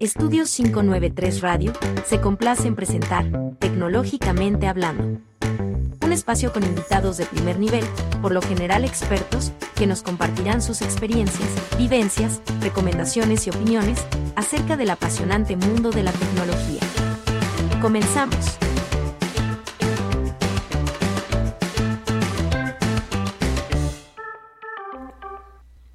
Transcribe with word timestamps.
Estudios 0.00 0.54
593 0.54 1.40
Radio 1.42 1.72
se 2.06 2.20
complace 2.20 2.68
en 2.68 2.74
presentar 2.74 3.26
Tecnológicamente 3.58 4.66
Hablando. 4.66 5.20
Un 6.02 6.12
espacio 6.12 6.52
con 6.52 6.64
invitados 6.64 7.18
de 7.18 7.26
primer 7.26 7.58
nivel, 7.58 7.84
por 8.22 8.32
lo 8.32 8.40
general 8.40 8.84
expertos, 8.84 9.52
que 9.74 9.86
nos 9.86 10.02
compartirán 10.02 10.62
sus 10.62 10.82
experiencias, 10.82 11.48
vivencias, 11.76 12.40
recomendaciones 12.60 13.46
y 13.46 13.50
opiniones 13.50 14.04
acerca 14.36 14.76
del 14.76 14.90
apasionante 14.90 15.56
mundo 15.56 15.90
de 15.90 16.04
la 16.04 16.12
tecnología. 16.12 16.80
Comenzamos. 17.80 18.58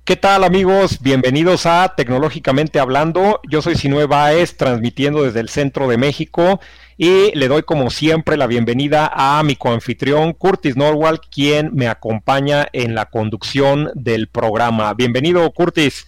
¿Qué 0.06 0.18
tal 0.18 0.44
amigos? 0.44 1.00
Bienvenidos 1.02 1.66
a 1.66 1.94
Tecnológicamente 1.96 2.82
Hablando. 2.82 3.40
Yo 3.50 3.62
soy 3.62 3.76
Sinue 3.76 4.06
Baez, 4.06 4.58
transmitiendo 4.58 5.24
desde 5.24 5.40
el 5.40 5.48
centro 5.48 5.88
de 5.88 5.96
México 5.96 6.60
y 6.98 7.32
le 7.36 7.48
doy 7.48 7.64
como 7.64 7.90
siempre 7.90 8.36
la 8.36 8.46
bienvenida 8.46 9.10
a 9.16 9.42
mi 9.44 9.56
coanfitrión 9.56 10.34
Curtis 10.34 10.76
Norwald, 10.76 11.22
quien 11.32 11.74
me 11.74 11.88
acompaña 11.88 12.68
en 12.74 12.96
la 12.96 13.06
conducción 13.06 13.92
del 13.96 14.28
programa. 14.28 14.94
Bienvenido 14.94 15.50
Curtis. 15.52 16.06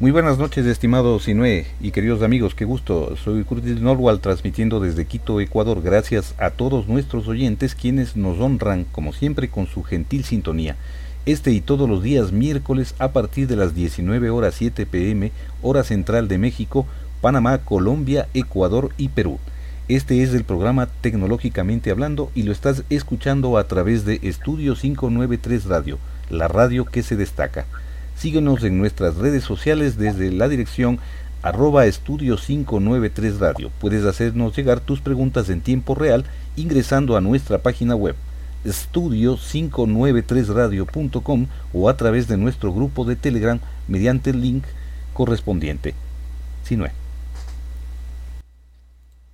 Muy 0.00 0.10
buenas 0.10 0.38
noches, 0.38 0.64
estimado 0.64 1.20
Sinue 1.20 1.66
y 1.82 1.90
queridos 1.90 2.22
amigos, 2.22 2.54
qué 2.54 2.64
gusto. 2.64 3.14
Soy 3.22 3.44
Curtis 3.44 3.82
Norwald 3.82 4.22
transmitiendo 4.22 4.80
desde 4.80 5.04
Quito, 5.04 5.42
Ecuador. 5.42 5.82
Gracias 5.82 6.34
a 6.38 6.48
todos 6.48 6.88
nuestros 6.88 7.28
oyentes 7.28 7.74
quienes 7.74 8.16
nos 8.16 8.40
honran 8.40 8.84
como 8.84 9.12
siempre 9.12 9.50
con 9.50 9.66
su 9.66 9.82
gentil 9.82 10.24
sintonía 10.24 10.78
este 11.32 11.52
y 11.52 11.60
todos 11.60 11.86
los 11.86 12.02
días 12.02 12.32
miércoles 12.32 12.94
a 12.98 13.12
partir 13.12 13.48
de 13.48 13.56
las 13.56 13.74
19 13.74 14.30
horas 14.30 14.54
7 14.54 14.86
pm, 14.86 15.30
hora 15.60 15.84
central 15.84 16.26
de 16.26 16.38
México, 16.38 16.86
Panamá, 17.20 17.58
Colombia, 17.58 18.28
Ecuador 18.32 18.92
y 18.96 19.10
Perú. 19.10 19.38
Este 19.88 20.22
es 20.22 20.32
el 20.32 20.44
programa 20.44 20.86
Tecnológicamente 21.02 21.90
Hablando 21.90 22.30
y 22.34 22.44
lo 22.44 22.52
estás 22.52 22.82
escuchando 22.88 23.58
a 23.58 23.64
través 23.64 24.06
de 24.06 24.20
Estudio 24.22 24.74
593 24.74 25.66
Radio, 25.66 25.98
la 26.30 26.48
radio 26.48 26.86
que 26.86 27.02
se 27.02 27.14
destaca. 27.14 27.66
Síguenos 28.16 28.64
en 28.64 28.78
nuestras 28.78 29.16
redes 29.16 29.44
sociales 29.44 29.98
desde 29.98 30.32
la 30.32 30.48
dirección 30.48 30.98
arroba 31.42 31.84
estudio 31.84 32.38
593 32.38 33.38
radio. 33.38 33.70
Puedes 33.80 34.06
hacernos 34.06 34.56
llegar 34.56 34.80
tus 34.80 35.02
preguntas 35.02 35.50
en 35.50 35.60
tiempo 35.60 35.94
real 35.94 36.24
ingresando 36.56 37.18
a 37.18 37.20
nuestra 37.20 37.58
página 37.58 37.94
web 37.94 38.16
estudio593radio.com 38.68 41.46
o 41.72 41.88
a 41.88 41.96
través 41.96 42.28
de 42.28 42.36
nuestro 42.36 42.72
grupo 42.72 43.04
de 43.04 43.16
Telegram 43.16 43.58
mediante 43.86 44.30
el 44.30 44.40
link 44.40 44.64
correspondiente. 45.12 45.94
Sinue. 46.62 46.92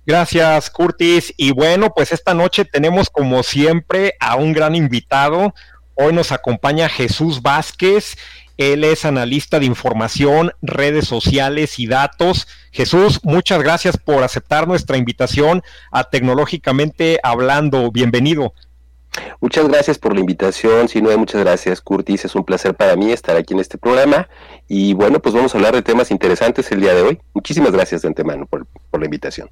Gracias, 0.05 0.69
Curtis. 0.69 1.33
Y 1.35 1.51
bueno, 1.51 1.91
pues 1.95 2.11
esta 2.11 2.35
noche 2.35 2.65
tenemos 2.65 3.09
como 3.09 3.41
siempre 3.41 4.13
a 4.19 4.35
un 4.35 4.53
gran 4.53 4.75
invitado. 4.75 5.55
Hoy 5.95 6.13
nos 6.13 6.31
acompaña 6.31 6.89
Jesús 6.89 7.41
Vázquez. 7.41 8.15
Él 8.57 8.83
es 8.83 9.03
analista 9.03 9.59
de 9.59 9.65
información, 9.65 10.51
redes 10.61 11.07
sociales 11.07 11.79
y 11.79 11.87
datos. 11.87 12.47
Jesús, 12.71 13.19
muchas 13.23 13.61
gracias 13.61 13.97
por 13.97 14.23
aceptar 14.23 14.67
nuestra 14.67 14.97
invitación 14.97 15.63
a 15.91 16.05
Tecnológicamente 16.05 17.19
Hablando. 17.23 17.91
Bienvenido. 17.91 18.53
Muchas 19.39 19.67
gracias 19.67 19.97
por 19.97 20.13
la 20.13 20.19
invitación, 20.19 20.87
si 20.87 21.01
no 21.01 21.15
muchas 21.17 21.41
gracias 21.41 21.81
Curtis, 21.81 22.25
es 22.25 22.35
un 22.35 22.43
placer 22.43 22.75
para 22.75 22.95
mí 22.95 23.11
estar 23.11 23.35
aquí 23.35 23.53
en 23.53 23.59
este 23.59 23.77
programa 23.77 24.27
y 24.67 24.93
bueno, 24.93 25.21
pues 25.21 25.33
vamos 25.35 25.53
a 25.53 25.57
hablar 25.57 25.73
de 25.73 25.81
temas 25.81 26.11
interesantes 26.11 26.71
el 26.71 26.81
día 26.81 26.93
de 26.93 27.01
hoy. 27.01 27.21
Muchísimas 27.33 27.71
gracias 27.71 28.01
de 28.01 28.09
antemano 28.09 28.45
por, 28.45 28.65
por 28.89 28.99
la 28.99 29.05
invitación. 29.05 29.49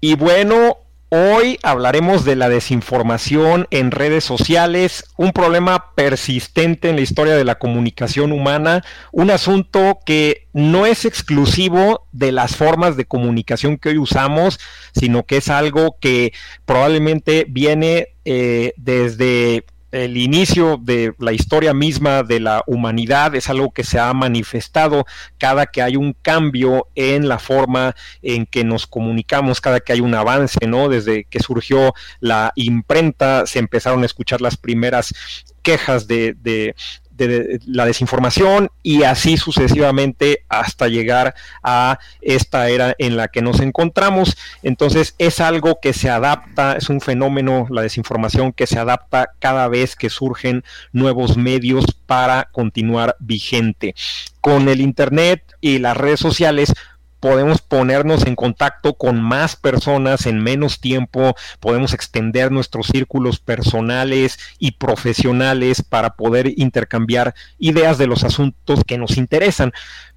Y 0.00 0.14
bueno, 0.14 0.78
Hoy 1.18 1.58
hablaremos 1.62 2.26
de 2.26 2.36
la 2.36 2.50
desinformación 2.50 3.68
en 3.70 3.90
redes 3.90 4.22
sociales, 4.22 5.02
un 5.16 5.32
problema 5.32 5.94
persistente 5.94 6.90
en 6.90 6.96
la 6.96 7.00
historia 7.00 7.34
de 7.34 7.44
la 7.44 7.54
comunicación 7.54 8.32
humana, 8.32 8.84
un 9.12 9.30
asunto 9.30 10.00
que 10.04 10.46
no 10.52 10.84
es 10.84 11.06
exclusivo 11.06 12.06
de 12.12 12.32
las 12.32 12.54
formas 12.56 12.98
de 12.98 13.06
comunicación 13.06 13.78
que 13.78 13.88
hoy 13.88 13.98
usamos, 13.98 14.60
sino 14.94 15.24
que 15.24 15.38
es 15.38 15.48
algo 15.48 15.96
que 16.02 16.34
probablemente 16.66 17.46
viene 17.48 18.08
eh, 18.26 18.74
desde 18.76 19.64
el 19.92 20.16
inicio 20.16 20.78
de 20.82 21.14
la 21.18 21.32
historia 21.32 21.72
misma 21.72 22.22
de 22.22 22.40
la 22.40 22.62
humanidad 22.66 23.34
es 23.34 23.48
algo 23.48 23.72
que 23.72 23.84
se 23.84 23.98
ha 23.98 24.12
manifestado 24.12 25.06
cada 25.38 25.66
que 25.66 25.82
hay 25.82 25.96
un 25.96 26.12
cambio 26.12 26.88
en 26.94 27.28
la 27.28 27.38
forma 27.38 27.94
en 28.22 28.46
que 28.46 28.64
nos 28.64 28.86
comunicamos, 28.86 29.60
cada 29.60 29.80
que 29.80 29.92
hay 29.92 30.00
un 30.00 30.14
avance, 30.14 30.66
¿no? 30.66 30.88
Desde 30.88 31.24
que 31.24 31.40
surgió 31.40 31.94
la 32.20 32.52
imprenta 32.56 33.46
se 33.46 33.58
empezaron 33.58 34.02
a 34.02 34.06
escuchar 34.06 34.40
las 34.40 34.56
primeras 34.56 35.14
quejas 35.62 36.06
de, 36.06 36.74
de 37.16 37.60
la 37.66 37.86
desinformación 37.86 38.70
y 38.82 39.02
así 39.02 39.36
sucesivamente 39.36 40.44
hasta 40.48 40.88
llegar 40.88 41.34
a 41.62 41.98
esta 42.20 42.68
era 42.68 42.94
en 42.98 43.16
la 43.16 43.28
que 43.28 43.42
nos 43.42 43.60
encontramos. 43.60 44.36
Entonces 44.62 45.14
es 45.18 45.40
algo 45.40 45.78
que 45.80 45.92
se 45.92 46.10
adapta, 46.10 46.74
es 46.74 46.88
un 46.88 47.00
fenómeno, 47.00 47.66
la 47.70 47.82
desinformación, 47.82 48.52
que 48.52 48.66
se 48.66 48.78
adapta 48.78 49.30
cada 49.38 49.68
vez 49.68 49.96
que 49.96 50.10
surgen 50.10 50.64
nuevos 50.92 51.36
medios 51.36 51.84
para 52.06 52.48
continuar 52.52 53.16
vigente. 53.18 53.94
Con 54.40 54.68
el 54.68 54.80
Internet 54.80 55.42
y 55.60 55.78
las 55.78 55.96
redes 55.96 56.20
sociales, 56.20 56.72
podemos 57.20 57.60
ponernos 57.60 58.26
en 58.26 58.36
contacto 58.36 58.94
con 58.94 59.20
más 59.20 59.56
personas 59.56 60.26
en 60.26 60.42
menos 60.42 60.80
tiempo, 60.80 61.34
podemos 61.60 61.92
extender 61.92 62.52
nuestros 62.52 62.88
círculos 62.88 63.40
personales 63.40 64.38
y 64.58 64.72
profesionales 64.72 65.82
para 65.82 66.16
poder 66.16 66.52
intercambiar 66.56 67.34
ideas 67.58 67.98
de 67.98 68.06
los 68.06 68.24
asuntos 68.24 68.82
que 68.86 68.98
nos 68.98 69.16
interesan. 69.16 69.72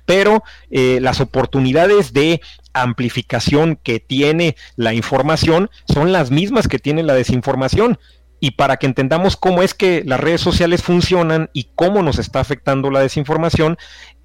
Pero 0.06 0.44
eh, 0.72 1.00
las 1.02 1.22
oportunidades 1.22 2.14
de 2.14 2.42
amplificación 2.74 3.76
que 3.82 4.00
tiene 4.00 4.56
la 4.76 4.94
información 4.94 5.70
son 5.88 6.12
las 6.12 6.32
mismas 6.32 6.68
que 6.68 6.80
tiene 6.80 7.04
la 7.04 7.14
desinformación 7.14 8.00
y 8.40 8.52
para 8.52 8.78
que 8.78 8.88
entendamos 8.88 9.36
cómo 9.36 9.62
es 9.62 9.74
que 9.74 10.04
las 10.06 10.20
redes 10.20 10.42
sociales 10.42 10.82
funcionan 10.82 11.50
y 11.54 11.70
cómo 11.76 12.02
nos 12.04 12.20
está 12.20 12.40
afectando 12.40 12.90
la 12.90 13.02
desinformación, 13.02 13.78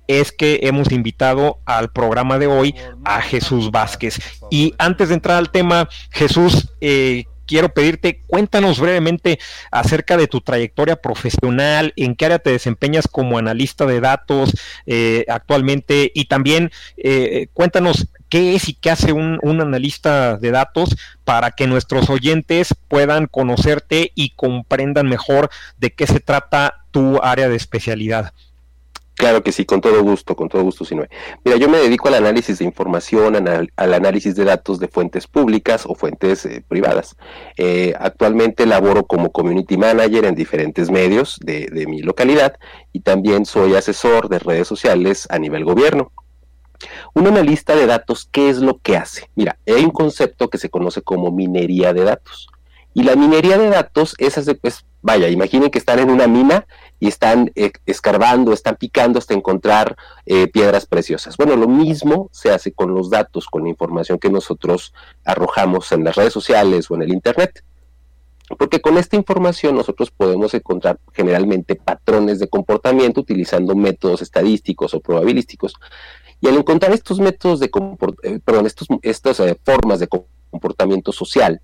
es 0.09 0.33
que 0.33 0.61
hemos 0.63 0.93
invitado 0.93 1.59
al 1.65 1.91
programa 1.91 2.39
de 2.39 2.47
hoy 2.47 2.75
a 3.05 3.21
Jesús 3.21 3.71
Vázquez. 3.71 4.19
Y 4.51 4.75
antes 4.79 5.09
de 5.09 5.15
entrar 5.15 5.39
al 5.39 5.51
tema, 5.51 5.89
Jesús, 6.11 6.71
eh, 6.81 7.25
quiero 7.47 7.69
pedirte, 7.71 8.23
cuéntanos 8.27 8.81
brevemente 8.81 9.39
acerca 9.71 10.17
de 10.17 10.29
tu 10.29 10.41
trayectoria 10.41 10.97
profesional, 10.97 11.93
en 11.97 12.15
qué 12.15 12.27
área 12.27 12.39
te 12.39 12.51
desempeñas 12.51 13.09
como 13.09 13.39
analista 13.39 13.87
de 13.87 14.01
datos 14.01 14.55
eh, 14.87 15.25
actualmente 15.29 16.11
y 16.15 16.27
también 16.27 16.71
eh, 16.97 17.49
cuéntanos 17.53 18.09
qué 18.29 18.55
es 18.55 18.69
y 18.69 18.75
qué 18.75 18.91
hace 18.91 19.13
un, 19.13 19.39
un, 19.43 19.61
analista 19.61 20.37
de 20.37 20.51
datos 20.51 20.97
para 21.25 21.53
que 21.53 21.67
nuestros 21.67 22.11
oyentes 22.11 22.75
puedan 22.89 23.27
conocerte 23.27 24.13
y 24.15 24.31
comprendan 24.31 25.09
mejor 25.09 25.51
de 25.79 25.93
qué 25.93 26.07
se 26.07 26.21
trata 26.21 26.85
tu 26.91 27.21
área 27.23 27.49
de 27.49 27.57
especialidad. 27.57 28.33
Claro 29.17 29.43
que 29.43 29.53
sí, 29.53 29.65
con 29.65 29.81
todo 29.81 30.03
gusto, 30.03 30.35
con 30.35 30.49
todo 30.49 30.63
gusto, 30.63 30.85
Sinue. 30.85 31.09
Mira, 31.45 31.57
yo 31.57 31.69
me 31.69 31.79
dedico 31.79 32.09
al 32.09 32.15
análisis 32.15 32.59
de 32.59 32.65
información, 32.65 33.37
al, 33.37 33.95
análisis 33.95 34.35
de 34.35 34.45
datos 34.45 34.81
de 34.81 34.89
fuentes 34.89 35.29
públicas 35.29 35.85
o 35.87 35.95
fuentes 35.95 36.45
eh, 36.47 36.65
privadas. 36.67 37.17
Eh, 37.57 37.95
actualmente 37.99 38.67
laboro 38.67 39.07
como 39.07 39.31
community 39.31 39.77
manager 39.77 40.25
en 40.25 40.35
diferentes 40.35 40.91
medios 40.91 41.39
de, 41.41 41.67
de 41.67 41.87
mi 41.87 42.03
localidad 42.03 42.55
y 42.93 43.01
también 43.01 43.47
soy 43.47 43.77
asesor 43.77 44.29
de 44.29 44.41
redes 44.41 44.67
sociales 44.67 45.29
a 45.31 45.39
nivel 45.39 45.65
gobierno. 45.65 46.11
Un 47.15 47.29
analista 47.29 47.77
de 47.77 47.87
datos, 47.87 48.29
¿qué 48.31 48.51
es 48.51 48.59
lo 48.59 48.79
que 48.79 48.97
hace? 48.97 49.31
Mira, 49.37 49.59
hay 49.67 49.85
un 49.85 49.91
concepto 49.91 50.51
que 50.51 50.59
se 50.59 50.71
conoce 50.71 51.03
como 51.03 51.31
minería 51.31 51.93
de 51.93 52.03
datos. 52.03 52.49
Y 52.95 53.03
la 53.03 53.17
minería 53.17 53.59
de 53.59 53.69
datos 53.71 54.15
es, 54.19 54.41
pues, 54.63 54.87
vaya, 55.03 55.29
imaginen 55.29 55.71
que 55.71 55.79
están 55.79 55.99
en 55.99 56.11
una 56.11 56.29
mina 56.29 56.65
y 57.01 57.09
están 57.09 57.51
eh, 57.57 57.73
escarbando, 57.87 58.53
están 58.53 58.77
picando 58.77 59.19
hasta 59.19 59.35
encontrar 59.35 59.97
eh, 60.27 60.47
piedras 60.47 60.87
preciosas. 60.87 61.37
Bueno, 61.37 61.57
lo 61.57 61.67
mismo 61.67 62.31
se 62.33 62.53
hace 62.53 62.73
con 62.73 62.95
los 62.95 63.11
datos, 63.11 63.47
con 63.47 63.65
la 63.65 63.69
información 63.69 64.21
que 64.21 64.31
nosotros 64.31 64.95
arrojamos 65.25 65.91
en 65.91 66.05
las 66.05 66.15
redes 66.15 66.33
sociales 66.33 66.89
o 66.89 66.95
en 66.95 67.03
el 67.03 67.13
Internet. 67.13 67.65
Porque 68.59 68.81
con 68.81 68.97
esta 68.97 69.17
información 69.17 69.75
nosotros 69.75 70.13
podemos 70.13 70.55
encontrar 70.55 71.01
generalmente 71.13 71.75
patrones 71.75 72.39
de 72.39 72.49
comportamiento 72.49 73.23
utilizando 73.23 73.75
métodos 73.75 74.23
estadísticos 74.23 74.95
o 74.95 75.01
probabilísticos. 75.01 75.75
Y 76.41 76.47
al 76.47 76.57
encontrar 76.57 76.93
estos 76.93 77.19
métodos 77.19 77.59
de 77.59 77.71
eh, 78.23 78.39
perdón, 78.45 78.67
estas 79.03 79.43
formas 79.65 79.99
de 79.99 80.09
comportamiento 80.51 81.11
social 81.11 81.61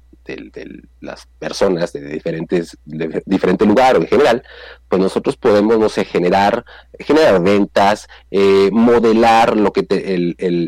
las 1.00 1.26
personas 1.38 1.92
de 1.92 2.00
diferentes 2.00 2.78
de 2.84 3.22
diferente 3.26 3.64
o 3.64 3.68
en 3.68 4.06
general, 4.06 4.42
pues 4.88 5.00
nosotros 5.00 5.36
podemos, 5.36 5.78
no 5.78 5.88
sé, 5.88 6.04
generar, 6.04 6.64
generar 6.98 7.42
ventas, 7.42 8.08
eh, 8.30 8.70
modelar 8.72 9.56
lo 9.56 9.72
que 9.72 9.86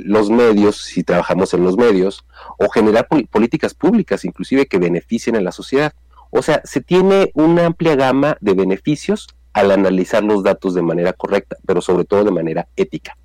los 0.05 0.31
medios, 0.31 0.77
si 0.77 1.05
trabajamos 1.05 1.55
en 1.55 1.65
los 1.65 1.77
medios, 1.77 2.25
o 2.59 2.69
generar 2.69 3.09
políticas 3.31 3.75
públicas, 3.75 4.25
inclusive 4.25 4.67
que 4.67 4.79
beneficien 4.79 5.37
a 5.37 5.41
la 5.41 5.53
sociedad. 5.53 5.93
O 6.31 6.43
sea, 6.43 6.63
se 6.65 6.81
tiene 6.81 7.31
una 7.35 7.67
amplia 7.67 7.95
gama 7.95 8.37
de 8.41 8.55
beneficios 8.55 9.29
al 9.53 9.71
analizar 9.71 10.25
los 10.25 10.43
datos 10.43 10.75
de 10.75 10.83
manera 10.83 11.13
correcta, 11.13 11.57
pero 11.67 11.81
sobre 11.83 12.05
todo 12.05 12.25
de 12.25 12.31
manera 12.31 12.69
ética. 12.77 13.17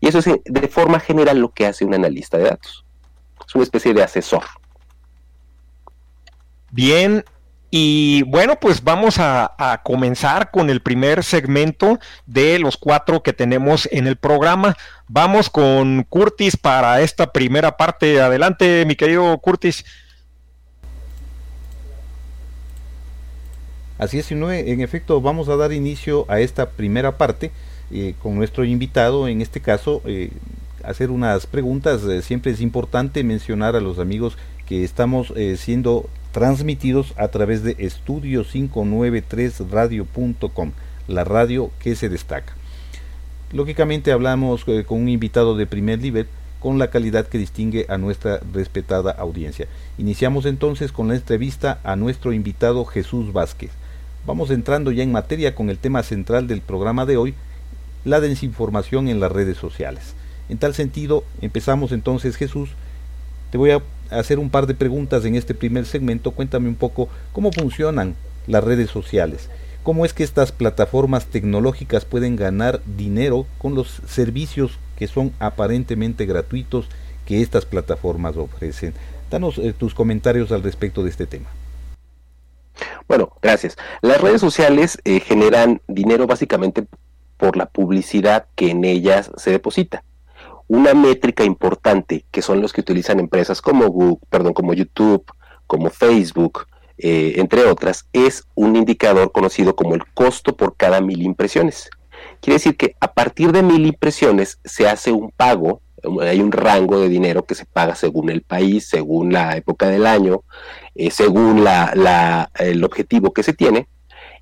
Y 0.00 0.08
eso 0.08 0.18
es 0.18 0.26
de 0.44 0.68
forma 0.68 0.98
general 0.98 1.38
lo 1.38 1.52
que 1.52 1.66
hace 1.66 1.84
un 1.84 1.94
analista 1.94 2.38
de 2.38 2.44
datos. 2.44 2.84
Es 3.46 3.54
una 3.54 3.64
especie 3.64 3.94
de 3.94 4.02
asesor. 4.02 4.44
Bien, 6.70 7.24
y 7.72 8.24
bueno, 8.24 8.58
pues 8.58 8.82
vamos 8.82 9.18
a, 9.18 9.80
comenzar 9.84 10.50
con 10.50 10.70
el 10.70 10.82
primer 10.82 11.22
segmento 11.22 12.00
de 12.26 12.58
los 12.58 12.76
cuatro 12.76 13.22
que 13.22 13.32
tenemos 13.32 13.88
en 13.92 14.08
el 14.08 14.16
programa. 14.16 14.76
Vamos 15.06 15.48
con 15.48 16.02
Curtis 16.08 16.56
para 16.56 17.00
esta 17.00 17.32
primera 17.32 17.76
parte. 17.76 18.20
Adelante, 18.20 18.84
mi 18.86 18.96
querido 18.96 19.38
Curtis. 19.38 19.84
Así 23.98 24.18
es, 24.18 24.32
en 24.32 24.80
efecto, 24.80 25.20
vamos 25.20 25.48
a 25.48 25.56
dar 25.56 25.72
inicio 25.72 26.24
a 26.28 26.40
esta 26.40 26.70
primera 26.70 27.18
parte 27.18 27.52
eh, 27.92 28.14
con 28.20 28.34
nuestro 28.34 28.64
invitado, 28.64 29.28
en 29.28 29.42
este 29.42 29.60
caso, 29.60 30.02
eh, 30.06 30.30
hacer 30.82 31.10
unas 31.10 31.46
preguntas. 31.46 32.02
Eh, 32.04 32.22
siempre 32.22 32.50
es 32.50 32.60
importante 32.60 33.22
mencionar 33.22 33.76
a 33.76 33.80
los 33.80 33.98
amigos 33.98 34.38
que 34.66 34.84
estamos 34.84 35.34
siendo 35.56 36.08
transmitidos 36.32 37.14
a 37.16 37.28
través 37.28 37.62
de 37.62 37.76
estudio593radio.com, 37.78 40.72
la 41.08 41.24
radio 41.24 41.70
que 41.78 41.96
se 41.96 42.08
destaca. 42.08 42.54
Lógicamente 43.52 44.12
hablamos 44.12 44.64
con 44.64 45.00
un 45.00 45.08
invitado 45.08 45.56
de 45.56 45.66
primer 45.66 46.00
nivel 46.00 46.28
con 46.60 46.78
la 46.78 46.90
calidad 46.90 47.26
que 47.26 47.38
distingue 47.38 47.86
a 47.88 47.98
nuestra 47.98 48.38
respetada 48.52 49.10
audiencia. 49.12 49.66
Iniciamos 49.98 50.46
entonces 50.46 50.92
con 50.92 51.08
la 51.08 51.16
entrevista 51.16 51.80
a 51.82 51.96
nuestro 51.96 52.32
invitado 52.32 52.84
Jesús 52.84 53.32
Vázquez. 53.32 53.70
Vamos 54.26 54.50
entrando 54.50 54.92
ya 54.92 55.02
en 55.02 55.10
materia 55.10 55.54
con 55.54 55.70
el 55.70 55.78
tema 55.78 56.02
central 56.02 56.46
del 56.46 56.60
programa 56.60 57.06
de 57.06 57.16
hoy, 57.16 57.34
la 58.04 58.20
desinformación 58.20 59.08
en 59.08 59.18
las 59.18 59.32
redes 59.32 59.56
sociales. 59.56 60.14
En 60.50 60.58
tal 60.58 60.74
sentido, 60.74 61.24
empezamos 61.40 61.92
entonces 61.92 62.36
Jesús. 62.36 62.70
Te 63.50 63.58
voy 63.58 63.70
a 63.70 63.82
hacer 64.10 64.38
un 64.38 64.50
par 64.50 64.66
de 64.66 64.74
preguntas 64.74 65.24
en 65.24 65.34
este 65.34 65.54
primer 65.54 65.86
segmento. 65.86 66.30
Cuéntame 66.30 66.68
un 66.68 66.76
poco 66.76 67.08
cómo 67.32 67.52
funcionan 67.52 68.14
las 68.46 68.62
redes 68.62 68.90
sociales. 68.90 69.50
¿Cómo 69.82 70.04
es 70.04 70.12
que 70.12 70.24
estas 70.24 70.52
plataformas 70.52 71.26
tecnológicas 71.26 72.04
pueden 72.04 72.36
ganar 72.36 72.80
dinero 72.84 73.46
con 73.58 73.74
los 73.74 74.02
servicios 74.06 74.78
que 74.96 75.06
son 75.06 75.32
aparentemente 75.38 76.26
gratuitos 76.26 76.88
que 77.26 77.40
estas 77.40 77.64
plataformas 77.64 78.36
ofrecen? 78.36 78.94
Danos 79.30 79.58
eh, 79.58 79.72
tus 79.72 79.94
comentarios 79.94 80.52
al 80.52 80.62
respecto 80.62 81.02
de 81.02 81.10
este 81.10 81.26
tema. 81.26 81.48
Bueno, 83.08 83.32
gracias. 83.42 83.76
Las 84.02 84.20
redes 84.20 84.40
sociales 84.40 84.98
eh, 85.04 85.20
generan 85.20 85.80
dinero 85.88 86.26
básicamente 86.26 86.86
por 87.36 87.56
la 87.56 87.66
publicidad 87.66 88.46
que 88.54 88.70
en 88.70 88.84
ellas 88.84 89.30
se 89.36 89.50
deposita. 89.50 90.04
Una 90.70 90.94
métrica 90.94 91.42
importante 91.42 92.24
que 92.30 92.42
son 92.42 92.62
los 92.62 92.72
que 92.72 92.80
utilizan 92.80 93.18
empresas 93.18 93.60
como 93.60 93.88
Google, 93.88 94.24
perdón, 94.28 94.52
como 94.52 94.72
YouTube, 94.72 95.24
como 95.66 95.90
Facebook, 95.90 96.68
eh, 96.96 97.32
entre 97.38 97.64
otras, 97.64 98.06
es 98.12 98.44
un 98.54 98.76
indicador 98.76 99.32
conocido 99.32 99.74
como 99.74 99.96
el 99.96 100.04
costo 100.14 100.56
por 100.56 100.76
cada 100.76 101.00
mil 101.00 101.22
impresiones. 101.22 101.90
Quiere 102.40 102.58
decir 102.58 102.76
que 102.76 102.94
a 103.00 103.12
partir 103.12 103.50
de 103.50 103.64
mil 103.64 103.84
impresiones 103.84 104.60
se 104.64 104.86
hace 104.86 105.10
un 105.10 105.32
pago 105.32 105.82
hay 106.22 106.40
un 106.40 106.52
rango 106.52 107.00
de 107.00 107.08
dinero 107.08 107.44
que 107.44 107.56
se 107.56 107.66
paga 107.66 107.96
según 107.96 108.30
el 108.30 108.42
país, 108.42 108.88
según 108.88 109.32
la 109.32 109.56
época 109.56 109.88
del 109.88 110.06
año, 110.06 110.44
eh, 110.94 111.10
según 111.10 111.64
la, 111.64 112.48
el 112.60 112.84
objetivo 112.84 113.32
que 113.32 113.42
se 113.42 113.54
tiene. 113.54 113.88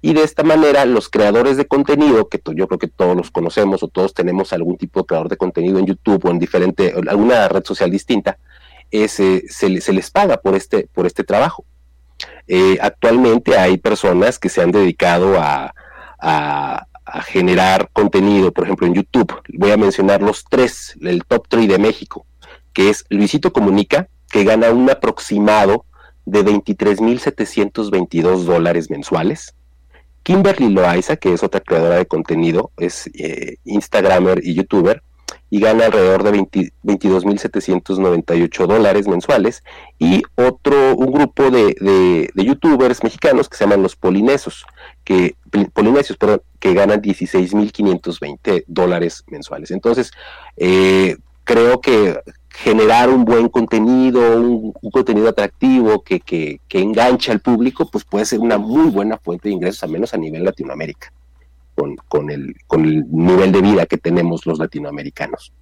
Y 0.01 0.15
de 0.15 0.23
esta 0.23 0.45
manera 0.45 0.85
los 0.85 1.09
creadores 1.09 1.57
de 1.57 1.67
contenido, 1.67 2.29
que 2.29 2.41
yo 2.55 2.69
creo 2.69 2.79
que 2.79 2.89
todos 2.89 3.17
los 3.17 3.31
conocemos 3.31 3.83
o 3.83 3.89
todos 3.89 4.15
tenemos 4.15 4.53
algún 4.53 4.77
tipo 4.77 5.01
de 5.01 5.07
creador 5.07 5.29
de 5.29 5.37
contenido 5.37 5.79
en 5.79 5.87
YouTube 5.87 6.25
o 6.25 6.31
en 6.31 6.39
diferente, 6.39 6.95
alguna 7.09 7.49
red 7.49 7.65
social 7.65 7.91
distinta, 7.91 8.39
eh, 8.91 9.09
se, 9.09 9.69
les 9.69 10.11
paga 10.11 10.37
por 10.37 10.55
este, 10.55 10.89
por 10.93 11.07
este 11.07 11.25
trabajo. 11.25 11.65
Eh, 12.47 12.79
actualmente 12.81 13.59
hay 13.59 13.79
personas 13.79 14.39
que 14.39 14.49
se 14.49 14.63
han 14.63 14.71
dedicado 14.71 15.39
a, 15.39 15.75
a 17.09 17.23
generar 17.23 17.91
contenido, 17.93 18.53
por 18.53 18.65
ejemplo 18.65 18.87
en 18.87 18.95
YouTube. 18.95 19.35
Voy 19.55 19.71
a 19.71 19.77
mencionar 19.77 20.23
los 20.23 20.45
tres, 20.45 20.97
el 21.01 21.25
top 21.25 21.47
3 21.49 21.69
de 21.69 21.79
México, 21.79 22.27
que 22.73 22.91
es 22.91 23.05
Luisito 23.09 23.53
Comunica, 23.53 24.09
que 24.31 24.45
gana 24.45 24.71
un 24.71 24.89
aproximado 24.91 25.85
de 26.27 26.45
23.722 26.45 28.45
dólares 28.45 28.91
mensuales. 28.91 29.55
Kimberly 30.29 30.69
Loaiza, 30.69 31.17
que 31.17 31.33
es 31.33 31.43
otra 31.43 31.61
creadora 31.61 31.97
de 31.97 32.05
contenido, 32.05 32.71
es 32.77 33.09
eh, 33.15 33.57
Instagramer 33.65 34.43
y 34.45 34.53
YouTuber, 34.53 35.03
y 35.49 35.59
gana 35.59 35.87
alrededor 35.87 36.23
de 36.23 36.33
22.798 36.33 38.67
dólares 38.67 39.09
mensuales. 39.09 39.65
Y 39.99 40.23
otro, 40.35 40.95
un 40.97 41.13
grupo 41.13 41.51
de, 41.51 42.31
youtubers 42.35 43.03
mexicanos 43.03 43.49
que 43.49 43.57
se 43.57 43.65
llaman 43.65 43.83
los 43.83 43.97
polinesos, 43.97 44.67
que, 45.03 45.35
polinesios, 45.73 46.19
perdón, 46.19 46.43
que 46.61 46.75
ganan 46.75 47.01
16.520 47.01 48.65
dólares 48.67 49.25
mensuales. 49.29 49.71
Entonces, 49.71 50.11
eh, 50.59 51.17
creo 51.45 51.81
que 51.81 52.21
generar 52.63 53.09
un 53.09 53.25
buen 53.25 53.49
contenido, 53.49 54.37
un, 54.37 54.73
contenido 54.91 55.29
atractivo 55.29 56.03
que, 56.03 56.19
que, 56.19 56.61
que, 56.67 56.81
engancha 56.81 57.31
al 57.31 57.41
público, 57.41 57.89
pues 57.89 58.05
puede 58.05 58.25
ser 58.25 58.41
una 58.41 58.59
muy 58.59 58.91
buena 58.91 59.17
fuente 59.17 59.49
de 59.49 59.55
ingresos, 59.55 59.85
al 59.85 59.91
menos 59.91 60.13
a 60.13 60.17
nivel 60.17 60.45
Latinoamérica, 60.45 61.13
con, 61.77 61.95
con, 62.09 62.31
el, 62.31 62.57
con 62.67 62.85
el 62.85 63.05
nivel 63.13 63.53
de 63.53 63.63
vida 63.63 63.87
que 63.87 63.97
tenemos 63.97 64.45
los 64.45 64.59
latinoamericanos. 64.59 65.53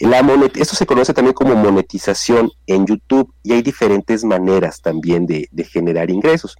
La 0.00 0.20
esto 0.54 0.74
se 0.74 0.86
conoce 0.86 1.12
también 1.12 1.34
como 1.34 1.54
monetización 1.54 2.50
en 2.66 2.86
YouTube 2.86 3.30
y 3.42 3.52
hay 3.52 3.60
diferentes 3.60 4.24
maneras 4.24 4.80
también 4.80 5.26
de, 5.26 5.48
de 5.50 5.64
generar 5.64 6.08
ingresos. 6.08 6.56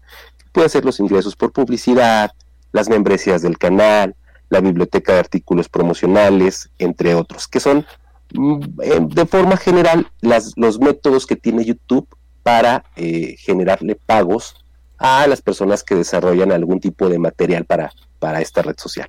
Puede 0.52 0.68
ser 0.68 0.84
los 0.84 1.00
ingresos 1.00 1.34
por 1.34 1.52
publicidad, 1.52 2.32
las 2.72 2.90
membresías 2.90 3.40
del 3.40 3.56
canal, 3.56 4.14
la 4.50 4.60
biblioteca 4.60 5.14
de 5.14 5.20
artículos 5.20 5.70
promocionales, 5.70 6.68
entre 6.78 7.14
otros, 7.14 7.48
que 7.48 7.60
son 7.60 7.86
de 8.30 9.26
forma 9.26 9.56
general 9.56 10.06
los 10.20 10.78
métodos 10.78 11.26
que 11.26 11.36
tiene 11.36 11.64
YouTube 11.64 12.08
para 12.42 12.84
eh, 12.96 13.36
generarle 13.38 13.94
pagos 13.94 14.56
a 14.98 15.26
las 15.26 15.40
personas 15.40 15.82
que 15.82 15.94
desarrollan 15.94 16.52
algún 16.52 16.80
tipo 16.80 17.08
de 17.08 17.18
material 17.18 17.64
para, 17.64 17.92
para 18.18 18.40
esta 18.40 18.62
red 18.62 18.76
social. 18.76 19.08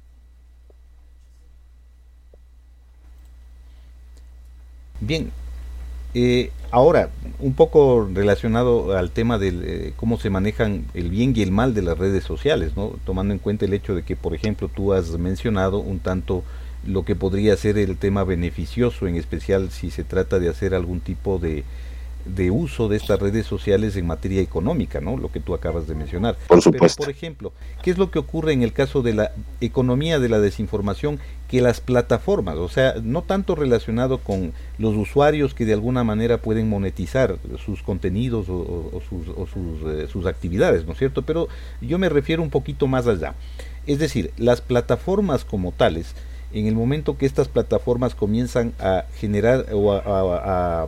Bien, 5.02 5.32
eh, 6.14 6.52
ahora, 6.72 7.10
un 7.40 7.54
poco 7.54 8.10
relacionado 8.14 8.98
al 8.98 9.12
tema 9.12 9.38
de 9.38 9.48
eh, 9.50 9.94
cómo 9.96 10.18
se 10.18 10.30
manejan 10.30 10.86
el 10.94 11.10
bien 11.10 11.34
y 11.36 11.42
el 11.42 11.52
mal 11.52 11.74
de 11.74 11.82
las 11.84 11.98
redes 11.98 12.24
sociales, 12.24 12.74
tomando 13.06 13.34
en 13.34 13.40
cuenta 13.40 13.66
el 13.66 13.74
hecho 13.74 13.96
de 13.96 14.04
que, 14.04 14.16
por 14.16 14.34
ejemplo, 14.34 14.68
tú 14.68 14.94
has 14.94 15.12
mencionado 15.18 15.80
un 15.80 16.00
tanto 16.00 16.44
lo 16.86 17.04
que 17.04 17.16
podría 17.16 17.56
ser 17.58 17.78
el 17.78 17.98
tema 17.98 18.24
beneficioso, 18.24 19.08
en 19.08 19.16
especial 19.16 19.70
si 19.72 19.92
se 19.92 20.04
trata 20.04 20.40
de 20.40 20.50
hacer 20.50 20.74
algún 20.74 21.00
tipo 21.00 21.40
de, 21.40 21.64
de 22.26 22.52
uso 22.52 22.88
de 22.90 22.98
estas 22.98 23.20
redes 23.20 23.46
sociales 23.46 23.96
en 23.96 24.06
materia 24.06 24.42
económica, 24.42 25.02
¿no? 25.02 25.18
Lo 25.18 25.32
que 25.32 25.40
tú 25.40 25.54
acabas 25.54 25.88
de 25.88 25.96
mencionar. 25.96 26.38
Por 26.48 26.62
supuesto. 26.62 26.98
Pero, 27.00 27.08
por 27.08 27.16
ejemplo, 27.16 27.54
¿qué 27.82 27.92
es 27.92 27.98
lo 27.98 28.12
que 28.12 28.20
ocurre 28.20 28.54
en 28.54 28.62
el 28.62 28.74
caso 28.74 29.02
de 29.02 29.14
la 29.14 29.32
economía 29.62 30.20
de 30.20 30.30
la 30.30 30.40
desinformación? 30.40 31.20
Que 31.48 31.62
las 31.62 31.82
plataformas, 31.82 32.58
o 32.58 32.70
sea, 32.70 32.96
no 33.02 33.24
tanto 33.24 33.56
relacionado 33.56 34.20
con 34.20 34.54
los 34.78 34.96
usuarios 34.96 35.54
que 35.54 35.66
de 35.66 35.74
alguna 35.74 36.04
manera 36.04 36.40
pueden 36.40 36.70
monetizar 36.70 37.38
sus 37.66 37.82
contenidos 37.82 38.48
o, 38.50 39.02
sus, 39.10 39.88
eh, 39.88 40.08
sus 40.12 40.26
actividades, 40.28 40.86
¿no 40.86 40.94
es 40.94 41.00
cierto? 41.00 41.24
Pero 41.24 41.48
yo 41.82 41.98
me 41.98 42.10
refiero 42.10 42.44
un 42.44 42.50
poquito 42.50 42.88
más 42.88 43.08
allá. 43.08 43.34
Es 43.88 43.98
decir, 43.98 44.32
las 44.38 44.62
plataformas 44.62 45.46
como 45.46 45.72
tales, 45.72 46.14
en 46.52 46.68
el 46.68 46.76
momento 46.76 47.18
que 47.18 47.26
estas 47.26 47.48
plataformas 47.48 48.16
comienzan 48.16 48.74
a 48.80 49.06
generar 49.16 49.68
o 49.74 49.94
a, 49.94 50.88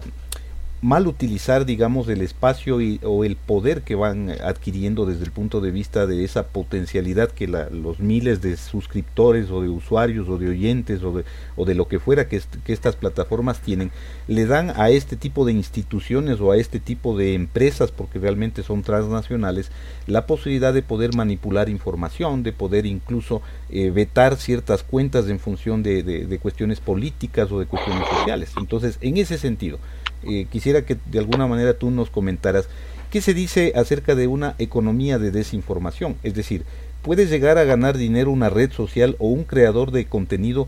mal 0.81 1.05
utilizar, 1.05 1.65
digamos, 1.67 2.09
el 2.09 2.21
espacio 2.21 2.81
y, 2.81 2.99
o 3.03 3.23
el 3.23 3.35
poder 3.35 3.83
que 3.83 3.93
van 3.93 4.31
adquiriendo 4.43 5.05
desde 5.05 5.23
el 5.23 5.31
punto 5.31 5.61
de 5.61 5.69
vista 5.69 6.07
de 6.07 6.23
esa 6.23 6.47
potencialidad 6.47 7.29
que 7.29 7.47
los 7.47 7.99
miles 7.99 8.41
de 8.41 8.57
suscriptores 8.57 9.51
o 9.51 9.61
de 9.61 9.69
usuarios 9.69 10.27
o 10.27 10.39
de 10.39 10.49
oyentes 10.49 11.03
o 11.03 11.13
de, 11.13 11.25
o 11.55 11.65
de 11.65 11.75
lo 11.75 11.87
que 11.87 11.99
fuera 11.99 12.27
que, 12.27 12.41
que, 12.63 12.73
estas 12.73 12.95
plataformas 12.95 13.61
tienen, 13.61 13.91
le 14.27 14.47
dan 14.47 14.71
a 14.75 14.89
este 14.89 15.15
tipo 15.15 15.45
de 15.45 15.53
instituciones 15.53 16.41
o 16.41 16.51
a 16.51 16.57
este 16.57 16.79
tipo 16.79 17.15
de 17.15 17.35
empresas, 17.35 17.91
porque 17.91 18.17
realmente 18.17 18.63
son 18.63 18.81
transnacionales, 18.81 19.71
la 20.07 20.25
posibilidad 20.25 20.73
de 20.73 20.81
poder 20.81 21.15
manipular 21.15 21.69
información, 21.69 22.41
de 22.41 22.53
poder 22.53 22.87
incluso 22.87 23.43
eh, 23.69 23.91
vetar 23.91 24.35
ciertas 24.35 24.81
cuentas 24.81 25.29
en 25.29 25.37
función 25.37 25.83
de, 25.83 26.01
de 26.01 26.39
cuestiones 26.39 26.79
políticas 26.79 27.51
o 27.51 27.59
de 27.59 27.67
cuestiones 27.67 28.07
sociales. 28.07 28.51
Entonces, 28.57 28.97
en 29.01 29.17
ese 29.17 29.37
sentido, 29.37 29.77
eh, 30.23 30.47
quisiera 30.51 30.83
que 30.83 30.97
de 31.05 31.19
alguna 31.19 31.47
manera 31.47 31.73
tú 31.73 31.91
nos 31.91 32.09
comentaras 32.09 32.67
qué 33.09 33.21
se 33.21 33.33
dice 33.33 33.73
acerca 33.75 34.15
de 34.15 34.27
una 34.27 34.55
economía 34.57 35.19
de 35.19 35.31
desinformación. 35.31 36.15
Es 36.23 36.33
decir, 36.33 36.63
¿puede 37.01 37.25
llegar 37.25 37.57
a 37.57 37.63
ganar 37.63 37.97
dinero 37.97 38.31
una 38.31 38.49
red 38.49 38.71
social 38.71 39.15
o 39.19 39.27
un 39.27 39.43
creador 39.43 39.91
de 39.91 40.05
contenido 40.05 40.67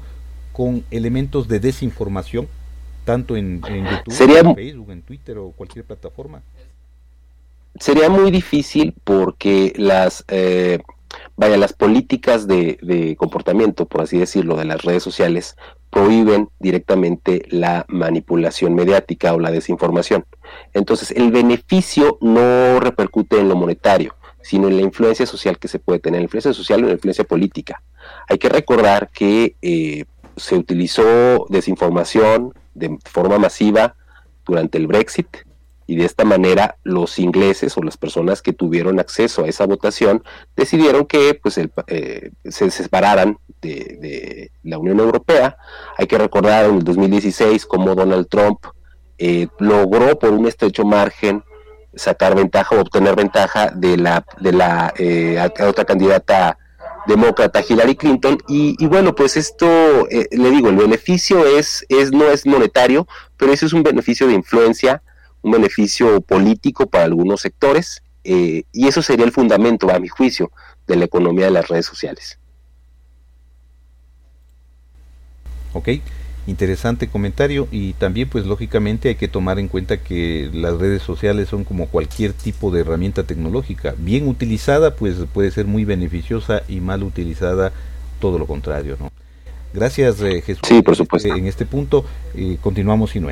con 0.51 0.83
elementos 0.91 1.47
de 1.47 1.59
desinformación, 1.59 2.47
tanto 3.05 3.35
en, 3.35 3.61
YouTube, 3.61 4.37
en 4.37 4.55
Facebook, 4.55 4.91
en 4.91 5.01
Twitter 5.01 5.37
o 5.37 5.51
cualquier 5.51 5.85
plataforma? 5.85 6.41
Sería 7.79 8.09
muy 8.09 8.29
difícil 8.29 8.93
porque 9.03 9.73
las 9.77 10.23
eh, 10.27 10.79
vaya, 11.35 11.57
las 11.57 11.73
políticas 11.73 12.47
de, 12.47 13.15
comportamiento, 13.17 13.85
por 13.85 14.01
así 14.01 14.17
decirlo, 14.17 14.55
de 14.55 14.65
las 14.65 14.81
redes 14.83 15.03
sociales 15.03 15.55
prohíben 15.93 16.49
directamente 16.59 17.45
la 17.49 17.85
manipulación 17.87 18.73
mediática 18.73 19.33
o 19.33 19.39
la 19.39 19.51
desinformación. 19.51 20.25
Entonces, 20.73 21.11
el 21.11 21.31
beneficio 21.31 22.17
no 22.19 22.79
repercute 22.79 23.39
en 23.39 23.47
lo 23.47 23.55
monetario, 23.55 24.15
sino 24.41 24.67
en 24.67 24.77
la 24.77 24.81
influencia 24.81 25.27
social 25.27 25.59
que 25.59 25.67
se 25.67 25.77
puede 25.77 25.99
tener, 25.99 26.19
la 26.19 26.23
influencia 26.23 26.51
social 26.51 26.83
o 26.83 26.87
la 26.87 26.93
influencia 26.93 27.23
política. 27.25 27.83
Hay 28.27 28.39
que 28.39 28.49
recordar 28.49 29.11
que 29.13 29.55
eh, 29.61 30.05
se 30.35 30.55
utilizó 30.55 31.45
desinformación 31.49 32.53
de 32.73 32.97
forma 33.05 33.37
masiva 33.37 33.95
durante 34.45 34.79
el 34.79 34.87
Brexit, 34.87 35.27
y 35.85 35.95
de 35.95 36.05
esta 36.05 36.23
manera 36.23 36.77
los 36.83 37.19
ingleses 37.19 37.77
o 37.77 37.83
las 37.83 37.97
personas 37.97 38.41
que 38.41 38.53
tuvieron 38.53 38.99
acceso 38.99 39.43
a 39.43 39.47
esa 39.47 39.65
votación 39.65 40.23
decidieron 40.55 41.05
que 41.05 41.39
pues 41.41 41.57
eh, 41.57 42.31
se 42.45 42.71
separaran 42.71 43.37
de, 43.61 44.51
la 44.63 44.77
Unión 44.77 44.99
Europea. 44.99 45.57
Hay 45.97 46.07
que 46.07 46.17
recordar 46.17 46.65
en 46.65 46.75
el 46.75 46.83
2016 46.83 47.65
cómo 47.65 47.95
Donald 47.95 48.27
Trump 48.29 48.59
eh, 49.17 49.47
logró 49.59 50.17
por 50.17 50.31
un 50.31 50.47
estrecho 50.47 50.83
margen 50.83 51.43
sacar 51.95 52.35
ventaja 52.35 52.75
o 52.75 52.81
obtener 52.81 53.15
ventaja 53.15 53.69
de 53.69 53.97
la 53.97 54.25
de 54.39 54.51
la 54.51 54.93
eh, 54.97 55.37
otra 55.61 55.85
candidata 55.85 56.57
demócrata 57.05 57.61
Hillary 57.67 57.95
Clinton 57.95 58.39
y, 58.47 58.83
bueno 58.87 59.13
pues 59.13 59.37
esto 59.37 60.07
le 60.09 60.49
digo 60.49 60.69
el 60.69 60.77
beneficio 60.77 61.45
es 61.45 61.85
es 61.89 62.11
no 62.11 62.25
es 62.31 62.47
monetario 62.47 63.05
pero 63.37 63.53
eso 63.53 63.67
es 63.67 63.73
un 63.73 63.83
beneficio 63.83 64.25
de 64.25 64.33
influencia 64.33 65.03
un 65.43 65.51
beneficio 65.51 66.21
político 66.21 66.87
para 66.87 67.05
algunos 67.05 67.41
sectores 67.41 68.01
eh, 68.23 68.63
y 68.71 68.87
eso 68.87 69.01
sería 69.01 69.25
el 69.25 69.31
fundamento, 69.31 69.91
a 69.91 69.99
mi 69.99 70.07
juicio, 70.07 70.51
de 70.87 70.95
la 70.95 71.05
economía 71.05 71.45
de 71.45 71.51
las 71.51 71.67
redes 71.67 71.85
sociales. 71.85 72.39
Ok, 75.73 75.89
interesante 76.47 77.07
comentario 77.07 77.67
y 77.71 77.93
también 77.93 78.29
pues 78.29 78.45
lógicamente 78.45 79.09
hay 79.09 79.15
que 79.15 79.27
tomar 79.27 79.59
en 79.59 79.67
cuenta 79.67 79.97
que 79.97 80.49
las 80.53 80.77
redes 80.77 81.01
sociales 81.01 81.49
son 81.49 81.63
como 81.63 81.87
cualquier 81.87 82.33
tipo 82.33 82.71
de 82.71 82.81
herramienta 82.81 83.23
tecnológica. 83.23 83.95
Bien 83.97 84.27
utilizada 84.27 84.95
pues 84.95 85.15
puede 85.33 85.51
ser 85.51 85.65
muy 85.65 85.83
beneficiosa 85.83 86.63
y 86.67 86.79
mal 86.79 87.03
utilizada 87.03 87.71
todo 88.19 88.39
lo 88.39 88.45
contrario, 88.45 88.97
¿no? 88.99 89.11
Gracias 89.73 90.21
eh, 90.21 90.41
Jesús. 90.41 90.61
Sí, 90.67 90.81
por 90.81 90.95
supuesto. 90.95 91.33
En 91.33 91.47
este 91.47 91.65
punto 91.65 92.05
eh, 92.35 92.57
continuamos 92.61 93.15
no 93.15 93.29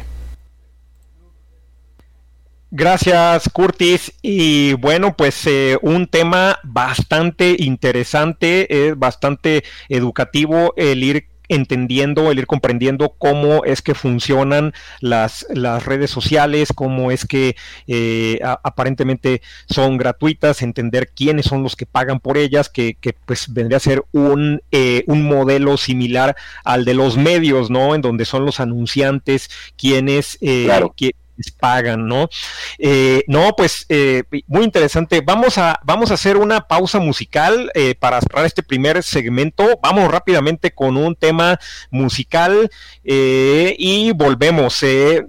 Gracias, 2.73 3.49
Curtis. 3.51 4.13
Y 4.21 4.73
bueno, 4.73 5.13
pues 5.17 5.45
eh, 5.45 5.77
un 5.81 6.07
tema 6.07 6.57
bastante 6.63 7.57
interesante, 7.59 8.87
es 8.87 8.97
bastante 8.97 9.65
educativo 9.89 10.73
el 10.77 11.03
ir 11.03 11.27
entendiendo, 11.49 12.31
el 12.31 12.39
ir 12.39 12.47
comprendiendo 12.47 13.13
cómo 13.17 13.65
es 13.65 13.81
que 13.81 13.93
funcionan 13.93 14.73
las, 15.01 15.45
las 15.53 15.85
redes 15.85 16.11
sociales, 16.11 16.69
cómo 16.73 17.11
es 17.11 17.25
que 17.25 17.57
eh, 17.87 18.39
aparentemente 18.63 19.41
son 19.69 19.97
gratuitas, 19.97 20.61
entender 20.61 21.09
quiénes 21.13 21.47
son 21.47 21.63
los 21.63 21.75
que 21.75 21.85
pagan 21.85 22.21
por 22.21 22.37
ellas, 22.37 22.69
que, 22.69 22.95
que 23.01 23.11
pues 23.25 23.51
vendría 23.53 23.77
a 23.77 23.81
ser 23.81 24.05
un, 24.13 24.61
eh, 24.71 25.03
un 25.07 25.23
modelo 25.23 25.75
similar 25.75 26.37
al 26.63 26.85
de 26.85 26.93
los 26.93 27.17
medios, 27.17 27.69
¿no? 27.69 27.95
En 27.95 28.01
donde 28.01 28.23
son 28.23 28.45
los 28.45 28.61
anunciantes 28.61 29.49
quienes, 29.75 30.37
pagan, 31.49 32.07
¿no? 32.07 32.29
Eh, 32.77 33.23
no, 33.27 33.55
pues 33.55 33.85
eh, 33.89 34.23
muy 34.47 34.63
interesante. 34.63 35.21
Vamos 35.21 35.57
a, 35.57 35.79
vamos 35.83 36.11
a 36.11 36.15
hacer 36.15 36.37
una 36.37 36.67
pausa 36.67 36.99
musical 36.99 37.71
eh, 37.73 37.95
para 37.95 38.21
cerrar 38.21 38.45
este 38.45 38.63
primer 38.63 39.01
segmento. 39.01 39.79
Vamos 39.81 40.11
rápidamente 40.11 40.71
con 40.71 40.97
un 40.97 41.15
tema 41.15 41.59
musical 41.89 42.69
y 43.03 44.11
volvemos. 44.11 44.83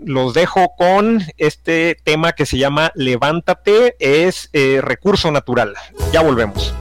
los 0.04 0.34
dejo 0.34 0.74
con 0.76 1.22
este 1.38 1.96
tema 2.04 2.32
que 2.32 2.46
se 2.46 2.58
llama 2.58 2.92
Levántate, 2.94 3.96
es 3.98 4.50
recurso 4.52 5.30
natural. 5.30 5.74
Ya 6.12 6.20
volvemos. 6.20 6.74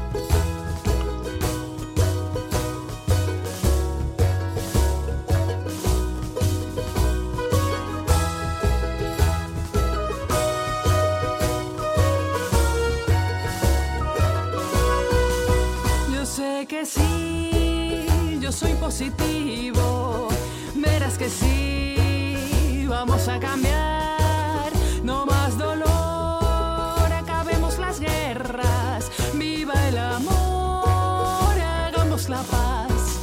A 23.31 23.39
cambiar, 23.39 24.71
no 25.03 25.25
más 25.25 25.57
dolor, 25.57 27.11
acabemos 27.13 27.79
las 27.79 27.99
guerras, 27.99 29.11
viva 29.33 29.73
el 29.87 29.97
amor, 29.97 31.53
hagamos 31.59 32.29
la 32.29 32.41
paz, 32.43 33.21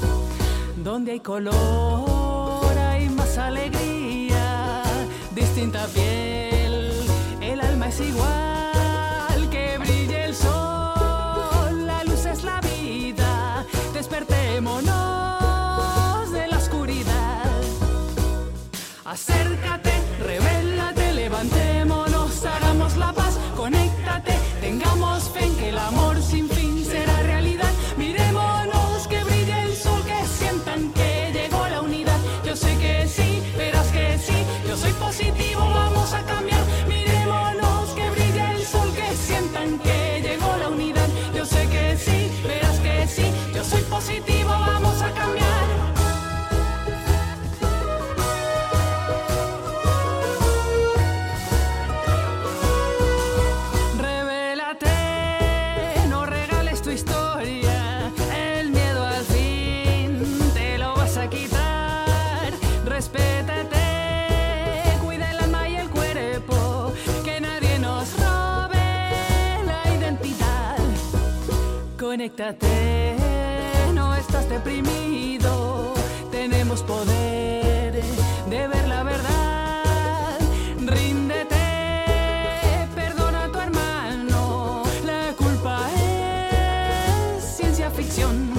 donde 0.77 1.13
hay 1.13 1.21
color 1.21 2.77
hay 2.77 3.09
más 3.11 3.37
alegría, 3.39 4.83
distinta 5.35 5.87
piel, 5.89 6.93
el 7.41 7.61
alma 7.61 7.89
es 7.89 8.01
igual. 8.01 8.49
Acércate, 19.11 19.68
revélate, 19.68 19.68
No 73.95 74.15
estás 74.15 74.47
deprimido, 74.51 75.95
tenemos 76.31 76.83
poder 76.83 78.03
de 78.51 78.69
ver 78.69 78.87
la 78.87 79.03
verdad. 79.03 80.39
Ríndete, 80.79 81.57
perdona 82.95 83.45
a 83.45 83.49
tu 83.49 83.59
hermano, 83.59 84.83
la 85.07 85.33
culpa 85.39 85.89
es 87.39 87.45
ciencia 87.57 87.91
ficción. 87.91 88.53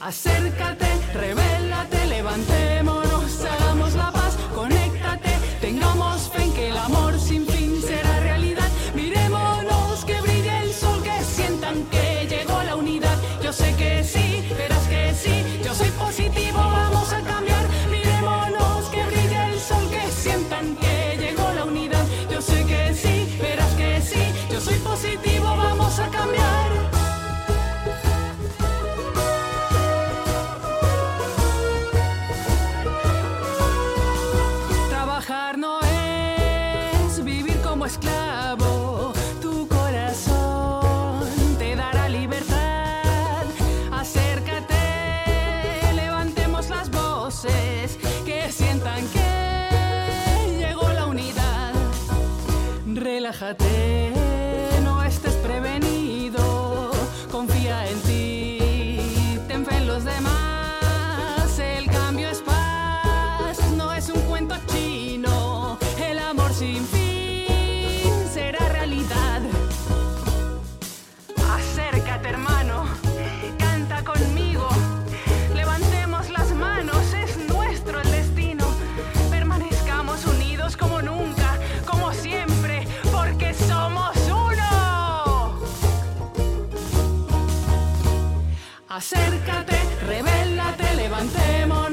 Acércate, 0.00 0.86
revélate, 1.14 2.06
levantemos. 2.06 2.93
Cambiar. 26.24 26.63
Revélate, 91.14 91.83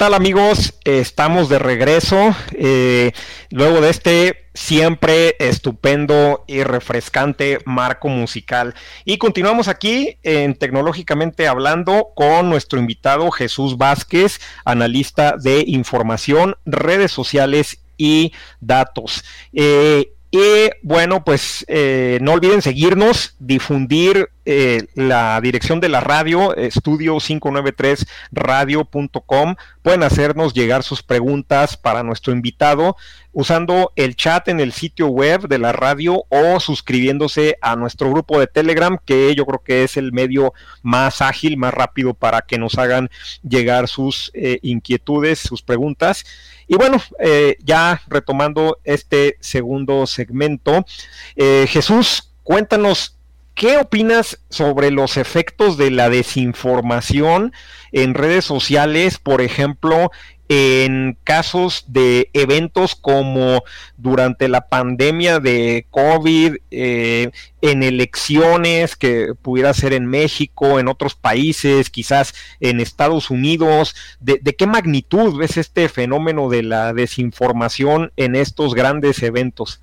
tal 0.00 0.14
amigos? 0.14 0.72
Estamos 0.86 1.50
de 1.50 1.58
regreso. 1.58 2.34
eh, 2.52 3.12
luego 3.50 3.82
de 3.82 3.90
este 3.90 4.46
siempre 4.54 5.36
estupendo 5.38 6.42
y 6.46 6.62
refrescante 6.62 7.58
marco 7.66 8.08
musical. 8.08 8.74
Y 9.04 9.18
continuamos 9.18 9.68
aquí 9.68 10.16
en 10.22 10.54
Tecnológicamente 10.54 11.46
Hablando 11.46 12.12
con 12.16 12.48
nuestro 12.48 12.78
invitado 12.78 13.30
Jesús 13.30 13.76
Vázquez, 13.76 14.40
analista 14.64 15.36
de 15.36 15.64
información, 15.66 16.56
redes 16.64 17.12
sociales 17.12 17.82
y 17.98 18.32
datos. 18.58 19.22
Eh, 19.52 20.14
y 20.32 20.70
bueno, 20.82 21.24
pues 21.24 21.64
eh, 21.66 22.20
no 22.22 22.34
olviden 22.34 22.62
seguirnos, 22.62 23.34
difundir 23.40 24.30
eh, 24.44 24.86
la 24.94 25.40
dirección 25.40 25.80
de 25.80 25.88
la 25.88 25.98
radio, 26.00 26.54
estudio 26.54 27.16
593radio.com. 27.16 29.56
Pueden 29.82 30.04
hacernos 30.04 30.54
llegar 30.54 30.84
sus 30.84 31.02
preguntas 31.02 31.76
para 31.76 32.04
nuestro 32.04 32.32
invitado 32.32 32.96
usando 33.32 33.92
el 33.96 34.14
chat 34.16 34.48
en 34.48 34.60
el 34.60 34.72
sitio 34.72 35.08
web 35.08 35.48
de 35.48 35.58
la 35.58 35.72
radio 35.72 36.24
o 36.28 36.60
suscribiéndose 36.60 37.56
a 37.60 37.76
nuestro 37.76 38.10
grupo 38.10 38.40
de 38.40 38.46
Telegram, 38.46 38.98
que 39.04 39.34
yo 39.34 39.44
creo 39.46 39.62
que 39.64 39.84
es 39.84 39.96
el 39.96 40.12
medio 40.12 40.52
más 40.82 41.22
ágil, 41.22 41.56
más 41.56 41.74
rápido 41.74 42.14
para 42.14 42.42
que 42.42 42.58
nos 42.58 42.78
hagan 42.78 43.10
llegar 43.42 43.88
sus 43.88 44.30
eh, 44.34 44.58
inquietudes, 44.62 45.38
sus 45.38 45.62
preguntas. 45.62 46.24
Y 46.70 46.76
bueno, 46.76 46.98
eh, 47.18 47.56
ya 47.64 48.00
retomando 48.06 48.78
este 48.84 49.36
segundo 49.40 50.06
segmento, 50.06 50.86
eh, 51.34 51.66
Jesús, 51.68 52.30
cuéntanos, 52.44 53.16
¿qué 53.56 53.78
opinas 53.78 54.38
sobre 54.50 54.92
los 54.92 55.16
efectos 55.16 55.76
de 55.76 55.90
la 55.90 56.08
desinformación 56.10 57.52
en 57.90 58.14
redes 58.14 58.44
sociales, 58.44 59.18
por 59.18 59.40
ejemplo, 59.40 60.12
en 60.52 61.16
casos 61.22 61.84
de 61.86 62.28
eventos 62.32 62.96
como 62.96 63.62
durante 63.96 64.48
la 64.48 64.66
pandemia 64.66 65.38
de 65.38 65.86
COVID, 65.90 66.56
eh, 66.72 67.30
en 67.62 67.84
elecciones 67.84 68.96
que 68.96 69.34
pudiera 69.40 69.72
ser 69.74 69.92
en 69.92 70.06
México, 70.06 70.80
en 70.80 70.88
otros 70.88 71.14
países, 71.14 71.88
quizás 71.88 72.34
en 72.58 72.80
Estados 72.80 73.30
Unidos, 73.30 73.94
de, 74.18 74.40
de, 74.42 74.56
qué 74.56 74.66
magnitud 74.66 75.38
ves 75.38 75.56
este 75.56 75.88
fenómeno 75.88 76.48
de 76.48 76.64
la 76.64 76.94
desinformación 76.94 78.10
en 78.16 78.34
estos 78.34 78.74
grandes 78.74 79.22
eventos? 79.22 79.80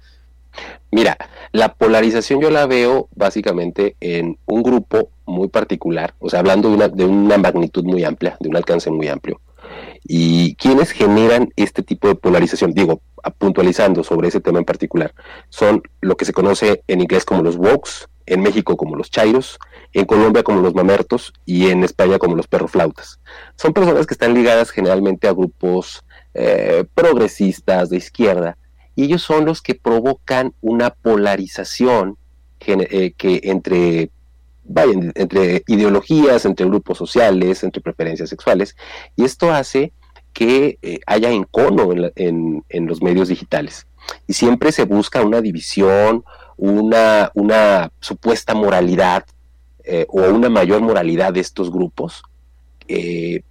Mira, 0.92 1.18
la 1.54 1.76
polarización 1.76 2.42
yo 2.42 2.50
la 2.50 2.66
veo 2.66 3.08
básicamente 3.16 3.96
en 4.02 4.38
un 4.46 4.64
grupo 4.64 5.12
muy 5.26 5.48
particular, 5.48 6.14
o 6.20 6.30
sea, 6.30 6.40
hablando 6.40 6.68
de 6.68 6.76
una, 6.76 6.88
de 6.90 7.06
una 7.06 7.38
magnitud 7.38 7.86
muy 7.86 8.04
amplia, 8.04 8.36
de 8.42 8.50
un 8.50 8.58
alcance 8.58 8.92
muy 8.92 9.08
amplio 9.08 9.40
y 10.04 10.56
quienes 10.56 10.92
generan 10.92 11.50
este 11.56 11.84
tipo 11.84 12.08
de 12.08 12.16
polarización, 12.16 12.74
digo, 12.74 13.02
puntualizando 13.38 14.04
sobre 14.04 14.30
ese 14.30 14.40
tema 14.40 14.60
en 14.60 14.66
particular, 14.66 15.14
son 15.50 15.82
lo 16.02 16.16
que 16.16 16.26
se 16.26 16.34
conoce 16.34 16.84
en 16.88 17.02
inglés 17.02 17.26
como 17.26 17.44
los 17.44 17.56
wokes, 17.56 18.08
en 18.26 18.42
México 18.42 18.76
como 18.78 18.96
los 18.96 19.10
chairos, 19.10 19.58
en 19.94 20.06
Colombia 20.06 20.44
como 20.44 20.62
los 20.62 20.76
mamertos 20.76 21.34
y 21.46 21.68
en 21.68 21.84
España 21.84 22.20
como 22.20 22.36
los 22.36 22.48
perroflautas. 22.48 23.20
Son 23.56 23.74
personas 23.74 24.06
que 24.06 24.14
están 24.14 24.34
ligadas 24.34 24.70
generalmente 24.70 25.28
a 25.28 25.34
grupos 25.34 26.04
eh, 26.34 26.86
progresistas 26.94 27.90
de 27.90 27.98
izquierda 27.98 28.58
y 28.96 29.06
ellos 29.06 29.22
son 29.22 29.46
los 29.46 29.62
que 29.62 29.76
provocan 29.76 30.54
una 30.62 30.90
polarización 30.90 32.18
eh, 32.60 33.14
que 33.16 33.40
entre 33.44 34.12
vaya, 34.68 34.94
entre 35.16 35.64
ideologías, 35.68 36.46
entre 36.46 36.66
grupos 36.66 36.98
sociales, 36.98 37.64
entre 37.64 37.82
preferencias 37.82 38.30
sexuales, 38.30 38.76
y 39.16 39.24
esto 39.24 39.52
hace 39.52 39.92
que 40.34 40.78
eh, 40.84 41.00
haya 41.08 41.32
encono 41.32 41.92
en, 42.16 42.64
en, 42.70 42.86
los 42.86 43.02
medios 43.02 43.28
digitales. 43.28 43.88
Y 44.28 44.34
siempre 44.34 44.72
se 44.72 44.86
busca 44.86 45.24
una 45.24 45.42
división, 45.42 46.24
una, 46.58 47.32
una 47.34 47.92
supuesta 48.02 48.54
moralidad 48.54 49.26
eh, 49.84 50.06
o 50.10 50.22
una 50.30 50.50
mayor 50.50 50.82
moralidad 50.82 51.34
de 51.34 51.40
estos 51.40 51.72
grupos. 51.72 52.22
Eh, 52.88 53.42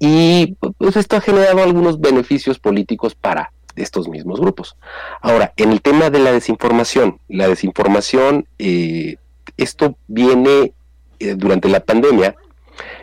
y 0.00 0.56
pues 0.76 0.96
esto 0.96 1.16
ha 1.16 1.20
generado 1.20 1.62
algunos 1.62 2.00
beneficios 2.00 2.58
políticos 2.58 3.14
para 3.14 3.52
estos 3.76 4.08
mismos 4.08 4.40
grupos. 4.40 4.76
Ahora, 5.20 5.52
en 5.56 5.70
el 5.70 5.82
tema 5.82 6.10
de 6.10 6.18
la 6.18 6.32
desinformación, 6.32 7.20
la 7.28 7.46
desinformación 7.46 8.48
esto 9.56 9.96
viene 10.06 10.72
eh, 11.18 11.34
durante 11.36 11.68
la 11.68 11.80
pandemia. 11.80 12.34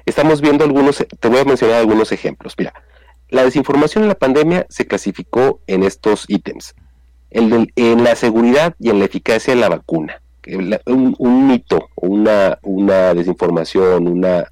Estamos 0.06 0.42
viendo 0.42 0.64
algunos, 0.64 1.06
te 1.20 1.28
voy 1.28 1.40
a 1.40 1.46
mencionar 1.46 1.78
algunos 1.78 2.12
ejemplos. 2.12 2.56
Mira, 2.58 2.74
la 3.30 3.44
desinformación 3.44 4.04
en 4.04 4.10
la 4.10 4.16
pandemia 4.16 4.66
se 4.70 4.86
clasificó 4.86 5.62
en 5.68 5.84
estos 5.84 6.26
ítems. 6.28 6.76
En, 7.30 7.72
en 7.78 8.04
la 8.04 8.16
seguridad 8.16 8.76
y 8.78 8.90
en 8.90 9.00
la 9.00 9.06
eficacia 9.06 9.56
de 9.56 9.60
la 9.60 9.70
vacuna. 9.70 10.22
Un, 10.86 11.48
mito, 11.48 11.88
una, 11.96 12.60
una 12.64 13.14
desinformación, 13.14 14.08
una 14.08 14.48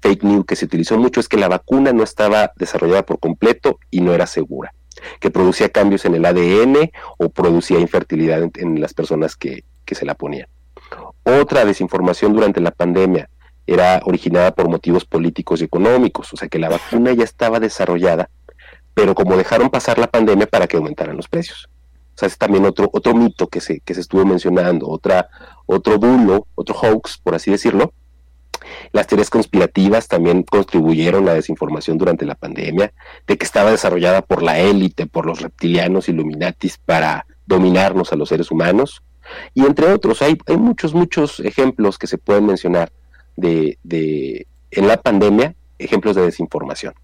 fake 0.00 0.22
news 0.22 0.44
que 0.46 0.54
se 0.54 0.66
utilizó 0.66 0.96
mucho 0.96 1.18
es 1.18 1.28
que 1.28 1.38
la 1.38 1.48
vacuna 1.48 1.92
no 1.92 2.04
estaba 2.04 2.52
desarrollada 2.56 3.04
por 3.04 3.18
completo 3.18 3.80
y 3.90 4.02
no 4.02 4.14
era 4.14 4.26
segura, 4.26 4.72
que 5.18 5.30
producía 5.30 5.70
cambios 5.70 6.04
en 6.04 6.14
el 6.14 6.24
ADN 6.24 6.92
o 7.18 7.30
producía 7.30 7.80
infertilidad 7.80 8.42
en, 8.42 8.52
en 8.56 8.80
las 8.80 8.94
personas 8.94 9.34
que, 9.34 9.64
que 9.84 9.94
se 9.96 10.04
la 10.04 10.14
ponían. 10.14 10.46
Otra 11.22 11.64
desinformación 11.64 12.32
durante 12.32 12.60
la 12.60 12.70
pandemia 12.70 13.28
era 13.66 14.00
originada 14.04 14.52
por 14.52 14.68
motivos 14.68 15.04
políticos 15.04 15.60
y 15.60 15.64
económicos, 15.64 16.32
o 16.32 16.36
sea 16.36 16.48
que 16.48 16.58
la 16.58 16.68
vacuna 16.68 17.12
ya 17.12 17.24
estaba 17.24 17.60
desarrollada 17.60 18.30
pero 18.94 19.14
como 19.14 19.36
dejaron 19.36 19.70
pasar 19.70 19.98
la 19.98 20.08
pandemia 20.08 20.46
para 20.46 20.66
que 20.66 20.76
aumentaran 20.76 21.16
los 21.16 21.28
precios. 21.28 21.68
O 22.14 22.18
sea, 22.20 22.26
es 22.26 22.36
también 22.36 22.66
otro, 22.66 22.90
otro 22.92 23.14
mito 23.14 23.48
que 23.48 23.60
se, 23.60 23.80
que 23.80 23.94
se 23.94 24.00
estuvo 24.02 24.24
mencionando, 24.24 24.88
otra, 24.88 25.28
otro 25.66 25.98
bulo, 25.98 26.46
otro 26.54 26.74
hoax, 26.74 27.18
por 27.18 27.34
así 27.34 27.50
decirlo. 27.50 27.92
Las 28.92 29.06
teorías 29.06 29.30
conspirativas 29.30 30.06
también 30.06 30.42
contribuyeron 30.42 31.24
a 31.24 31.26
la 31.28 31.34
desinformación 31.34 31.96
durante 31.96 32.26
la 32.26 32.34
pandemia, 32.34 32.92
de 33.26 33.38
que 33.38 33.44
estaba 33.44 33.70
desarrollada 33.70 34.20
por 34.20 34.42
la 34.42 34.58
élite, 34.58 35.06
por 35.06 35.24
los 35.24 35.40
reptilianos 35.40 36.08
illuminatis 36.08 36.76
para 36.76 37.26
dominarnos 37.46 38.12
a 38.12 38.16
los 38.16 38.28
seres 38.28 38.50
humanos. 38.50 39.02
Y 39.54 39.64
entre 39.64 39.92
otros, 39.92 40.22
hay, 40.22 40.38
hay 40.46 40.56
muchos, 40.56 40.94
muchos 40.94 41.40
ejemplos 41.40 41.98
que 41.98 42.06
se 42.06 42.18
pueden 42.18 42.46
mencionar 42.46 42.92
de, 43.36 43.78
de, 43.82 44.46
en 44.70 44.88
la 44.88 44.96
pandemia, 44.96 45.54
ejemplos 45.78 46.16
de 46.16 46.22
desinformación. 46.22 46.94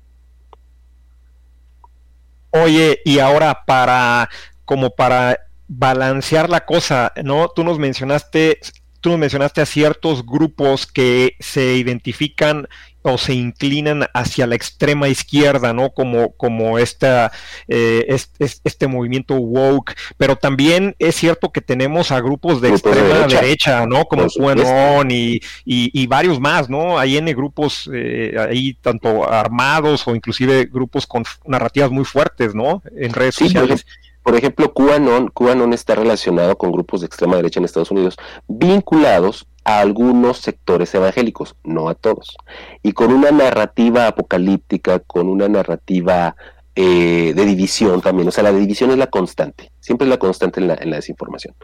Oye, 2.50 3.00
y 3.04 3.18
ahora 3.18 3.64
para, 3.66 4.28
como 4.64 4.90
para 4.90 5.40
balancear 5.68 6.48
la 6.48 6.64
cosa, 6.64 7.12
¿no? 7.22 7.48
Tú 7.48 7.64
nos 7.64 7.78
mencionaste, 7.78 8.60
tú 9.06 9.10
nos 9.10 9.20
mencionaste 9.20 9.60
a 9.60 9.66
ciertos 9.66 10.26
grupos 10.26 10.84
que 10.84 11.36
se 11.38 11.76
identifican 11.76 12.66
o 13.02 13.18
se 13.18 13.34
inclinan 13.34 14.04
hacia 14.14 14.48
la 14.48 14.56
extrema 14.56 15.06
izquierda, 15.06 15.72
¿no? 15.72 15.90
Como, 15.90 16.32
como 16.32 16.76
esta, 16.76 17.30
eh, 17.68 18.04
este, 18.08 18.48
este, 18.64 18.88
movimiento 18.88 19.36
woke, 19.36 19.94
pero 20.16 20.34
también 20.34 20.96
es 20.98 21.14
cierto 21.14 21.52
que 21.52 21.60
tenemos 21.60 22.10
a 22.10 22.20
grupos 22.20 22.60
de 22.60 22.70
extrema 22.70 23.28
derecha. 23.28 23.86
¿no? 23.86 24.06
Como 24.06 24.26
QAnon 24.26 25.08
y, 25.12 25.40
y, 25.64 26.06
varios 26.08 26.40
más, 26.40 26.68
¿no? 26.68 26.98
Hay 26.98 27.16
N 27.16 27.32
grupos 27.34 27.88
eh, 27.94 28.34
ahí, 28.36 28.74
tanto 28.74 29.30
armados 29.30 30.08
o 30.08 30.16
inclusive 30.16 30.64
grupos 30.64 31.06
con 31.06 31.22
narrativas 31.44 31.92
muy 31.92 32.04
fuertes, 32.04 32.56
¿no? 32.56 32.82
En 32.96 33.12
redes 33.12 33.36
sociales. 33.36 33.86
Por 34.26 34.34
ejemplo, 34.34 34.74
QAnon, 34.74 35.28
QAnon 35.28 35.72
está 35.72 35.94
relacionado 35.94 36.58
con 36.58 36.72
grupos 36.72 37.00
de 37.00 37.06
extrema 37.06 37.36
derecha 37.36 37.60
en 37.60 37.64
Estados 37.64 37.92
Unidos, 37.92 38.16
vinculados 38.48 39.46
a 39.62 39.78
algunos 39.78 40.38
sectores 40.38 40.92
evangélicos, 40.96 41.54
no 41.62 41.88
a 41.88 41.94
todos, 41.94 42.36
y 42.82 42.90
con 42.90 43.12
una 43.12 43.30
narrativa 43.30 44.08
apocalíptica, 44.08 44.98
con 44.98 45.28
una 45.28 45.46
narrativa 45.46 46.34
eh, 46.74 47.34
de 47.36 47.44
división 47.44 48.02
también, 48.02 48.26
o 48.26 48.32
sea, 48.32 48.42
la 48.42 48.50
división 48.50 48.90
es 48.90 48.98
la 48.98 49.06
constante, 49.06 49.70
siempre 49.78 50.06
es 50.06 50.10
la 50.10 50.18
constante 50.18 50.58
en 50.58 50.66
la, 50.66 50.96
desinformación. 50.96 51.54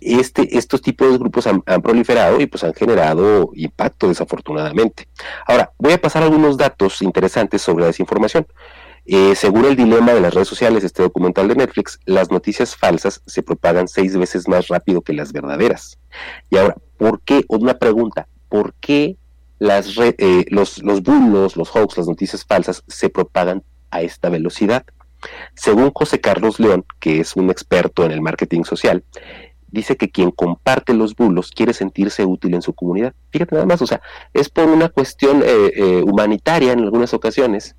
Este, 0.00 0.58
estos 0.58 0.82
tipos 0.82 1.12
de 1.12 1.18
grupos 1.18 1.46
han, 1.46 1.62
han, 1.66 1.82
proliferado 1.82 2.40
y 2.40 2.46
pues 2.46 2.64
han 2.64 2.74
generado 2.74 3.50
impacto 3.54 4.08
desafortunadamente. 4.08 5.06
Ahora, 5.46 5.70
voy 5.78 5.92
a 5.92 6.00
pasar 6.00 6.24
algunos 6.24 6.56
datos 6.56 7.00
interesantes 7.00 7.62
sobre 7.62 7.82
la 7.82 7.86
desinformación. 7.86 8.44
Eh, 9.08 9.36
según 9.36 9.64
el 9.64 9.76
dilema 9.76 10.12
de 10.12 10.20
las 10.20 10.34
redes 10.34 10.48
sociales, 10.48 10.82
este 10.82 11.02
documental 11.02 11.46
de 11.46 11.54
Netflix, 11.54 12.00
las 12.06 12.30
noticias 12.30 12.74
falsas 12.74 13.22
se 13.26 13.42
propagan 13.42 13.86
seis 13.86 14.16
veces 14.16 14.48
más 14.48 14.66
rápido 14.66 15.00
que 15.00 15.12
las 15.12 15.32
verdaderas. 15.32 15.98
Y 16.50 16.56
ahora, 16.56 16.76
¿por 16.96 17.20
qué? 17.20 17.44
Una 17.48 17.78
pregunta, 17.78 18.26
¿por 18.48 18.74
qué 18.74 19.16
las 19.58 19.96
eh, 19.96 20.44
los, 20.48 20.82
los 20.82 21.02
bulos, 21.02 21.56
los 21.56 21.70
hoax, 21.74 21.98
las 21.98 22.08
noticias 22.08 22.44
falsas 22.44 22.82
se 22.88 23.08
propagan 23.08 23.62
a 23.92 24.02
esta 24.02 24.28
velocidad? 24.28 24.84
Según 25.54 25.92
José 25.94 26.20
Carlos 26.20 26.58
León, 26.58 26.84
que 26.98 27.20
es 27.20 27.36
un 27.36 27.50
experto 27.50 28.04
en 28.04 28.10
el 28.10 28.20
marketing 28.20 28.64
social, 28.64 29.04
dice 29.68 29.96
que 29.96 30.10
quien 30.10 30.32
comparte 30.32 30.94
los 30.94 31.14
bulos 31.14 31.52
quiere 31.52 31.74
sentirse 31.74 32.24
útil 32.24 32.54
en 32.54 32.62
su 32.62 32.72
comunidad. 32.72 33.14
Fíjate 33.30 33.54
nada 33.54 33.66
más, 33.66 33.80
o 33.82 33.86
sea, 33.86 34.00
es 34.32 34.48
por 34.48 34.64
una 34.68 34.88
cuestión 34.88 35.42
eh, 35.44 36.02
humanitaria 36.04 36.72
en 36.72 36.80
algunas 36.80 37.14
ocasiones 37.14 37.76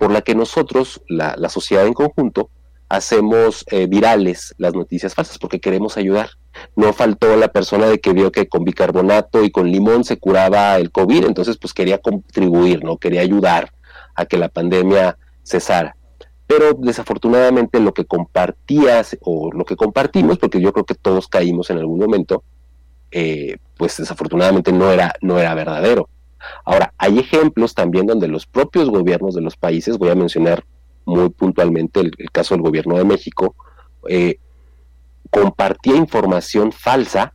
por 0.00 0.10
la 0.10 0.22
que 0.22 0.34
nosotros, 0.34 1.02
la, 1.08 1.36
sociedad 1.50 1.86
en 1.86 1.92
conjunto, 1.92 2.48
hacemos 2.88 3.66
eh, 3.70 3.86
virales 3.86 4.54
las 4.56 4.72
noticias 4.72 5.14
falsas 5.14 5.38
porque 5.38 5.60
queremos 5.60 5.98
ayudar. 5.98 6.30
No 6.74 6.94
faltó 6.94 7.36
la 7.36 7.48
persona 7.48 7.86
de 7.86 8.00
que 8.00 8.14
vio 8.14 8.32
que 8.32 8.48
con 8.48 8.64
bicarbonato 8.64 9.44
y 9.44 9.50
con 9.50 9.70
limón 9.70 10.04
se 10.04 10.18
curaba 10.18 10.78
el 10.78 10.90
COVID, 10.90 11.26
entonces 11.26 11.58
pues 11.58 11.74
quería 11.74 11.98
contribuir, 11.98 12.82
¿no? 12.82 12.96
Quería 12.96 13.20
ayudar 13.20 13.74
a 14.14 14.24
que 14.24 14.38
la 14.38 14.48
pandemia 14.48 15.18
cesara. 15.42 15.94
Pero 16.46 16.72
desafortunadamente 16.72 17.78
lo 17.78 17.92
que 17.92 18.06
compartías 18.06 19.18
o 19.20 19.52
lo 19.52 19.66
que 19.66 19.76
compartimos, 19.76 20.38
porque 20.38 20.62
yo 20.62 20.72
creo 20.72 20.86
que 20.86 20.94
todos 20.94 21.28
caímos 21.28 21.68
en 21.68 21.76
algún 21.76 21.98
momento, 21.98 22.42
eh, 23.10 23.58
pues 23.76 23.98
desafortunadamente 23.98 24.72
no 24.72 24.90
era, 24.90 25.14
no 25.20 25.38
era 25.38 25.54
verdadero. 25.54 26.08
Ahora, 26.64 26.92
hay 26.98 27.18
ejemplos 27.18 27.74
también 27.74 28.06
donde 28.06 28.28
los 28.28 28.46
propios 28.46 28.90
gobiernos 28.90 29.34
de 29.34 29.40
los 29.40 29.56
países, 29.56 29.98
voy 29.98 30.10
a 30.10 30.14
mencionar 30.14 30.64
muy 31.04 31.30
puntualmente 31.30 32.00
el, 32.00 32.12
caso 32.32 32.54
del 32.54 32.62
gobierno 32.62 32.96
de 32.96 33.04
México, 33.04 33.54
eh, 34.08 34.38
compartía 35.30 35.96
información 35.96 36.72
falsa 36.72 37.34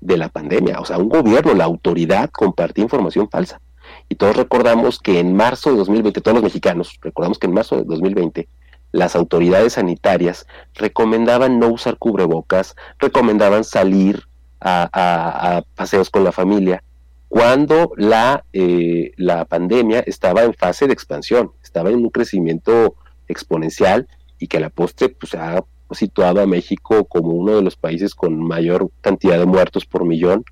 de 0.00 0.16
la 0.16 0.28
pandemia. 0.28 0.80
O 0.80 0.84
sea, 0.84 0.98
un 0.98 1.08
gobierno, 1.08 1.54
la 1.54 1.64
autoridad 1.64 2.30
compartía 2.30 2.84
información 2.84 3.28
falsa. 3.28 3.60
Y 4.08 4.14
todos 4.14 4.36
recordamos 4.36 4.98
que 4.98 5.18
en 5.18 5.34
marzo 5.34 5.70
de 5.70 5.76
2020, 5.76 6.20
todos 6.20 6.36
los 6.36 6.44
mexicanos, 6.44 6.98
recordamos 7.02 7.38
que 7.38 7.46
en 7.46 7.54
marzo 7.54 7.76
de 7.76 7.84
2020, 7.84 8.48
las 8.92 9.14
autoridades 9.14 9.74
sanitarias 9.74 10.46
recomendaban 10.74 11.58
no 11.58 11.68
usar 11.68 11.96
cubrebocas, 11.96 12.76
recomendaban 12.98 13.64
salir 13.64 14.24
a 14.62 15.62
paseos 15.74 16.10
con 16.10 16.22
la 16.22 16.32
familia, 16.32 16.82
cuando 17.30 17.92
la, 17.96 18.44
eh, 18.52 19.12
la 19.16 19.44
pandemia 19.44 20.00
estaba 20.00 20.42
en 20.42 20.52
fase 20.52 20.88
de 20.88 20.92
expansión, 20.92 21.52
estaba 21.62 21.88
en 21.90 21.98
un 21.98 22.10
crecimiento 22.10 22.96
exponencial 23.28 24.08
y 24.40 24.48
que 24.48 24.56
a 24.56 24.60
la 24.60 24.68
postre 24.68 25.10
pues, 25.10 25.36
ha 25.36 25.64
situado 25.92 26.40
a 26.40 26.46
México 26.48 27.04
como 27.04 27.28
uno 27.28 27.54
de 27.54 27.62
los 27.62 27.76
países 27.76 28.16
con 28.16 28.36
mayor 28.42 28.90
cantidad 29.00 29.38
de 29.38 29.46
muertos 29.46 29.86
por 29.86 30.04
millón, 30.04 30.44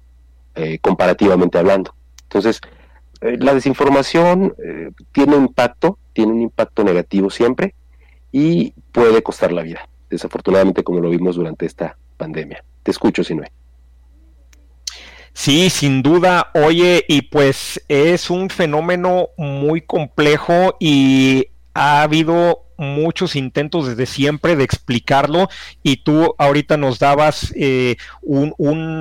eh, 0.54 0.78
comparativamente 0.78 1.58
hablando. 1.58 1.96
Entonces, 2.22 2.60
eh, 3.22 3.36
la 3.40 3.54
desinformación 3.54 4.54
tiene 5.10 5.34
un 5.34 5.46
impacto, 5.46 5.98
tiene 6.12 6.30
un 6.30 6.42
impacto 6.42 6.84
negativo 6.84 7.28
siempre 7.28 7.74
y 8.30 8.72
puede 8.92 9.20
costar 9.24 9.50
la 9.50 9.62
vida, 9.62 9.88
desafortunadamente 10.10 10.84
como 10.84 11.00
lo 11.00 11.10
vimos 11.10 11.34
durante 11.34 11.66
esta 11.66 11.98
pandemia. 12.16 12.62
Te 12.84 12.92
escucho, 12.92 13.24
Sinue. 13.24 13.50
Sí, 15.38 15.70
sin 15.70 16.02
duda. 16.02 16.50
Oye, 16.52 17.04
y 17.06 17.22
pues 17.22 17.80
es 17.86 18.28
un 18.28 18.50
fenómeno 18.50 19.28
muy 19.36 19.82
complejo 19.82 20.76
y 20.80 21.46
ha 21.74 22.02
habido 22.02 22.64
muchos 22.78 23.34
intentos 23.36 23.88
desde 23.88 24.06
siempre 24.06 24.56
de 24.56 24.64
explicarlo 24.64 25.48
y 25.82 25.98
tú 25.98 26.34
ahorita 26.38 26.76
nos 26.76 27.00
dabas 27.00 27.52
eh, 27.56 27.96
un, 28.22 28.54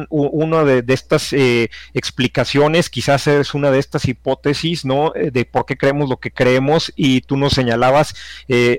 una 0.10 0.64
de, 0.64 0.84
estas 0.94 1.32
eh, 1.32 1.70
explicaciones, 1.94 2.90
quizás 2.90 3.28
es 3.28 3.54
una 3.54 3.70
de 3.70 3.80
estas 3.80 4.08
hipótesis, 4.08 4.84
¿no? 4.84 5.14
Eh, 5.16 5.30
de 5.32 5.46
por 5.46 5.66
qué 5.66 5.78
creemos 5.78 6.10
lo 6.10 6.18
que 6.18 6.32
creemos 6.32 6.92
y 6.96 7.22
tú 7.22 7.38
nos 7.38 7.54
señalabas 7.54 8.16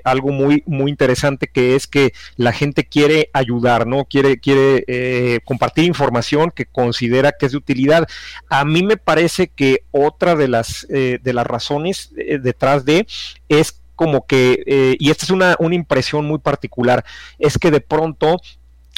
algo 0.03 0.31
muy, 0.31 0.63
muy 0.65 0.91
interesante 0.91 1.47
que 1.47 1.75
es 1.75 1.87
que 1.87 2.11
la 2.35 2.51
gente 2.51 2.83
quiere 2.83 3.29
ayudar, 3.33 3.87
¿no? 3.87 4.03
Quiere, 4.05 4.39
quiere 4.39 5.39
compartir 5.45 5.85
información 5.85 6.51
que 6.53 6.65
considera 6.65 7.31
que 7.31 7.45
es 7.45 7.53
de 7.53 7.57
utilidad. 7.57 8.07
A 8.49 8.65
mí 8.65 8.83
me 8.83 8.97
parece 8.97 9.47
que 9.47 9.83
otra 9.91 10.35
de 10.35 10.49
las, 10.49 10.85
de 10.89 11.33
las 11.33 11.47
razones 11.47 12.11
detrás 12.41 12.83
de 12.83 13.07
es 13.47 13.78
como 13.99 14.25
que, 14.25 14.63
eh, 14.65 14.95
y 14.97 15.11
esta 15.11 15.25
es 15.25 15.29
una, 15.29 15.57
una 15.59 15.75
impresión 15.75 16.25
muy 16.25 16.39
particular, 16.39 17.03
es 17.37 17.57
que 17.57 17.69
de 17.69 17.81
pronto 17.81 18.37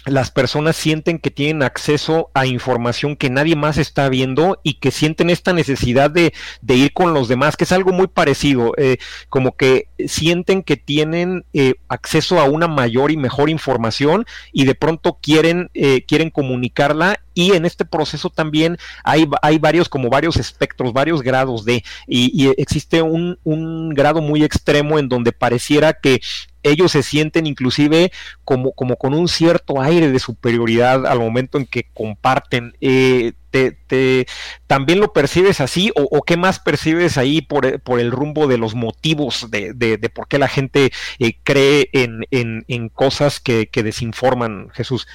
las 0.05 0.29
personas 0.29 0.75
sienten 0.75 1.17
que 1.17 1.31
tienen 1.31 1.63
acceso 1.63 2.29
a 2.35 2.45
información 2.45 3.15
que 3.15 3.31
nadie 3.31 3.55
más 3.55 3.79
está 3.79 4.09
viendo 4.09 4.59
y 4.61 4.75
que 4.75 4.91
sienten 4.91 5.31
esta 5.31 5.53
necesidad 5.53 6.11
de, 6.11 6.33
ir 6.67 6.93
con 6.93 7.15
los 7.15 7.27
demás, 7.27 7.57
que 7.57 7.63
es 7.63 7.71
algo 7.71 7.93
muy 7.93 8.09
parecido, 8.09 8.73
eh, 8.77 8.97
como 9.29 9.57
que 9.57 9.87
sienten 10.05 10.61
que 10.61 10.77
tienen 10.77 11.45
eh, 11.53 11.73
acceso 11.87 12.39
a 12.39 12.43
una 12.43 12.67
mayor 12.67 13.09
y 13.09 13.17
mejor 13.17 13.49
información 13.49 14.27
y 14.51 14.65
de 14.65 14.75
pronto 14.75 15.17
quieren, 15.19 15.71
quieren 16.05 16.29
comunicarla 16.29 17.21
y 17.33 17.53
en 17.53 17.65
este 17.65 17.85
proceso 17.85 18.29
también 18.29 18.77
hay, 19.03 19.27
hay 19.41 19.57
varios, 19.57 19.89
como 19.89 20.09
varios 20.09 20.37
espectros, 20.37 20.93
varios 20.93 21.21
grados 21.21 21.65
de, 21.65 21.83
y, 22.07 22.31
y 22.33 22.53
existe 22.57 23.01
un, 23.01 23.39
un 23.43 23.89
grado 23.89 24.21
muy 24.21 24.43
extremo 24.43 24.99
en 24.99 25.09
donde 25.09 25.31
pareciera 25.31 25.93
que 25.93 26.21
ellos 26.63 26.91
se 26.91 27.03
sienten 27.03 27.47
inclusive 27.47 28.11
como, 28.43 28.73
como 28.73 28.95
con 28.97 29.13
un 29.13 29.27
cierto 29.27 29.81
aire 29.81 30.11
de 30.11 30.19
superioridad 30.19 31.05
al 31.05 31.19
momento 31.19 31.57
en 31.57 31.65
que 31.65 31.87
comparten. 31.93 32.75
Eh, 32.81 33.33
te, 33.49 34.27
¿También 34.67 34.99
lo 35.01 35.11
percibes 35.11 35.59
así 35.59 35.91
o, 35.95 36.21
qué 36.21 36.37
más 36.37 36.59
percibes 36.59 37.17
ahí 37.17 37.41
por, 37.41 37.65
el 37.65 38.11
rumbo 38.11 38.47
de 38.47 38.57
los 38.57 38.75
motivos 38.75 39.51
de, 39.51 39.73
de, 39.73 40.09
por 40.09 40.27
qué 40.27 40.39
la 40.39 40.47
gente 40.47 40.91
eh, 41.19 41.37
cree 41.43 41.89
en, 41.91 42.25
en, 42.31 42.89
cosas 42.89 43.39
que, 43.41 43.67
que 43.67 43.83
desinforman, 43.83 44.69
Jesús? 44.73 45.07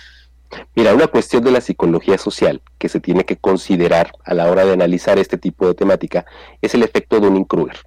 Mira, 0.74 0.94
una 0.94 1.06
cuestión 1.06 1.42
de 1.44 1.50
la 1.50 1.61
psicología 1.61 2.18
social 2.18 2.62
que 2.78 2.88
se 2.88 3.00
tiene 3.00 3.24
que 3.24 3.37
considerar 3.37 4.12
a 4.24 4.35
la 4.35 4.50
hora 4.50 4.64
de 4.64 4.72
analizar 4.72 5.18
este 5.18 5.38
tipo 5.38 5.66
de 5.66 5.74
temática 5.74 6.26
es 6.62 6.74
el 6.74 6.82
efecto 6.82 7.20
de 7.20 7.28
un 7.28 7.44
Kruger. 7.44 7.78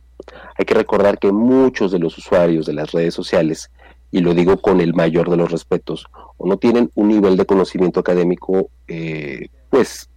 Hay 0.58 0.65
que 0.65 0.74
recordar 0.74 1.19
que 1.19 1.32
muchos 1.32 1.91
de 1.91 2.00
los 2.00 2.17
usuarios 2.17 2.65
de 2.65 2.74
las 2.74 2.91
redes 2.91 3.13
sociales, 3.13 3.72
y 4.12 4.19
lo 4.19 4.34
digo 4.34 4.62
con 4.62 4.82
el 4.82 4.93
mayor 4.93 5.30
de 5.30 5.38
los 5.38 5.52
respetos, 5.52 6.08
o 6.38 6.48
no 6.48 6.58
tienen 6.58 6.91
un 6.95 7.08
nivel 7.08 7.38
de 7.38 7.45
conocimiento 7.45 8.00
académico, 8.00 8.69
eh, 8.88 9.48
pues, 9.69 10.10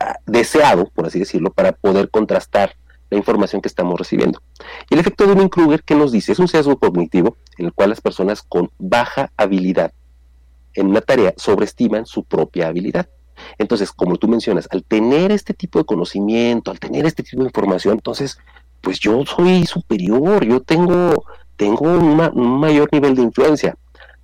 ah, 0.00 0.16
deseado, 0.26 0.90
por 0.94 1.06
así 1.06 1.18
decirlo, 1.18 1.52
para 1.52 1.72
poder 1.72 2.10
contrastar 2.10 2.74
la 3.10 3.18
información 3.18 3.60
que 3.60 3.68
estamos 3.68 3.98
recibiendo. 3.98 4.40
Y 4.90 4.94
el 4.94 5.00
efecto 5.00 5.26
de 5.26 5.34
Dunning-Kruger, 5.34 5.82
que 5.82 5.94
nos 5.94 6.12
dice? 6.12 6.32
Es 6.32 6.38
un 6.38 6.48
sesgo 6.48 6.78
cognitivo 6.78 7.36
en 7.58 7.66
el 7.66 7.72
cual 7.72 7.90
las 7.90 8.00
personas 8.00 8.42
con 8.42 8.70
baja 8.78 9.30
habilidad 9.36 9.92
en 10.74 10.88
una 10.88 11.00
tarea 11.00 11.34
sobreestiman 11.36 12.06
su 12.06 12.24
propia 12.24 12.68
habilidad. 12.68 13.08
Entonces, 13.58 13.92
como 13.92 14.16
tú 14.16 14.28
mencionas, 14.28 14.68
al 14.70 14.84
tener 14.84 15.32
este 15.32 15.54
tipo 15.54 15.78
de 15.78 15.84
conocimiento, 15.84 16.70
al 16.70 16.78
tener 16.78 17.06
este 17.06 17.22
tipo 17.22 17.42
de 17.42 17.48
información, 17.48 17.94
entonces, 17.94 18.38
pues 18.80 19.00
yo 19.00 19.24
soy 19.26 19.66
superior, 19.66 20.44
yo 20.44 20.60
tengo, 20.60 21.24
tengo 21.56 21.84
un 21.84 22.60
mayor 22.60 22.88
nivel 22.92 23.14
de 23.14 23.22
influencia. 23.22 23.76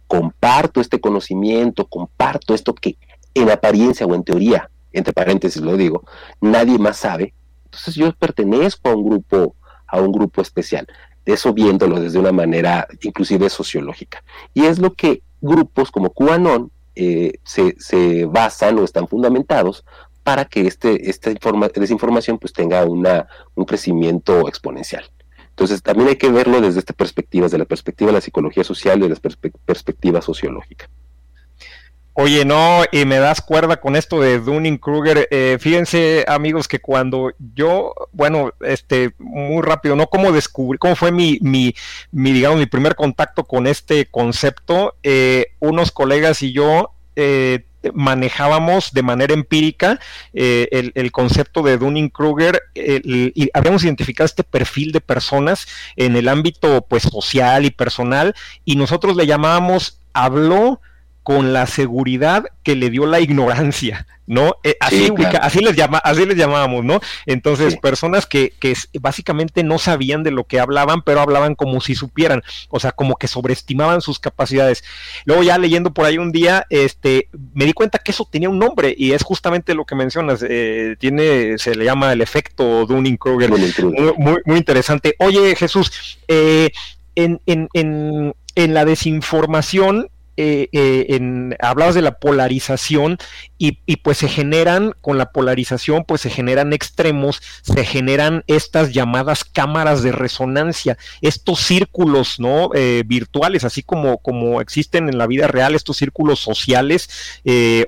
Comparto 0.06 0.80
este 0.80 1.00
conocimiento, 1.00 1.86
comparto 1.86 2.54
esto 2.54 2.74
que 2.74 2.98
en 3.34 3.50
apariencia 3.50 4.06
o 4.06 4.14
en 4.14 4.24
teoría, 4.24 4.70
entre 4.92 5.12
paréntesis 5.12 5.62
lo 5.62 5.76
digo, 5.76 6.04
nadie 6.40 6.78
más 6.78 6.96
sabe. 6.96 7.34
Entonces 7.64 7.94
yo 7.94 8.12
pertenezco 8.12 8.88
a 8.88 8.96
un 8.96 9.08
grupo, 9.08 9.54
a 9.86 10.00
un 10.00 10.10
grupo 10.10 10.42
especial. 10.42 10.86
De 11.24 11.34
eso 11.34 11.52
viéndolo 11.52 12.00
desde 12.00 12.18
una 12.18 12.32
manera 12.32 12.88
inclusive 13.02 13.48
sociológica. 13.50 14.24
Y 14.54 14.64
es 14.64 14.78
lo 14.78 14.94
que 14.94 15.22
grupos 15.40 15.90
como 15.90 16.10
QAnon 16.10 16.70
eh, 16.94 17.38
se, 17.44 18.26
basan 18.26 18.78
o 18.78 18.84
están 18.84 19.08
fundamentados 19.08 19.84
para 20.22 20.44
que 20.44 20.66
este, 20.66 21.08
esta 21.08 21.30
desinformación 21.74 22.38
pues 22.38 22.52
tenga 22.52 22.84
una, 22.84 23.26
un 23.54 23.64
crecimiento 23.64 24.48
exponencial. 24.48 25.04
Entonces 25.48 25.82
también 25.82 26.08
hay 26.08 26.16
que 26.16 26.30
verlo 26.30 26.60
desde 26.60 26.78
esta 26.78 26.92
perspectiva, 26.92 27.44
desde 27.44 27.58
la 27.58 27.64
perspectiva 27.64 28.08
de 28.08 28.14
la 28.14 28.20
psicología 28.20 28.64
social 28.64 28.98
y 28.98 29.02
de 29.02 29.08
la 29.10 29.20
perspectiva 29.66 30.22
sociológica. 30.22 30.88
Oye, 32.14 32.44
no, 32.44 32.82
y 32.90 33.04
me 33.04 33.18
das 33.18 33.40
cuerda 33.40 33.80
con 33.80 33.94
esto 33.94 34.20
de 34.20 34.40
Dunning 34.40 34.78
Kruger. 34.78 35.28
Eh, 35.30 35.58
fíjense, 35.60 36.24
amigos, 36.26 36.66
que 36.66 36.80
cuando 36.80 37.32
yo, 37.54 37.94
bueno, 38.12 38.52
este, 38.60 39.14
muy 39.18 39.62
rápido, 39.62 39.94
¿no? 39.94 40.08
¿Cómo 40.08 40.32
descubrí, 40.32 40.76
cómo 40.78 40.96
fue 40.96 41.12
mi, 41.12 41.38
mi, 41.40 41.74
mi 42.10 42.32
digamos, 42.32 42.58
mi 42.58 42.66
primer 42.66 42.96
contacto 42.96 43.44
con 43.44 43.68
este 43.68 44.06
concepto? 44.06 44.96
Eh, 45.04 45.52
unos 45.60 45.92
colegas 45.92 46.42
y 46.42 46.52
yo 46.52 46.90
eh, 47.14 47.64
manejábamos 47.94 48.92
de 48.92 49.02
manera 49.02 49.32
empírica 49.32 50.00
el, 50.34 50.92
el, 50.94 51.12
concepto 51.12 51.62
de 51.62 51.78
Dunning-Kruger 51.78 52.60
y 52.74 53.48
habíamos 53.54 53.84
identificado 53.84 54.26
este 54.26 54.44
perfil 54.44 54.92
de 54.92 55.00
personas 55.00 55.66
en 55.96 56.14
el 56.14 56.28
ámbito 56.28 56.84
pues 56.86 57.04
social 57.04 57.64
y 57.64 57.70
personal 57.70 58.34
y 58.66 58.76
nosotros 58.76 59.16
le 59.16 59.26
llamábamos 59.26 59.98
habló 60.12 60.80
con 61.30 61.52
la 61.52 61.68
seguridad 61.68 62.46
que 62.64 62.74
le 62.74 62.90
dio 62.90 63.06
la 63.06 63.20
ignorancia, 63.20 64.04
¿no? 64.26 64.56
Eh, 64.64 64.74
así, 64.80 65.12
así, 65.40 65.60
les 65.60 65.76
llama, 65.76 65.98
así 65.98 66.26
les 66.26 66.36
llamábamos, 66.36 66.84
¿no? 66.84 66.98
Entonces, 67.24 67.76
personas 67.76 68.26
que, 68.26 68.52
que, 68.58 68.74
básicamente 69.00 69.62
no 69.62 69.78
sabían 69.78 70.24
de 70.24 70.32
lo 70.32 70.42
que 70.42 70.58
hablaban, 70.58 71.02
pero 71.02 71.20
hablaban 71.20 71.54
como 71.54 71.80
si 71.80 71.94
supieran, 71.94 72.42
o 72.68 72.80
sea, 72.80 72.90
como 72.90 73.14
que 73.14 73.28
sobreestimaban 73.28 74.00
sus 74.00 74.18
capacidades. 74.18 74.82
Luego 75.24 75.44
ya 75.44 75.56
leyendo 75.56 75.94
por 75.94 76.04
ahí 76.04 76.18
un 76.18 76.32
día, 76.32 76.66
este, 76.68 77.28
me 77.54 77.64
di 77.64 77.74
cuenta 77.74 78.00
que 78.00 78.10
eso 78.10 78.28
tenía 78.28 78.50
un 78.50 78.58
nombre 78.58 78.92
y 78.98 79.12
es 79.12 79.22
justamente 79.22 79.74
lo 79.74 79.84
que 79.84 79.94
mencionas, 79.94 80.44
eh, 80.48 80.96
tiene, 80.98 81.58
se 81.58 81.76
le 81.76 81.84
llama 81.84 82.12
el 82.12 82.22
efecto 82.22 82.86
Dunning-Kruger, 82.86 83.50
muy, 84.18 84.38
muy, 84.44 84.58
interesante. 84.58 85.14
Oye, 85.20 85.54
Jesús, 85.54 86.18
eh, 86.26 86.70
en, 87.14 87.40
en, 87.46 87.68
en, 87.74 88.34
en 88.56 88.74
la 88.74 88.84
desinformación, 88.84 90.09
eh, 90.36 90.68
eh, 90.72 91.56
hablabas 91.60 91.94
de 91.94 92.02
la 92.02 92.18
polarización 92.18 93.18
y, 93.58 93.72
pues 93.96 94.16
se 94.16 94.28
generan, 94.28 94.94
con 95.02 95.18
la 95.18 95.32
polarización, 95.32 96.04
pues 96.04 96.22
se 96.22 96.30
generan 96.30 96.72
extremos, 96.72 97.42
se 97.60 97.84
generan 97.84 98.42
estas 98.46 98.92
llamadas 98.94 99.44
cámaras 99.44 100.02
de 100.02 100.12
resonancia, 100.12 100.96
estos 101.20 101.60
círculos, 101.60 102.40
¿no? 102.40 102.70
Eh, 102.74 103.02
virtuales, 103.04 103.64
así 103.64 103.82
como, 103.82 104.16
como 104.18 104.62
existen 104.62 105.10
en 105.10 105.18
la 105.18 105.26
vida 105.26 105.46
real, 105.46 105.74
estos 105.74 105.98
círculos 105.98 106.40
sociales 106.40 107.10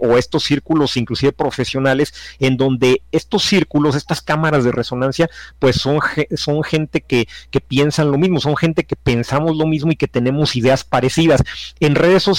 o 0.01 0.19
estos 0.19 0.43
círculos 0.43 0.99
inclusive 0.99 1.33
profesionales, 1.33 2.13
en 2.39 2.59
donde 2.59 3.01
estos 3.13 3.45
círculos, 3.45 3.97
estas 3.97 4.21
cámaras 4.21 4.65
de 4.65 4.73
resonancia, 4.73 5.31
pues 5.59 5.77
son, 5.77 6.01
son 6.37 6.63
gente 6.65 7.01
que, 7.01 7.29
que 7.51 7.61
piensan 7.61 8.11
lo 8.11 8.19
mismo, 8.19 8.41
son 8.41 8.57
gente 8.57 8.85
que 8.85 8.97
pensamos 8.97 9.57
lo 9.57 9.67
mismo 9.67 9.91
y 9.91 9.97
que 9.97 10.09
tenemos 10.09 10.55
ideas 10.55 10.85
parecidas. 10.85 11.43
En 11.81 11.95
redes 11.95 12.23
sociales, 12.23 12.32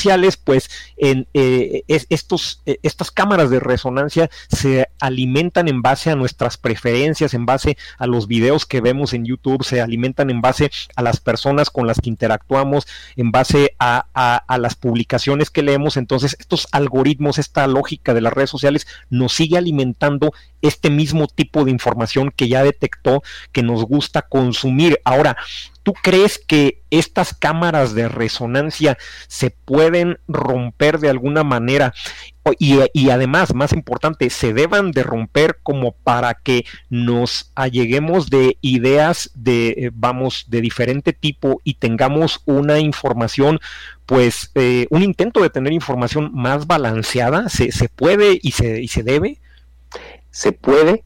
pues 0.43 0.69
en 0.97 1.27
eh, 1.33 1.83
estos, 1.87 2.61
eh, 2.65 2.79
estas 2.83 3.11
cámaras 3.11 3.49
de 3.49 3.59
resonancia 3.59 4.29
se 4.49 4.87
alimentan 4.99 5.67
en 5.67 5.81
base 5.81 6.09
a 6.09 6.15
nuestras 6.15 6.57
preferencias, 6.57 7.33
en 7.33 7.45
base 7.45 7.77
a 7.97 8.07
los 8.07 8.27
videos 8.27 8.65
que 8.65 8.81
vemos 8.81 9.13
en 9.13 9.25
YouTube, 9.25 9.63
se 9.63 9.81
alimentan 9.81 10.29
en 10.29 10.41
base 10.41 10.71
a 10.95 11.01
las 11.01 11.19
personas 11.19 11.69
con 11.69 11.87
las 11.87 11.99
que 11.99 12.09
interactuamos, 12.09 12.87
en 13.15 13.31
base 13.31 13.75
a 13.79 14.43
las 14.57 14.75
publicaciones 14.75 15.49
que 15.49 15.63
leemos. 15.63 15.97
Entonces, 15.97 16.35
estos 16.39 16.67
algoritmos, 16.71 17.37
esta 17.37 17.67
lógica 17.67 18.13
de 18.13 18.21
las 18.21 18.33
redes 18.33 18.49
sociales 18.49 18.87
nos 19.09 19.33
sigue 19.33 19.57
alimentando 19.57 20.33
este 20.61 20.89
mismo 20.89 21.27
tipo 21.27 21.65
de 21.65 21.71
información 21.71 22.31
que 22.35 22.47
ya 22.47 22.63
detectó 22.63 23.21
que 23.51 23.63
nos 23.63 23.83
gusta 23.83 24.23
consumir. 24.23 24.99
Ahora, 25.03 25.37
¿Tú 25.83 25.93
crees 25.93 26.39
que 26.39 26.81
estas 26.89 27.33
cámaras 27.33 27.93
de 27.93 28.07
resonancia 28.07 28.97
se 29.27 29.51
pueden 29.51 30.17
romper 30.29 30.99
de 30.99 31.09
alguna 31.09 31.43
manera? 31.43 31.93
Y, 32.57 33.09
además, 33.09 33.53
más 33.53 33.73
importante, 33.73 34.29
se 34.29 34.53
deban 34.53 34.91
de 34.91 35.03
romper 35.03 35.59
como 35.61 35.91
para 35.91 36.35
que 36.35 36.65
nos 36.89 37.51
alleguemos 37.55 38.29
de 38.29 38.57
ideas 38.61 39.31
de, 39.33 39.69
eh, 39.69 39.91
vamos, 39.93 40.45
de 40.47 40.61
diferente 40.61 41.11
tipo 41.11 41.59
y 41.65 41.75
tengamos 41.75 42.41
una 42.45 42.79
información, 42.79 43.59
pues, 44.05 44.51
eh, 44.55 44.87
un 44.89 45.03
intento 45.03 45.41
de 45.41 45.49
tener 45.49 45.73
información 45.73 46.31
más 46.33 46.65
balanceada. 46.65 47.49
¿Se, 47.49 47.73
se 47.73 47.89
puede 47.89 48.39
y 48.41 48.51
se, 48.51 48.81
y 48.81 48.87
se 48.87 49.03
debe? 49.03 49.39
Se 50.31 50.53
puede 50.53 51.03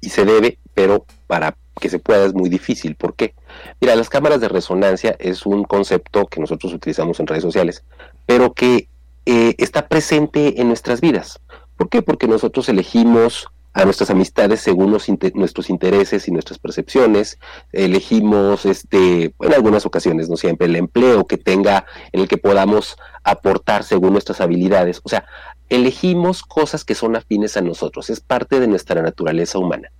y 0.00 0.10
se 0.10 0.24
debe, 0.24 0.58
pero 0.74 1.04
para 1.26 1.56
que 1.80 1.88
se 1.88 1.98
pueda 1.98 2.24
es 2.24 2.34
muy 2.34 2.48
difícil. 2.48 2.96
¿Por 2.96 3.14
qué? 3.14 3.34
Mira, 3.80 3.96
las 3.96 4.08
cámaras 4.08 4.40
de 4.40 4.48
resonancia 4.48 5.16
es 5.18 5.46
un 5.46 5.64
concepto 5.64 6.26
que 6.26 6.40
nosotros 6.40 6.72
utilizamos 6.72 7.20
en 7.20 7.26
redes 7.26 7.42
sociales, 7.42 7.84
pero 8.26 8.52
que 8.52 8.88
eh, 9.26 9.54
está 9.58 9.88
presente 9.88 10.60
en 10.60 10.68
nuestras 10.68 11.00
vidas. 11.00 11.40
¿Por 11.76 11.88
qué? 11.88 12.02
Porque 12.02 12.28
nosotros 12.28 12.68
elegimos 12.68 13.48
a 13.74 13.84
nuestras 13.84 14.08
amistades 14.10 14.60
según 14.60 14.92
nuestros 14.92 15.68
intereses 15.68 16.28
y 16.28 16.30
nuestras 16.30 16.60
percepciones, 16.60 17.38
elegimos 17.72 18.64
este, 18.66 19.34
en 19.40 19.52
algunas 19.52 19.84
ocasiones, 19.84 20.30
no 20.30 20.36
siempre, 20.36 20.68
el 20.68 20.76
empleo 20.76 21.26
que 21.26 21.38
tenga, 21.38 21.84
en 22.12 22.20
el 22.20 22.28
que 22.28 22.38
podamos 22.38 22.96
aportar 23.24 23.82
según 23.82 24.12
nuestras 24.12 24.40
habilidades. 24.40 25.00
O 25.02 25.08
sea, 25.08 25.26
elegimos 25.68 26.44
cosas 26.44 26.84
que 26.84 26.94
son 26.94 27.16
afines 27.16 27.56
a 27.56 27.62
nosotros, 27.62 28.10
es 28.10 28.20
parte 28.20 28.60
de 28.60 28.68
nuestra 28.68 29.02
naturaleza 29.02 29.58
humana. 29.58 29.90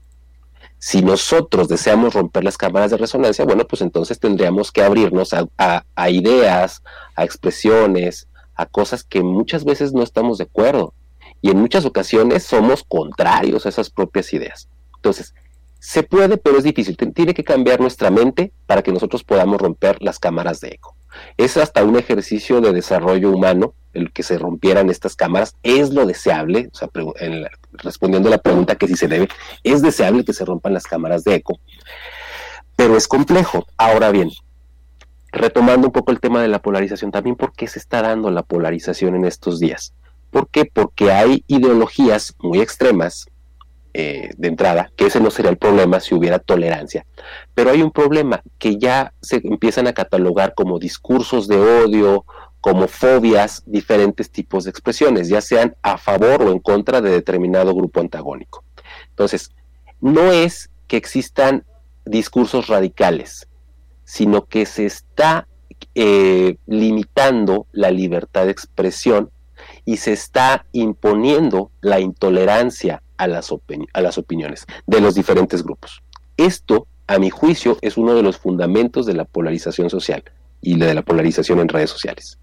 Si 0.87 1.01
nosotros 1.01 1.68
deseamos 1.68 2.12
romper 2.12 2.44
las 2.44 2.59
cámaras 2.59 2.90
de 2.90 2.99
resonancia, 2.99 3.47
bueno, 3.47 3.66
pues 3.66 3.81
entonces 3.81 4.20
tendríamos 4.20 4.70
que 4.70 4.83
abrirnos 4.83 5.31
a, 5.33 6.11
ideas, 6.11 6.83
a 7.16 7.25
expresiones, 7.25 8.29
a 8.55 8.66
cosas 8.66 9.03
que 9.03 9.23
muchas 9.23 9.64
veces 9.64 9.94
no 9.94 10.03
estamos 10.03 10.37
de 10.37 10.44
acuerdo. 10.44 10.92
Y 11.40 11.49
en 11.49 11.57
muchas 11.57 11.87
ocasiones 11.87 12.42
somos 12.42 12.85
contrarios 12.85 13.64
a 13.64 13.70
esas 13.70 13.88
propias 13.88 14.31
ideas. 14.35 14.68
Entonces, 14.97 15.33
se 15.79 16.03
puede, 16.03 16.37
pero 16.37 16.59
es 16.59 16.64
difícil. 16.64 16.99
Tiene 17.14 17.33
que 17.33 17.44
cambiar 17.44 17.81
nuestra 17.81 18.11
mente 18.11 18.53
para 18.66 18.83
que 18.83 18.92
nosotros 18.92 19.25
podamos 19.25 19.59
romper 19.59 20.03
las 20.03 20.18
cámaras 20.18 20.61
de 20.61 20.68
eco. 20.68 20.94
Es 21.38 21.57
hasta 21.57 21.83
un 21.83 21.97
ejercicio 21.97 22.61
de 22.61 22.75
desarrollo 22.75 23.31
humano 23.31 23.73
el 23.94 24.12
que 24.12 24.22
se 24.22 24.38
rompieran 24.38 24.90
estas 24.90 25.16
cámaras. 25.16 25.57
Es 25.62 25.92
lo 25.92 26.07
deseable, 26.07 26.70
respondiendo 27.72 28.28
a 28.28 28.33
la 28.33 28.38
pregunta 28.38 28.76
que 28.76 28.88
si 28.88 28.96
se 28.96 29.09
debe, 29.09 29.28
es 29.62 29.83
deseable 29.83 30.24
que 30.24 30.33
se 30.33 30.44
rompan 30.44 30.74
las 30.74 30.85
cámaras 30.85 31.24
de 31.24 31.37
eco, 31.37 31.59
pero 32.76 32.96
es 32.96 33.09
complejo. 33.09 33.66
Ahora 33.76 34.11
bien, 34.11 34.30
retomando 35.33 35.88
un 35.88 35.92
poco 35.92 36.12
el 36.12 36.20
tema 36.20 36.42
de 36.42 36.48
la 36.48 36.61
polarización, 36.61 37.11
también 37.11 37.37
por 37.37 37.52
qué 37.52 37.66
se 37.66 37.78
está 37.78 38.02
dando 38.02 38.30
la 38.30 38.42
polarización 38.42 39.14
en 39.14 39.24
estos 39.24 39.59
días. 39.59 39.94
¿Por 40.30 40.48
qué? 40.48 40.64
Porque 40.64 41.12
hay 41.12 41.44
ideologías 41.46 42.35
muy 42.40 42.61
extremas 42.61 43.28
eh, 43.96 44.30
de 44.37 44.48
entrada, 44.48 44.90
que 44.96 45.07
ese 45.07 45.20
no 45.20 45.30
sería 45.30 45.52
el 45.52 45.57
problema 45.57 46.00
si 46.00 46.16
hubiera 46.16 46.40
tolerancia. 46.40 47.07
Pero 47.54 47.70
hay 47.70 47.80
un 47.80 47.92
problema 47.92 48.42
que 48.59 48.76
ya 48.76 49.12
se 49.20 49.40
empiezan 49.44 49.87
a 49.87 49.92
catalogar 49.92 50.54
como 50.54 50.80
discursos 50.80 51.46
de 51.46 51.61
odio, 51.61 52.24
como 52.64 52.88
fobias, 52.88 53.62
diferentes 53.66 54.31
tipos 54.31 54.64
de 54.64 54.70
expresiones, 54.70 55.29
ya 55.29 55.42
sean 55.42 55.77
a 55.83 55.98
favor 55.98 56.40
o 56.40 56.50
en 56.50 56.61
contra 56.61 57.03
de 57.03 57.11
determinado 57.11 57.74
grupo 57.74 58.00
antagónico. 58.00 58.64
Entonces, 59.11 59.50
no 60.00 60.33
es 60.33 60.70
que 60.87 60.96
existan 60.96 61.66
discursos 62.07 62.68
radicales, 62.68 63.48
sino 64.05 64.46
que 64.46 64.64
se 64.64 64.87
está 64.87 65.46
eh, 65.94 66.57
limitando 66.64 67.66
la 67.72 67.90
libertad 67.90 68.46
de 68.46 68.53
expresión 68.53 69.31
y 69.85 69.98
se 69.98 70.14
está 70.14 70.64
imponiendo 70.72 71.70
la 71.83 72.00
intolerancia 72.00 73.03
a 73.18 73.27
las, 73.27 73.53
a 73.92 74.00
las 74.00 74.16
opiniones 74.16 74.64
de 74.87 75.03
los 75.03 75.14
diferentes 75.14 75.62
grupos. 75.62 76.03
Esto, 76.38 76.87
a 77.09 77.18
mi 77.18 77.29
juicio, 77.29 77.77
es 77.83 77.98
uno 77.98 78.14
de 78.14 78.22
los 78.22 78.38
fundamentos 78.38 79.05
de 79.05 79.12
la 79.12 79.27
polarización 79.27 79.90
social 79.90 80.24
y 80.62 80.79
de 80.79 80.94
la 80.94 81.03
polarización 81.03 81.61
en 81.61 81.68
redes 81.68 81.90
sociales. 81.90 82.38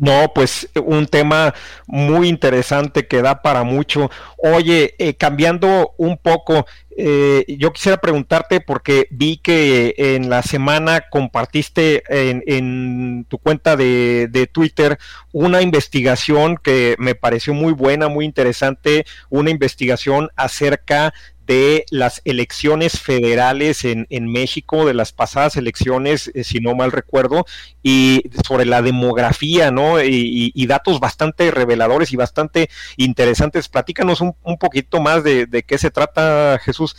No, 0.00 0.32
pues 0.34 0.66
un 0.82 1.06
tema 1.06 1.54
muy 1.86 2.30
interesante 2.30 3.06
que 3.06 3.20
da 3.20 3.42
para 3.42 3.64
mucho. 3.64 4.10
Oye, 4.38 4.94
eh, 4.98 5.12
cambiando 5.12 5.92
un 5.98 6.16
poco, 6.16 6.64
eh, 6.96 7.44
yo 7.58 7.70
quisiera 7.74 7.98
preguntarte 7.98 8.62
porque 8.62 9.08
vi 9.10 9.36
que 9.36 9.94
en 9.98 10.30
la 10.30 10.40
semana 10.40 11.04
compartiste 11.10 12.02
en, 12.08 13.26
tu 13.28 13.36
cuenta 13.36 13.76
de, 13.76 14.28
de, 14.30 14.46
Twitter 14.46 14.98
una 15.32 15.60
investigación 15.60 16.56
que 16.56 16.96
me 16.98 17.14
pareció 17.14 17.52
muy 17.52 17.74
buena, 17.74 18.08
muy 18.08 18.24
interesante, 18.24 19.04
una 19.28 19.50
investigación 19.50 20.30
acerca 20.34 21.12
de 21.50 21.84
las 21.90 22.22
elecciones 22.24 23.00
federales 23.00 23.84
en, 23.84 24.06
México, 24.30 24.86
de 24.86 24.94
las 24.94 25.10
pasadas 25.10 25.56
elecciones, 25.56 26.30
eh, 26.32 26.44
si 26.44 26.60
no 26.60 26.76
mal 26.76 26.92
recuerdo, 26.92 27.44
y 27.82 28.22
sobre 28.46 28.66
la 28.66 28.82
demografía, 28.82 29.72
¿no? 29.72 30.00
Y, 30.00 30.66
datos 30.68 31.00
bastante 31.00 31.50
reveladores 31.50 32.12
y 32.12 32.16
bastante 32.16 32.70
interesantes. 32.96 33.68
Platícanos 33.68 34.20
un, 34.20 34.58
poquito 34.60 35.00
más 35.00 35.24
de, 35.24 35.46
de 35.46 35.64
qué 35.64 35.76
se 35.76 35.90
trata, 35.90 36.60
Jesús. 36.62 36.94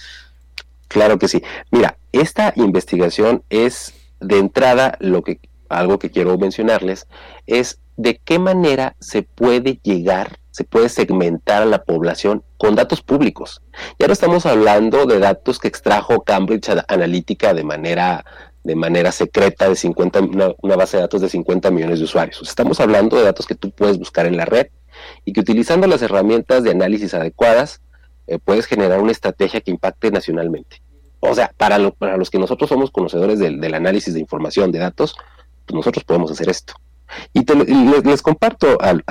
Claro 0.89 1.17
que 1.17 1.29
sí. 1.29 1.41
Mira, 1.71 1.97
esta 2.11 2.51
investigación 2.57 3.43
es 3.49 3.93
de 4.19 4.37
entrada 4.37 4.97
lo 4.99 5.21
que 5.21 5.39
algo 5.69 5.97
que 5.97 6.11
quiero 6.11 6.37
mencionarles 6.37 7.07
es 7.47 7.79
de 8.01 8.19
qué 8.23 8.39
manera 8.39 8.95
se 8.99 9.23
puede 9.23 9.79
llegar 9.83 10.39
se 10.51 10.65
puede 10.65 10.89
segmentar 10.89 11.61
a 11.61 11.65
la 11.65 11.83
población 11.83 12.43
con 12.57 12.75
datos 12.75 13.01
públicos. 13.01 13.61
Ya 13.97 14.07
no 14.07 14.13
estamos 14.13 14.45
hablando 14.45 15.05
de 15.05 15.19
datos 15.19 15.59
que 15.59 15.69
extrajo 15.69 16.23
Cambridge 16.23 16.69
Analytica 16.89 17.53
de 17.53 17.63
manera, 17.63 18.25
de 18.63 18.75
manera 18.75 19.13
secreta 19.13 19.69
de 19.69 19.77
50, 19.77 20.19
una, 20.61 20.75
base 20.75 20.97
de 20.97 21.03
datos 21.03 21.21
de 21.21 21.29
50 21.29 21.71
millones 21.71 21.99
de 21.99 22.05
usuarios. 22.05 22.41
Estamos 22.41 22.81
hablando 22.81 23.17
de 23.17 23.23
datos 23.23 23.47
que 23.47 23.55
tú 23.55 23.71
puedes 23.71 23.97
buscar 23.97 24.25
en 24.25 24.35
la 24.35 24.45
red 24.45 24.67
y 25.23 25.31
que 25.31 25.39
utilizando 25.39 25.87
las 25.87 26.01
herramientas 26.01 26.63
de 26.63 26.71
análisis 26.71 27.13
adecuadas 27.13 27.81
eh, 28.27 28.37
puedes 28.37 28.65
generar 28.65 28.99
una 28.99 29.13
estrategia 29.13 29.61
que 29.61 29.71
impacte 29.71 30.11
nacionalmente. 30.11 30.81
O 31.21 31.33
sea, 31.33 31.53
para, 31.55 31.91
para 31.91 32.17
los 32.17 32.29
que 32.29 32.39
nosotros 32.39 32.69
somos 32.69 32.91
conocedores 32.91 33.39
del, 33.39 33.73
análisis 33.73 34.13
de 34.13 34.19
información, 34.19 34.71
de 34.71 34.79
datos, 34.79 35.15
pues 35.65 35.75
nosotros 35.75 36.03
podemos 36.03 36.29
hacer 36.31 36.49
esto. 36.49 36.73
Y, 37.33 37.43
les, 38.03 38.21
comparto 38.21 38.77
al, 38.81 39.03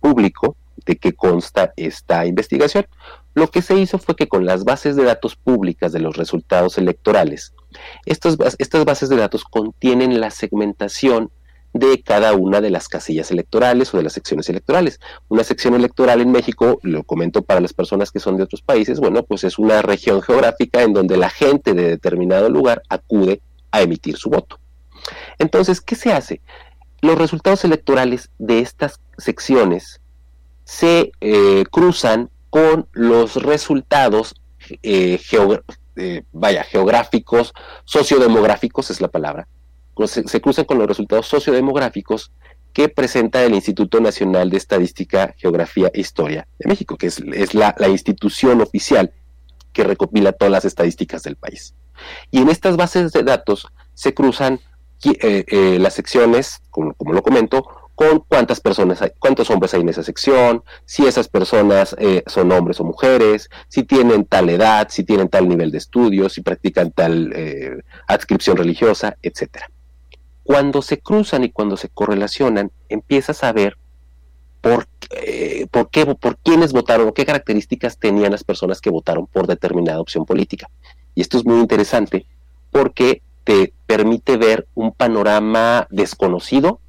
público 0.00 0.56
de 0.84 0.96
qué 0.96 1.12
consta 1.14 1.72
esta 1.76 2.26
investigación. 2.26 2.86
Lo 3.34 3.50
que 3.50 3.62
se 3.62 3.76
hizo 3.76 3.98
fue 3.98 4.16
que 4.16 4.28
con 4.28 4.46
las 4.46 4.64
bases 4.64 4.96
de 4.96 5.04
datos 5.04 5.36
públicas 5.36 5.92
de 5.92 6.00
los 6.00 6.16
resultados 6.16 6.78
electorales, 6.78 7.52
estas, 8.06 8.36
estas 8.58 8.84
bases 8.84 9.08
de 9.08 9.16
datos 9.16 9.44
contienen 9.44 10.20
la 10.20 10.30
segmentación 10.30 11.30
de 11.78 12.02
cada 12.02 12.32
una 12.32 12.60
de 12.60 12.70
las 12.70 12.88
casillas 12.88 13.30
electorales 13.30 13.92
o 13.92 13.96
de 13.98 14.04
las 14.04 14.12
secciones 14.12 14.48
electorales. 14.48 15.00
Una 15.28 15.44
sección 15.44 15.74
electoral 15.74 16.20
en 16.20 16.32
México, 16.32 16.78
lo 16.82 17.04
comento 17.04 17.42
para 17.42 17.60
las 17.60 17.72
personas 17.72 18.10
que 18.10 18.20
son 18.20 18.36
de 18.36 18.44
otros 18.44 18.62
países, 18.62 19.00
bueno, 19.00 19.22
pues 19.24 19.44
es 19.44 19.58
una 19.58 19.82
región 19.82 20.22
geográfica 20.22 20.82
en 20.82 20.92
donde 20.92 21.16
la 21.16 21.30
gente 21.30 21.74
de 21.74 21.88
determinado 21.88 22.48
lugar 22.48 22.82
acude 22.88 23.40
a 23.70 23.82
emitir 23.82 24.16
su 24.16 24.30
voto. 24.30 24.58
Entonces, 25.38 25.80
¿qué 25.80 25.94
se 25.94 26.12
hace? 26.12 26.40
Los 27.00 27.18
resultados 27.18 27.64
electorales 27.64 28.30
de 28.38 28.60
estas 28.60 29.00
secciones 29.18 30.00
se 30.64 31.12
eh, 31.20 31.64
cruzan 31.70 32.30
con 32.50 32.88
los 32.92 33.36
resultados 33.36 34.34
eh, 34.82 35.20
eh, 35.96 36.22
vaya, 36.32 36.64
geográficos, 36.64 37.54
sociodemográficos 37.84 38.90
es 38.90 39.00
la 39.00 39.08
palabra, 39.08 39.48
se, 40.06 40.40
cruzan 40.40 40.64
con 40.64 40.78
los 40.78 40.86
resultados 40.86 41.26
sociodemográficos 41.26 42.32
que 42.72 42.88
presenta 42.88 43.42
el 43.42 43.54
Instituto 43.54 44.00
Nacional 44.00 44.50
de 44.50 44.58
Estadística, 44.58 45.34
Geografía 45.38 45.90
e 45.94 46.00
Historia 46.00 46.46
de 46.58 46.68
México, 46.68 46.96
que 46.98 47.06
es, 47.06 47.54
la, 47.54 47.74
la 47.78 47.88
institución 47.88 48.60
oficial 48.60 49.12
que 49.72 49.84
recopila 49.84 50.32
todas 50.32 50.52
las 50.52 50.64
estadísticas 50.64 51.22
del 51.22 51.36
país. 51.36 51.74
Y 52.30 52.38
en 52.38 52.50
estas 52.50 52.76
bases 52.76 53.12
de 53.12 53.22
datos 53.22 53.66
se 53.94 54.12
cruzan 54.12 54.60
eh, 55.04 55.44
eh, 55.46 55.78
las 55.78 55.94
secciones, 55.94 56.60
como, 56.70 56.94
lo 56.98 57.22
comento, 57.22 57.66
con 57.94 58.20
cuántas 58.20 58.60
personas 58.60 59.00
hay, 59.02 59.10
cuántos 59.18 59.50
hombres 59.50 59.72
hay 59.72 59.80
en 59.80 59.88
esa 59.88 60.02
sección, 60.02 60.62
si 60.84 61.06
esas 61.06 61.28
personas 61.28 61.94
eh, 61.98 62.22
son 62.26 62.52
hombres 62.52 62.80
o 62.80 62.84
mujeres, 62.84 63.48
si 63.68 63.84
tienen 63.84 64.24
tal 64.24 64.50
edad, 64.50 64.88
si 64.90 65.04
tienen 65.04 65.28
tal 65.28 65.48
nivel 65.48 65.70
de 65.70 65.78
estudios, 65.78 66.34
si 66.34 66.42
practican 66.42 66.90
tal 66.92 67.32
adscripción 68.06 68.56
religiosa, 68.56 69.16
etcétera. 69.22 69.70
Cuando 70.42 70.82
se 70.82 70.98
cruzan 70.98 71.44
y 71.44 71.50
cuando 71.50 71.76
se 71.76 71.88
correlacionan, 71.88 72.70
empiezas 72.88 73.42
a 73.44 73.52
ver 73.52 73.78
por, 74.60 74.86
por 75.70 75.90
qué, 75.90 76.06
por 76.06 76.38
quiénes 76.38 76.72
votaron 76.72 77.08
o 77.08 77.14
qué 77.14 77.24
características 77.24 77.98
tenían 77.98 78.32
las 78.32 78.44
personas 78.44 78.80
que 78.80 78.90
votaron 78.90 79.26
por 79.26 79.46
determinada 79.46 80.00
opción 80.00 80.26
política. 80.26 80.68
Y 81.14 81.22
esto 81.22 81.38
es 81.38 81.46
muy 81.46 81.60
interesante 81.60 82.26
porque 82.70 83.22
te 83.46 83.72
permite 83.86 84.36
ver 84.36 84.66
un 84.74 84.90
panorama 84.90 85.86
desconocido 85.88 86.80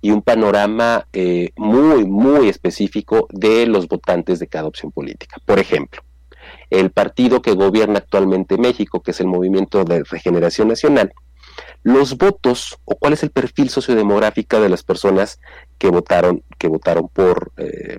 y 0.00 0.10
un 0.10 0.22
panorama 0.22 1.06
eh, 1.12 1.50
muy, 1.54 2.06
muy 2.06 2.48
específico 2.48 3.28
de 3.30 3.66
los 3.66 3.88
votantes 3.88 4.38
de 4.38 4.46
cada 4.46 4.68
opción 4.68 4.90
política. 4.90 5.36
Por 5.44 5.58
ejemplo, 5.58 6.00
el 6.70 6.90
partido 6.92 7.42
que 7.42 7.52
gobierna 7.52 7.98
actualmente 7.98 8.56
México, 8.56 9.02
que 9.02 9.10
es 9.10 9.20
el 9.20 9.26
Movimiento 9.26 9.84
de 9.84 10.02
Regeneración 10.02 10.68
Nacional, 10.68 11.12
los 11.82 12.16
votos 12.16 12.78
o 12.86 12.96
cuál 12.96 13.12
es 13.12 13.22
el 13.22 13.30
perfil 13.30 13.68
sociodemográfico 13.68 14.62
de 14.62 14.70
las 14.70 14.82
personas 14.82 15.40
que 15.76 15.90
votaron, 15.90 16.42
que 16.56 16.68
votaron 16.68 17.08
por, 17.08 17.52
eh, 17.58 17.98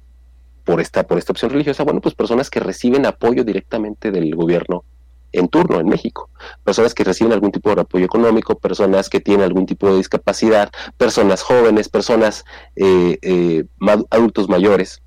por, 0.64 0.82
esta, 0.82 1.04
por 1.04 1.20
esta 1.20 1.32
opción 1.32 1.52
religiosa, 1.52 1.84
bueno, 1.84 2.02
pues 2.02 2.16
personas 2.16 2.50
que 2.50 2.60
reciben 2.60 3.06
apoyo 3.06 3.44
directamente 3.44 4.10
del 4.10 4.36
gobierno 4.36 4.84
en 5.34 5.50
turno 5.50 5.80
en 5.80 5.90
México. 5.90 6.30
Personas 6.64 6.94
que 6.94 7.04
reciben 7.04 7.34
algún 7.34 7.52
tipo 7.52 7.74
de 7.74 7.82
apoyo 7.82 8.06
económico, 8.06 8.58
personas 8.58 9.10
que 9.10 9.20
tienen 9.20 9.44
algún 9.44 9.66
tipo 9.66 9.90
de 9.90 9.98
discapacidad, 9.98 10.72
personas 10.98 11.42
jóvenes, 11.42 11.90
personas 11.90 12.46
eh, 12.76 13.18
eh, 13.22 13.66
adultos 14.10 14.48
mayores. 14.48 15.02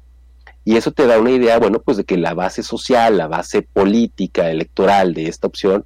Y 0.64 0.76
eso 0.76 0.90
te 0.90 1.06
da 1.06 1.20
una 1.20 1.30
idea, 1.30 1.58
bueno, 1.58 1.78
pues 1.78 1.96
de 1.96 2.04
que 2.04 2.16
la 2.16 2.34
base 2.34 2.62
social, 2.64 3.16
la 3.16 3.28
base 3.28 3.62
política, 3.62 4.50
electoral 4.50 5.14
de 5.14 5.28
esta 5.28 5.46
opción 5.46 5.84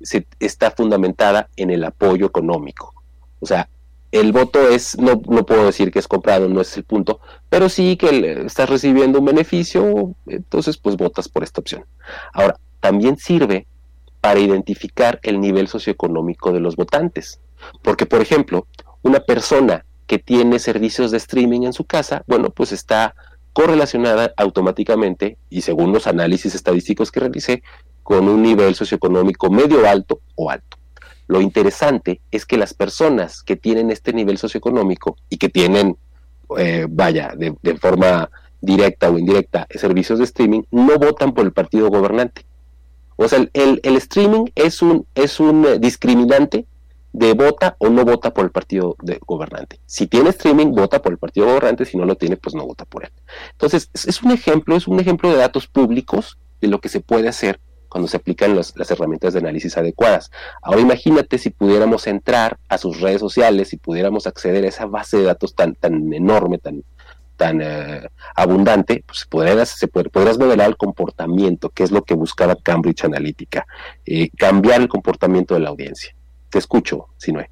se, 0.00 0.26
está 0.40 0.70
fundamentada 0.70 1.50
en 1.56 1.70
el 1.70 1.84
apoyo 1.84 2.26
económico. 2.26 2.94
O 3.40 3.46
sea, 3.46 3.68
el 4.10 4.32
voto 4.32 4.68
es, 4.68 4.98
no, 4.98 5.20
no 5.28 5.44
puedo 5.44 5.66
decir 5.66 5.90
que 5.90 5.98
es 5.98 6.08
comprado, 6.08 6.48
no 6.48 6.62
es 6.62 6.74
el 6.76 6.84
punto, 6.84 7.20
pero 7.50 7.68
sí 7.68 7.96
que 7.96 8.42
estás 8.46 8.70
recibiendo 8.70 9.18
un 9.18 9.26
beneficio, 9.26 10.14
entonces 10.26 10.78
pues 10.78 10.96
votas 10.96 11.28
por 11.28 11.42
esta 11.42 11.60
opción. 11.60 11.84
Ahora, 12.32 12.56
también 12.80 13.16
sirve 13.16 13.66
para 14.22 14.38
identificar 14.38 15.18
el 15.24 15.40
nivel 15.40 15.66
socioeconómico 15.66 16.52
de 16.52 16.60
los 16.60 16.76
votantes. 16.76 17.40
Porque, 17.82 18.06
por 18.06 18.22
ejemplo, 18.22 18.68
una 19.02 19.18
persona 19.18 19.84
que 20.06 20.20
tiene 20.20 20.60
servicios 20.60 21.10
de 21.10 21.16
streaming 21.16 21.62
en 21.62 21.72
su 21.72 21.84
casa, 21.84 22.22
bueno, 22.28 22.50
pues 22.50 22.70
está 22.70 23.16
correlacionada 23.52 24.32
automáticamente 24.36 25.38
y 25.50 25.62
según 25.62 25.92
los 25.92 26.06
análisis 26.06 26.54
estadísticos 26.54 27.10
que 27.10 27.18
realicé, 27.18 27.62
con 28.04 28.28
un 28.28 28.42
nivel 28.42 28.76
socioeconómico 28.76 29.50
medio 29.50 29.88
alto 29.88 30.20
o 30.36 30.50
alto. 30.50 30.78
Lo 31.26 31.40
interesante 31.40 32.20
es 32.30 32.46
que 32.46 32.56
las 32.56 32.74
personas 32.74 33.42
que 33.42 33.56
tienen 33.56 33.90
este 33.90 34.12
nivel 34.12 34.38
socioeconómico 34.38 35.16
y 35.28 35.36
que 35.36 35.48
tienen, 35.48 35.96
eh, 36.58 36.86
vaya, 36.88 37.32
de, 37.36 37.56
de 37.60 37.76
forma 37.76 38.30
directa 38.60 39.10
o 39.10 39.18
indirecta 39.18 39.66
servicios 39.70 40.20
de 40.20 40.26
streaming, 40.26 40.62
no 40.70 40.96
votan 40.98 41.34
por 41.34 41.44
el 41.44 41.52
partido 41.52 41.90
gobernante. 41.90 42.44
O 43.16 43.28
sea, 43.28 43.46
el, 43.52 43.80
streaming 43.96 44.46
es 44.54 44.82
un, 44.82 45.06
es 45.14 45.40
un 45.40 45.64
eh, 45.66 45.78
discriminante 45.78 46.66
de 47.12 47.34
vota 47.34 47.76
o 47.78 47.90
no 47.90 48.04
vota 48.04 48.32
por 48.32 48.44
el 48.44 48.50
partido 48.50 48.96
de 49.02 49.20
gobernante. 49.26 49.80
Si 49.86 50.06
tiene 50.06 50.30
streaming, 50.30 50.72
vota 50.72 51.02
por 51.02 51.12
el 51.12 51.18
partido 51.18 51.46
gobernante, 51.46 51.84
si 51.84 51.98
no 51.98 52.04
lo 52.04 52.16
tiene, 52.16 52.36
pues 52.36 52.54
no 52.54 52.66
vota 52.66 52.84
por 52.84 53.04
él. 53.04 53.10
Entonces, 53.52 53.90
es, 53.92 54.22
un 54.22 54.30
ejemplo, 54.30 54.76
es 54.76 54.88
un 54.88 54.98
ejemplo 54.98 55.30
de 55.30 55.36
datos 55.36 55.66
públicos 55.66 56.38
de 56.60 56.68
lo 56.68 56.80
que 56.80 56.88
se 56.88 57.00
puede 57.00 57.28
hacer 57.28 57.60
cuando 57.88 58.08
se 58.08 58.16
aplican 58.16 58.56
las 58.56 58.90
herramientas 58.90 59.34
de 59.34 59.40
análisis 59.40 59.76
adecuadas. 59.76 60.30
Ahora 60.62 60.80
imagínate 60.80 61.36
si 61.36 61.50
pudiéramos 61.50 62.06
entrar 62.06 62.58
a 62.70 62.78
sus 62.78 63.02
redes 63.02 63.20
sociales, 63.20 63.68
si 63.68 63.76
pudiéramos 63.76 64.26
acceder 64.26 64.64
a 64.64 64.68
esa 64.68 64.86
base 64.86 65.18
de 65.18 65.24
datos 65.24 65.54
tan, 65.54 65.74
tan 65.74 66.10
enorme, 66.14 66.56
tan, 66.56 66.84
tan 67.42 67.60
eh, 67.60 68.08
abundante, 68.36 69.02
pues 69.04 69.26
podrás, 69.28 69.70
se 69.70 69.88
podrás 69.88 70.38
modelar 70.38 70.68
el 70.68 70.76
comportamiento, 70.76 71.70
que 71.70 71.82
es 71.82 71.90
lo 71.90 72.04
que 72.04 72.14
buscaba 72.14 72.54
Cambridge 72.54 73.02
Analytica, 73.02 73.66
eh, 74.06 74.30
cambiar 74.38 74.80
el 74.80 74.88
comportamiento 74.88 75.54
de 75.54 75.60
la 75.60 75.70
audiencia. 75.70 76.14
Te 76.50 76.60
escucho, 76.60 77.08
Sinue. 77.16 77.50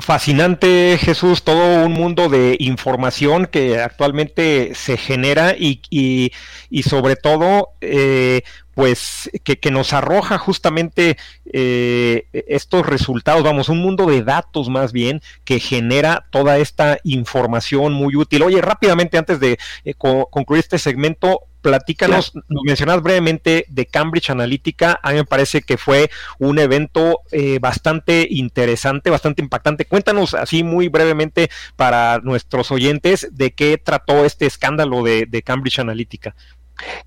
Fascinante, 0.00 0.96
Jesús, 0.96 1.42
todo 1.42 1.84
un 1.84 1.92
mundo 1.92 2.28
de 2.28 2.56
información 2.60 3.46
que 3.46 3.80
actualmente 3.80 4.72
se 4.76 4.96
genera 4.96 5.56
y, 5.58 5.80
y, 5.90 6.82
sobre 6.84 7.16
todo, 7.16 7.70
eh, 7.80 8.42
pues, 8.74 9.28
que, 9.42 9.58
que, 9.58 9.72
nos 9.72 9.92
arroja 9.92 10.38
justamente 10.38 11.16
eh, 11.52 12.28
estos 12.46 12.86
resultados, 12.86 13.42
vamos, 13.42 13.68
un 13.68 13.78
mundo 13.78 14.06
de 14.06 14.22
datos 14.22 14.68
más 14.68 14.92
bien 14.92 15.20
que 15.44 15.58
genera 15.58 16.28
toda 16.30 16.58
esta 16.58 16.98
información 17.02 17.92
muy 17.92 18.14
útil. 18.14 18.44
Oye, 18.44 18.60
rápidamente, 18.62 19.18
antes 19.18 19.40
de 19.40 19.58
eh, 19.84 19.94
concluir 19.94 20.60
este 20.60 20.78
segmento, 20.78 21.47
platícanos, 21.60 22.32
nos 22.48 22.62
mencionas 22.64 23.02
brevemente 23.02 23.64
de 23.68 23.86
Cambridge 23.86 24.30
Analytica, 24.30 24.98
a 25.02 25.10
mí 25.10 25.16
me 25.16 25.24
parece 25.24 25.62
que 25.62 25.76
fue 25.76 26.10
un 26.38 26.58
evento 26.58 27.20
eh, 27.32 27.58
bastante 27.60 28.26
interesante, 28.30 29.10
bastante 29.10 29.42
impactante. 29.42 29.84
Cuéntanos 29.84 30.34
así 30.34 30.62
muy 30.62 30.88
brevemente 30.88 31.50
para 31.76 32.18
nuestros 32.22 32.70
oyentes 32.70 33.28
de 33.32 33.52
qué 33.52 33.78
trató 33.78 34.24
este 34.24 34.46
escándalo 34.46 35.02
de, 35.02 35.26
de 35.26 35.42
Cambridge 35.42 35.78
Analytica. 35.78 36.34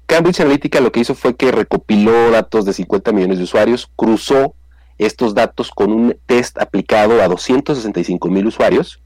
Cambridge 0.06 0.42
Analytica 0.42 0.82
lo 0.82 0.92
que 0.92 1.00
hizo 1.00 1.16
fue 1.16 1.36
que 1.36 1.52
recopiló 1.52 2.32
datos 2.32 2.66
de 2.66 2.74
50 2.74 3.12
millones 3.14 3.38
de 3.38 3.46
usuarios, 3.46 3.90
cruzó 3.96 4.56
estos 4.98 5.34
datos 5.34 5.72
con 5.72 5.92
un 5.92 6.18
test 6.26 6.60
aplicado 6.62 7.22
a 7.22 7.28
265 7.28 8.30
mil 8.30 8.48
usuarios. 8.48 9.02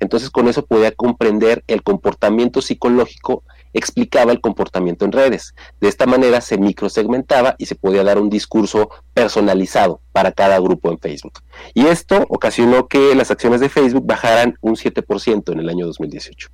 Entonces 0.00 0.30
con 0.30 0.48
eso 0.48 0.64
podía 0.64 0.92
comprender 0.92 1.62
el 1.66 1.82
comportamiento 1.82 2.62
psicológico 2.62 3.44
explicaba 3.72 4.32
el 4.32 4.40
comportamiento 4.40 5.04
en 5.04 5.12
redes. 5.12 5.54
De 5.80 5.88
esta 5.88 6.06
manera 6.06 6.40
se 6.40 6.58
microsegmentaba 6.58 7.54
y 7.58 7.66
se 7.66 7.74
podía 7.74 8.04
dar 8.04 8.18
un 8.18 8.30
discurso 8.30 8.90
personalizado 9.14 10.00
para 10.12 10.32
cada 10.32 10.58
grupo 10.58 10.90
en 10.90 10.98
Facebook. 10.98 11.40
Y 11.74 11.86
esto 11.86 12.26
ocasionó 12.28 12.88
que 12.88 13.14
las 13.14 13.30
acciones 13.30 13.60
de 13.60 13.68
Facebook 13.68 14.06
bajaran 14.06 14.56
un 14.60 14.76
7% 14.76 15.52
en 15.52 15.60
el 15.60 15.68
año 15.68 15.86
2018. 15.86 16.48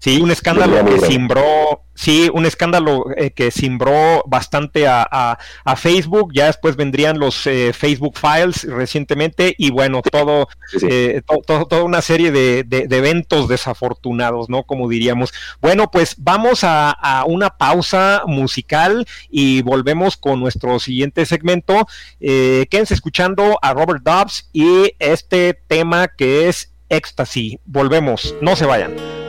Sí, 0.00 0.20
un 0.20 0.30
escándalo 0.30 0.84
que 0.84 1.00
cimbró, 1.00 1.82
sí, 1.92 2.30
un 2.32 2.46
escándalo 2.46 3.06
eh, 3.16 3.32
que 3.32 3.50
cimbró 3.50 4.22
bastante 4.28 4.86
a, 4.86 5.36
Facebook. 5.76 6.30
Ya 6.32 6.46
después 6.46 6.76
vendrían 6.76 7.18
los 7.18 7.46
eh, 7.48 7.72
Facebook 7.72 8.16
Files 8.16 8.62
recientemente 8.62 9.54
y 9.58 9.70
bueno, 9.70 10.02
todo, 10.02 10.48
eh, 10.88 11.20
toda 11.46 11.82
una 11.82 12.00
serie 12.00 12.30
de, 12.30 12.64
eventos 12.70 13.48
desafortunados, 13.48 14.48
¿no? 14.48 14.62
Como 14.62 14.88
diríamos. 14.88 15.32
Bueno, 15.60 15.90
pues 15.90 16.14
vamos 16.18 16.62
a, 16.62 16.90
a, 16.90 17.24
una 17.24 17.50
pausa 17.50 18.22
musical 18.26 19.04
y 19.28 19.62
volvemos 19.62 20.16
con 20.16 20.38
nuestro 20.38 20.78
siguiente 20.78 21.26
segmento. 21.26 21.88
quédense 22.20 22.94
escuchando 22.94 23.58
a 23.62 23.74
Robert 23.74 24.04
Dobbs 24.04 24.48
y 24.52 24.92
este 25.00 25.54
tema 25.66 26.06
que 26.06 26.48
es 26.48 26.72
Ecstasy. 26.88 27.58
Volvemos, 27.64 28.36
no 28.40 28.54
se 28.54 28.64
vayan. 28.64 29.27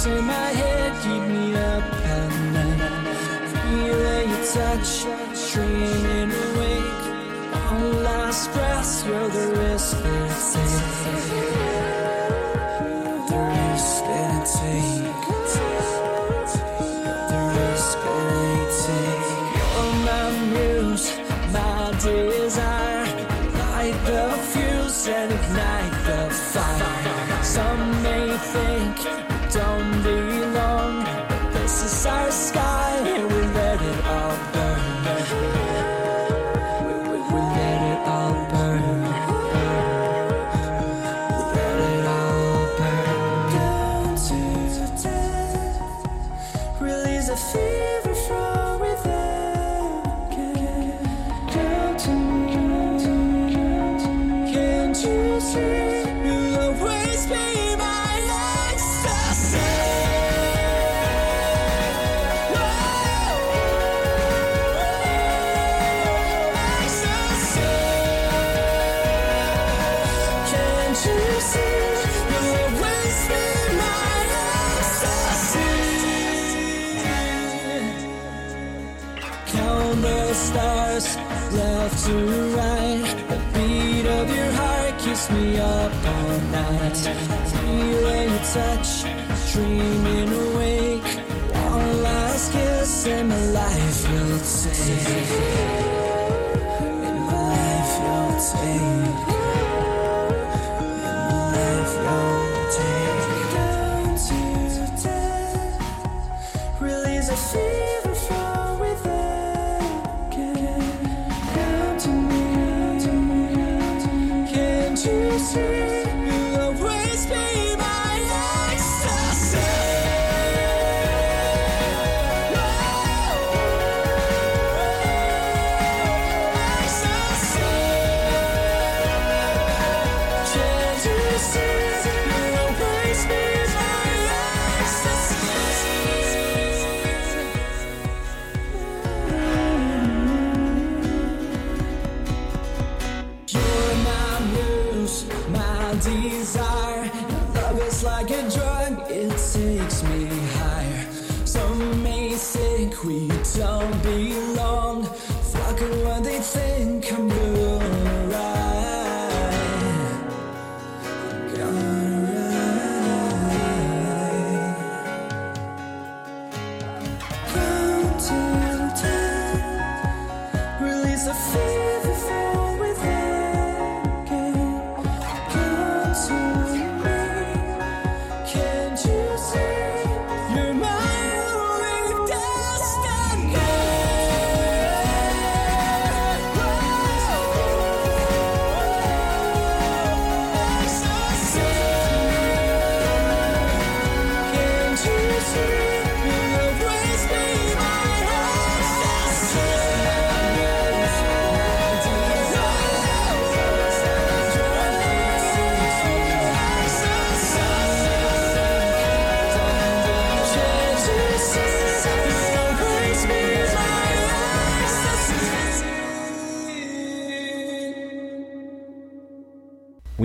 Visions 0.00 0.18
in 0.18 0.24
my 0.24 0.32
head 0.32 0.92
keep 1.02 1.22
me 1.28 1.54
up 1.54 1.82
at 2.04 2.28
night. 2.52 3.48
Feeling 3.52 4.30
your 4.30 4.44
touch, 4.52 5.04
dreaming 5.52 6.30
awake. 6.30 7.04
One 7.52 8.02
last 8.02 8.52
breath, 8.52 9.06
you're 9.06 9.28
the 9.28 9.46
risk 9.58 9.96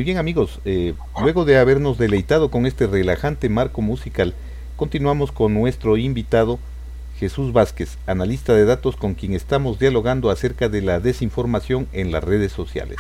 bien 0.06 0.18
amigos, 0.20 0.60
eh, 0.66 0.94
luego 1.20 1.46
de 1.46 1.58
habernos 1.58 1.98
deleitado 1.98 2.52
con 2.52 2.68
este 2.68 2.86
relajante 2.86 3.50
marco 3.50 3.82
musical, 3.82 4.36
continuamos 4.76 5.32
con 5.32 5.56
nuestro 5.56 5.98
invitado 5.98 6.60
Jesús 7.18 7.52
Vázquez, 7.52 7.98
analista 8.06 8.54
de 8.54 8.66
datos 8.66 8.98
con 8.98 9.16
quien 9.16 9.34
estamos 9.34 9.80
dialogando 9.80 10.30
acerca 10.30 10.70
de 10.70 10.84
la 10.84 11.00
desinformación 11.00 11.88
en 11.92 12.12
las 12.12 12.24
redes 12.24 12.52
sociales. 12.52 13.00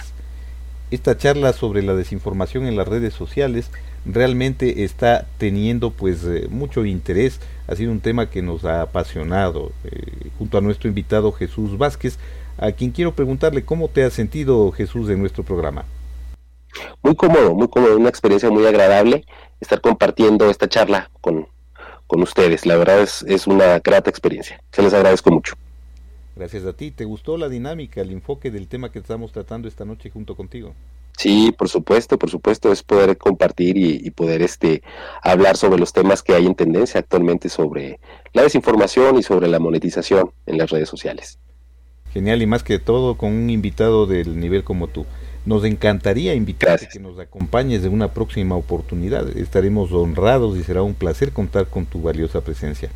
Esta 0.89 1.15
charla 1.15 1.53
sobre 1.53 1.83
la 1.83 1.93
desinformación 1.93 2.65
en 2.65 2.75
las 2.75 2.87
redes 2.87 3.13
sociales 3.13 3.69
realmente 4.07 4.83
está 4.83 5.27
teniendo 5.37 5.91
pues 5.91 6.23
eh, 6.23 6.47
mucho 6.49 6.85
interés, 6.85 7.39
ha 7.67 7.75
sido 7.75 7.91
un 7.91 7.99
tema 7.99 8.31
que 8.31 8.41
nos 8.41 8.65
ha 8.65 8.81
apasionado 8.81 9.73
eh, 9.83 10.31
junto 10.39 10.57
a 10.57 10.61
nuestro 10.61 10.89
invitado 10.89 11.31
Jesús 11.31 11.77
Vázquez, 11.77 12.17
a 12.57 12.71
quien 12.71 12.89
quiero 12.89 13.13
preguntarle 13.13 13.63
cómo 13.63 13.89
te 13.89 14.03
has 14.03 14.13
sentido 14.13 14.71
Jesús 14.71 15.07
en 15.11 15.19
nuestro 15.19 15.43
programa. 15.43 15.85
Muy 17.05 17.13
cómodo, 17.13 17.53
muy 17.53 17.67
cómodo, 17.67 17.97
una 17.97 18.09
experiencia 18.09 18.49
muy 18.49 18.65
agradable 18.65 19.25
estar 19.61 19.79
compartiendo 19.79 20.49
esta 20.49 20.67
charla 20.67 21.11
con, 21.21 21.47
con 22.07 22.23
ustedes. 22.23 22.65
La 22.65 22.77
verdad 22.77 22.99
es, 22.99 23.23
es 23.27 23.45
una 23.45 23.77
grata 23.77 24.09
experiencia. 24.09 24.59
Se 24.71 24.81
les 24.81 24.91
agradezco 24.91 25.29
mucho. 25.29 25.53
Gracias 26.35 26.65
a 26.65 26.73
ti. 26.73 26.89
¿Te 26.89 27.05
gustó 27.05 27.37
la 27.37 27.47
dinámica, 27.47 28.01
el 28.01 28.09
enfoque 28.09 28.49
del 28.49 28.67
tema 28.67 28.91
que 28.91 28.97
estamos 28.97 29.31
tratando 29.31 29.67
esta 29.67 29.85
noche 29.85 30.09
junto 30.09 30.35
contigo? 30.35 30.73
Sí, 31.15 31.53
por 31.55 31.69
supuesto, 31.69 32.17
por 32.17 32.31
supuesto, 32.31 32.71
es 32.71 32.81
poder 32.81 33.15
compartir 33.19 33.77
y, 33.77 34.01
y, 34.03 34.09
poder 34.09 34.41
este 34.41 34.81
hablar 35.21 35.57
sobre 35.57 35.77
los 35.77 35.93
temas 35.93 36.23
que 36.23 36.33
hay 36.33 36.47
en 36.47 36.55
tendencia 36.55 37.01
actualmente 37.01 37.49
sobre 37.49 37.99
la 38.33 38.41
desinformación 38.41 39.19
y 39.19 39.21
sobre 39.21 39.47
la 39.47 39.59
monetización 39.59 40.31
en 40.47 40.57
las 40.57 40.71
redes 40.71 40.89
sociales. 40.89 41.37
Genial 42.11 42.41
y 42.41 42.47
más 42.47 42.63
que 42.63 42.79
todo 42.79 43.15
con 43.15 43.31
un 43.31 43.51
invitado 43.51 44.07
del 44.07 44.39
nivel 44.39 44.63
como 44.63 44.87
tú. 44.87 45.05
Nos 45.45 45.63
encantaría 45.63 46.33
invitarte 46.33 46.85
a 46.85 46.89
que 46.89 46.99
nos 46.99 47.19
acompañes 47.19 47.83
en 47.83 47.93
una 47.93 48.11
próxima 48.11 48.55
oportunidad. 48.55 49.27
Estaremos 49.37 49.91
honrados 49.91 50.57
y 50.57 50.63
será 50.63 50.81
un 50.81 50.95
placer 50.95 51.31
contar 51.31 51.67
con 51.67 51.85
tu 51.85 52.01
valiosa 52.01 52.41
presencia. 52.41 52.89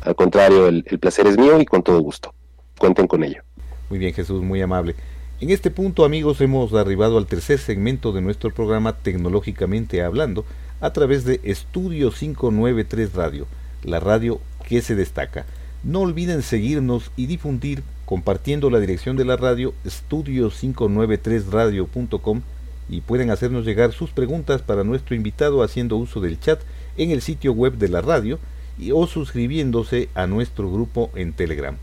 Al 0.00 0.14
contrario, 0.14 0.66
el, 0.66 0.82
el 0.86 0.98
placer 0.98 1.26
es 1.26 1.36
mío 1.36 1.60
y 1.60 1.66
con 1.66 1.82
todo 1.82 2.00
gusto. 2.00 2.32
Cuenten 2.78 3.06
con 3.06 3.22
ello. 3.22 3.42
Muy 3.90 3.98
bien, 3.98 4.14
Jesús, 4.14 4.42
muy 4.42 4.62
amable. 4.62 4.94
En 5.40 5.50
este 5.50 5.70
punto, 5.70 6.04
amigos, 6.04 6.40
hemos 6.40 6.72
arribado 6.74 7.18
al 7.18 7.26
tercer 7.26 7.58
segmento 7.58 8.12
de 8.12 8.20
nuestro 8.20 8.52
programa 8.52 8.94
Tecnológicamente 8.94 10.02
Hablando 10.02 10.44
a 10.80 10.92
través 10.92 11.24
de 11.24 11.40
Estudio 11.44 12.10
593 12.10 13.14
Radio, 13.14 13.46
la 13.82 14.00
radio 14.00 14.40
que 14.66 14.82
se 14.82 14.94
destaca. 14.94 15.46
No 15.82 16.00
olviden 16.00 16.42
seguirnos 16.42 17.10
y 17.16 17.26
difundir 17.26 17.82
compartiendo 18.10 18.68
la 18.70 18.80
dirección 18.80 19.16
de 19.16 19.24
la 19.24 19.36
radio 19.36 19.72
estudio593radio.com 19.84 22.42
y 22.88 23.02
pueden 23.02 23.30
hacernos 23.30 23.64
llegar 23.64 23.92
sus 23.92 24.10
preguntas 24.10 24.62
para 24.62 24.82
nuestro 24.82 25.14
invitado 25.14 25.62
haciendo 25.62 25.96
uso 25.96 26.20
del 26.20 26.40
chat 26.40 26.60
en 26.96 27.12
el 27.12 27.22
sitio 27.22 27.52
web 27.52 27.74
de 27.74 27.88
la 27.88 28.00
radio 28.00 28.40
y, 28.80 28.90
o 28.90 29.06
suscribiéndose 29.06 30.08
a 30.14 30.26
nuestro 30.26 30.72
grupo 30.72 31.12
en 31.14 31.32
Telegram. 31.32 31.76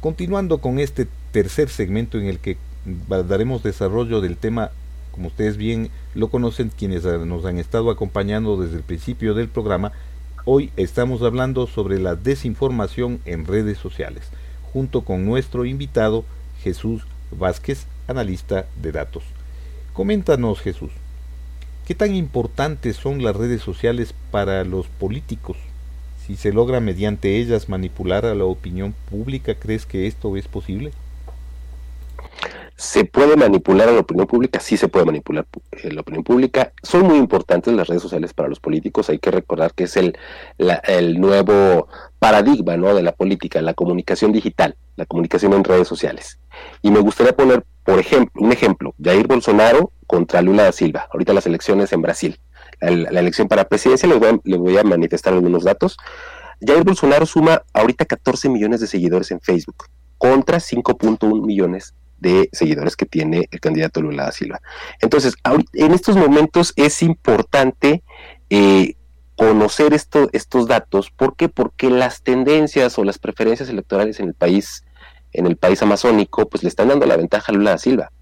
Continuando 0.00 0.58
con 0.58 0.80
este 0.80 1.06
tercer 1.30 1.68
segmento 1.68 2.18
en 2.18 2.26
el 2.26 2.40
que 2.40 2.56
daremos 3.28 3.62
desarrollo 3.62 4.20
del 4.20 4.36
tema, 4.36 4.72
como 5.12 5.28
ustedes 5.28 5.56
bien 5.56 5.90
lo 6.16 6.30
conocen 6.30 6.72
quienes 6.76 7.04
nos 7.04 7.44
han 7.44 7.58
estado 7.58 7.92
acompañando 7.92 8.60
desde 8.60 8.78
el 8.78 8.82
principio 8.82 9.34
del 9.34 9.46
programa, 9.46 9.92
hoy 10.46 10.72
estamos 10.76 11.22
hablando 11.22 11.68
sobre 11.68 12.00
la 12.00 12.16
desinformación 12.16 13.20
en 13.24 13.46
redes 13.46 13.78
sociales, 13.78 14.32
junto 14.72 15.02
con 15.02 15.24
nuestro 15.24 15.64
invitado 15.64 16.24
Jesús 16.62 17.02
Vázquez, 17.30 17.86
analista 18.08 18.66
de 18.80 18.92
datos. 18.92 19.22
Coméntanos 19.92 20.60
Jesús, 20.60 20.90
¿qué 21.86 21.94
tan 21.94 22.14
importantes 22.14 22.96
son 22.96 23.22
las 23.22 23.36
redes 23.36 23.62
sociales 23.62 24.14
para 24.30 24.64
los 24.64 24.86
políticos? 24.86 25.56
Si 26.26 26.36
se 26.36 26.52
logra 26.52 26.80
mediante 26.80 27.38
ellas 27.38 27.68
manipular 27.68 28.24
a 28.26 28.34
la 28.34 28.44
opinión 28.44 28.94
pública, 29.10 29.54
¿crees 29.54 29.86
que 29.86 30.06
esto 30.06 30.36
es 30.36 30.46
posible? 30.46 30.92
¿Se 32.80 33.04
puede 33.04 33.36
manipular 33.36 33.90
a 33.90 33.92
la 33.92 34.00
opinión 34.00 34.26
pública? 34.26 34.58
Sí 34.58 34.78
se 34.78 34.88
puede 34.88 35.04
manipular 35.04 35.46
eh, 35.72 35.92
la 35.92 36.00
opinión 36.00 36.24
pública. 36.24 36.72
Son 36.82 37.02
muy 37.02 37.18
importantes 37.18 37.74
las 37.74 37.88
redes 37.88 38.00
sociales 38.00 38.32
para 38.32 38.48
los 38.48 38.58
políticos. 38.58 39.10
Hay 39.10 39.18
que 39.18 39.30
recordar 39.30 39.74
que 39.74 39.84
es 39.84 39.98
el, 39.98 40.16
la, 40.56 40.76
el 40.76 41.20
nuevo 41.20 41.88
paradigma 42.18 42.78
¿no? 42.78 42.94
de 42.94 43.02
la 43.02 43.12
política, 43.12 43.60
la 43.60 43.74
comunicación 43.74 44.32
digital, 44.32 44.76
la 44.96 45.04
comunicación 45.04 45.52
en 45.52 45.62
redes 45.62 45.88
sociales. 45.88 46.40
Y 46.80 46.90
me 46.90 47.00
gustaría 47.00 47.36
poner, 47.36 47.66
por 47.84 47.98
ejemplo, 47.98 48.42
un 48.42 48.50
ejemplo, 48.50 48.94
Jair 48.98 49.26
Bolsonaro 49.26 49.92
contra 50.06 50.40
Lula 50.40 50.62
da 50.62 50.72
Silva, 50.72 51.06
ahorita 51.12 51.34
las 51.34 51.46
elecciones 51.46 51.92
en 51.92 52.00
Brasil 52.00 52.40
la, 52.80 53.20
elección 53.20 53.46
para 53.46 53.68
presidencia, 53.68 54.08
les 54.08 54.18
voy, 54.18 54.28
a, 54.28 54.40
les 54.42 54.58
voy 54.58 54.78
a 54.78 54.84
manifestar 54.84 55.34
algunos 55.34 55.64
datos. 55.64 55.98
Jair 56.66 56.82
Bolsonaro 56.82 57.26
suma 57.26 57.62
ahorita 57.74 58.06
14 58.06 58.48
millones 58.48 58.80
de 58.80 58.86
seguidores 58.86 59.30
en 59.30 59.40
Facebook 59.40 59.84
contra 60.18 60.58
5.1 60.58 61.44
millones 61.44 61.94
de 62.20 62.48
seguidores 62.52 62.96
que 62.96 63.06
tiene 63.06 63.48
el 63.50 63.60
candidato 63.60 64.00
Lula 64.00 64.24
da 64.24 64.32
Silva. 64.32 64.60
Entonces, 65.00 65.34
en 65.72 65.92
estos 65.92 66.16
momentos 66.16 66.72
es 66.76 67.02
importante 67.02 68.02
eh, 68.50 68.94
conocer 69.36 69.94
esto, 69.94 70.28
estos 70.32 70.66
datos. 70.68 71.10
¿Por 71.10 71.34
qué? 71.34 71.48
Porque 71.48 71.90
las 71.90 72.22
tendencias 72.22 72.98
o 72.98 73.04
las 73.04 73.18
preferencias 73.18 73.68
electorales 73.68 74.20
en 74.20 74.28
el 74.28 74.34
país, 74.34 74.84
en 75.32 75.46
el 75.46 75.56
país 75.56 75.82
amazónico, 75.82 76.48
pues 76.48 76.62
le 76.62 76.68
están 76.68 76.88
dando 76.88 77.06
la 77.06 77.16
ventaja 77.16 77.50
a 77.50 77.54
Lula 77.54 77.70
da 77.70 77.78
Silva. 77.78 78.12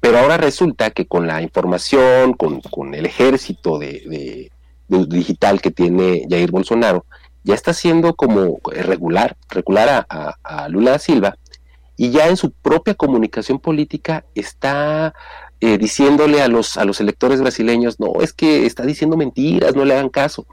Pero 0.00 0.18
ahora 0.18 0.36
resulta 0.36 0.90
que 0.90 1.06
con 1.06 1.26
la 1.26 1.42
información, 1.42 2.34
con, 2.34 2.60
con 2.60 2.94
el 2.94 3.06
ejército 3.06 3.78
de, 3.78 4.50
digital 4.88 5.60
que 5.60 5.70
tiene 5.70 6.26
Jair 6.28 6.50
Bolsonaro, 6.50 7.06
ya 7.44 7.54
está 7.54 7.72
siendo 7.72 8.14
como 8.14 8.60
regular, 8.64 9.36
regular 9.48 10.06
a, 10.08 10.36
a, 10.42 10.68
Lula 10.68 10.92
da 10.92 10.98
Silva, 10.98 11.36
y 12.02 12.10
ya 12.10 12.28
en 12.28 12.36
su 12.36 12.50
propia 12.50 12.94
comunicación 12.94 13.60
política 13.60 14.24
está 14.34 15.14
eh, 15.60 15.78
diciéndole 15.78 16.42
a 16.42 16.48
los, 16.48 16.76
a 16.76 16.84
los 16.84 17.00
electores 17.00 17.40
brasileños, 17.40 18.00
no, 18.00 18.14
es 18.20 18.32
que 18.32 18.66
está 18.66 18.84
diciendo 18.84 19.16
mentiras, 19.16 19.76
no 19.76 19.84
le 19.84 19.94
hagan 19.94 20.08
caso. 20.08 20.44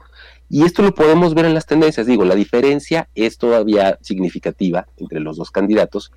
Y 0.48 0.62
esto 0.62 0.82
lo 0.82 0.94
podemos 0.94 1.34
ver 1.34 1.46
en 1.46 1.54
las 1.54 1.66
tendencias. 1.66 2.06
Digo, 2.06 2.24
la 2.24 2.36
diferencia 2.36 3.08
es 3.16 3.36
todavía 3.36 3.98
significativa 4.00 4.86
entre 4.96 5.18
los 5.18 5.38
dos 5.38 5.50
candidatos, 5.50 6.12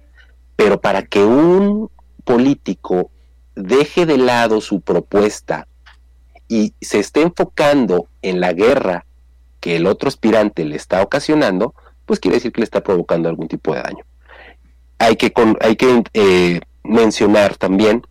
pero 0.56 0.80
para 0.80 1.02
que 1.02 1.24
un 1.24 1.90
político 2.24 3.10
deje 3.56 4.06
de 4.06 4.20
lado 4.20 4.62
su 4.62 4.82
propuesta 4.82 5.68
y 6.48 6.76
se 6.80 7.00
esté 7.00 7.24
enfocando 7.24 8.08
en 8.22 8.40
la 8.40 8.54
guerra 8.54 9.08
que 9.60 9.78
el 9.78 9.88
otro 9.88 10.10
aspirante 10.10 10.64
le 10.64 10.76
está 10.76 11.02
ocasionando, 11.02 11.74
pues 12.06 12.20
quiere 12.20 12.38
decir 12.38 12.52
que 12.52 12.62
le 12.62 12.66
está 12.66 12.84
provocando 12.84 13.30
algún 13.30 13.48
tipo 13.48 13.74
de 13.74 13.82
daño. 13.82 14.06
Hay 15.04 15.18
que, 15.18 15.34
con, 15.34 15.58
hay 15.60 15.76
que 15.76 16.02
eh, 16.14 16.62
mencionar 16.84 17.58
también 17.58 18.04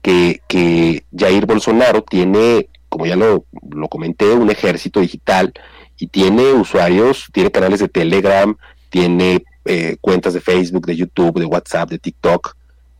que, 0.00 0.40
que, 0.46 1.04
Jair 1.16 1.44
Bolsonaro 1.44 2.02
tiene, 2.02 2.68
como 2.88 3.04
ya 3.04 3.16
lo, 3.16 3.44
lo 3.68 3.88
comenté, 3.88 4.32
un 4.32 4.48
ejército 4.48 5.00
digital 5.00 5.52
y 5.98 6.06
tiene 6.06 6.52
usuarios, 6.52 7.26
tiene 7.32 7.50
canales 7.50 7.80
de 7.80 7.88
Telegram, 7.88 8.56
tiene 8.90 9.44
eh, 9.64 9.96
cuentas 10.00 10.34
de 10.34 10.40
Facebook, 10.40 10.86
de 10.86 10.94
YouTube, 10.94 11.40
de 11.40 11.46
WhatsApp, 11.46 11.90
de 11.90 11.98
TikTok, 11.98 12.54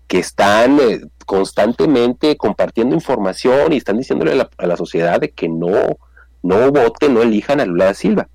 que 0.08 0.18
están 0.18 0.80
eh, 0.80 1.00
constantemente 1.24 2.36
compartiendo 2.36 2.96
información 2.96 3.72
y 3.72 3.76
están 3.76 3.98
diciéndole 3.98 4.32
a 4.32 4.34
la, 4.34 4.50
a 4.58 4.66
la, 4.66 4.76
sociedad 4.76 5.20
de 5.20 5.30
que 5.30 5.48
no, 5.48 5.98
no 6.42 6.72
voten, 6.72 7.14
no 7.14 7.22
elijan 7.22 7.60
a 7.60 7.66
Lula 7.66 7.84
da 7.86 7.94
Silva. 7.94 8.28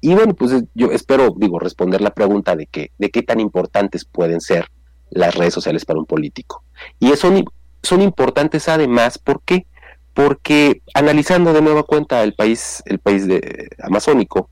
Y 0.00 0.14
bueno, 0.14 0.34
pues 0.34 0.64
yo 0.74 0.92
espero, 0.92 1.34
digo, 1.36 1.58
responder 1.58 2.00
la 2.00 2.10
pregunta 2.14 2.54
de 2.54 2.66
que, 2.66 2.90
de 2.98 3.10
qué 3.10 3.22
tan 3.22 3.40
importantes 3.40 4.04
pueden 4.04 4.40
ser 4.40 4.70
las 5.10 5.34
redes 5.34 5.54
sociales 5.54 5.84
para 5.84 5.98
un 5.98 6.06
político. 6.06 6.62
Y 6.98 7.14
son, 7.16 7.44
son 7.82 8.02
importantes 8.02 8.68
además, 8.68 9.18
¿por 9.18 9.40
qué? 9.42 9.66
Porque 10.14 10.82
analizando 10.94 11.52
de 11.52 11.62
nueva 11.62 11.82
cuenta 11.82 12.22
el 12.22 12.34
país, 12.34 12.82
el 12.86 12.98
país 12.98 13.26
de, 13.26 13.36
eh, 13.36 13.68
amazónico, 13.82 14.50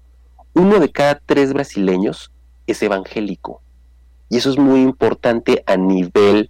uno 0.54 0.78
de 0.78 0.90
cada 0.90 1.20
tres 1.24 1.52
brasileños 1.52 2.32
es 2.66 2.82
evangélico. 2.82 3.62
Y 4.28 4.38
eso 4.38 4.50
es 4.50 4.58
muy 4.58 4.80
importante 4.80 5.62
a 5.66 5.76
nivel, 5.76 6.48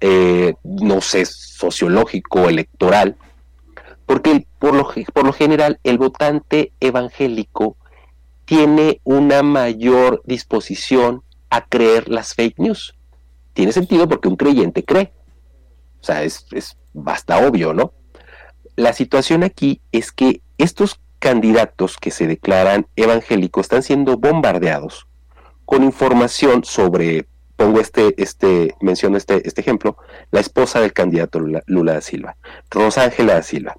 eh, 0.00 0.54
no 0.64 1.00
sé, 1.00 1.24
sociológico, 1.24 2.48
electoral, 2.48 3.16
porque 4.06 4.46
por 4.58 4.74
lo, 4.74 4.88
por 5.12 5.24
lo 5.24 5.32
general 5.32 5.78
el 5.84 5.98
votante 5.98 6.72
evangélico 6.80 7.76
tiene 8.52 9.00
una 9.04 9.42
mayor 9.42 10.20
disposición 10.26 11.22
a 11.48 11.64
creer 11.64 12.10
las 12.10 12.34
fake 12.34 12.58
news. 12.58 12.94
Tiene 13.54 13.72
sentido 13.72 14.06
porque 14.06 14.28
un 14.28 14.36
creyente 14.36 14.84
cree. 14.84 15.10
O 16.02 16.04
sea, 16.04 16.22
es, 16.22 16.44
es 16.52 16.76
basta 16.92 17.38
obvio, 17.38 17.72
¿no? 17.72 17.94
La 18.76 18.92
situación 18.92 19.42
aquí 19.42 19.80
es 19.90 20.12
que 20.12 20.42
estos 20.58 21.00
candidatos 21.18 21.96
que 21.96 22.10
se 22.10 22.26
declaran 22.26 22.86
evangélicos 22.94 23.64
están 23.64 23.82
siendo 23.82 24.18
bombardeados 24.18 25.06
con 25.64 25.82
información 25.82 26.62
sobre 26.62 27.26
pongo 27.56 27.80
este, 27.80 28.12
este, 28.22 28.74
menciono 28.82 29.16
este, 29.16 29.48
este 29.48 29.62
ejemplo, 29.62 29.96
la 30.30 30.40
esposa 30.40 30.78
del 30.78 30.92
candidato 30.92 31.40
Lula, 31.40 31.62
Lula 31.64 31.94
da 31.94 32.00
Silva, 32.02 32.36
Rosángela 32.70 33.32
da 33.32 33.42
Silva. 33.42 33.78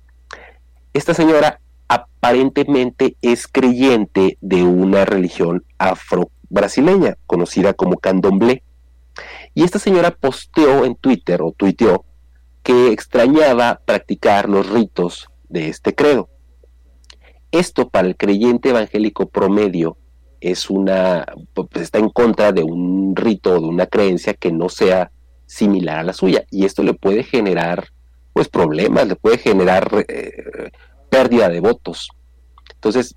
Esta 0.93 1.13
señora 1.13 1.59
aparentemente 1.93 3.17
es 3.21 3.47
creyente 3.47 4.37
de 4.41 4.63
una 4.63 5.05
religión 5.05 5.63
afro-brasileña, 5.77 7.17
conocida 7.27 7.73
como 7.73 7.97
candomblé. 7.97 8.63
Y 9.53 9.63
esta 9.63 9.77
señora 9.77 10.11
posteó 10.11 10.85
en 10.85 10.95
Twitter 10.95 11.41
o 11.41 11.51
tuiteó 11.51 12.05
que 12.63 12.91
extrañaba 12.91 13.81
practicar 13.85 14.49
los 14.49 14.69
ritos 14.69 15.29
de 15.49 15.69
este 15.69 15.93
credo. 15.93 16.29
Esto 17.51 17.89
para 17.89 18.07
el 18.07 18.17
creyente 18.17 18.69
evangélico 18.69 19.29
promedio 19.29 19.97
es 20.41 20.69
una 20.69 21.25
pues, 21.53 21.67
está 21.75 21.99
en 21.99 22.09
contra 22.09 22.51
de 22.51 22.63
un 22.63 23.15
rito 23.15 23.51
o 23.51 23.61
de 23.61 23.67
una 23.67 23.85
creencia 23.85 24.33
que 24.33 24.51
no 24.51 24.69
sea 24.69 25.11
similar 25.45 25.99
a 25.99 26.03
la 26.03 26.13
suya 26.13 26.45
y 26.49 26.65
esto 26.65 26.81
le 26.83 26.93
puede 26.95 27.23
generar 27.23 27.89
pues 28.33 28.49
problemas, 28.49 29.07
le 29.07 29.15
puede 29.15 29.37
generar 29.37 29.87
eh, 30.07 30.71
pérdida 31.13 31.47
de 31.47 31.59
votos. 31.59 32.09
Entonces, 32.73 33.15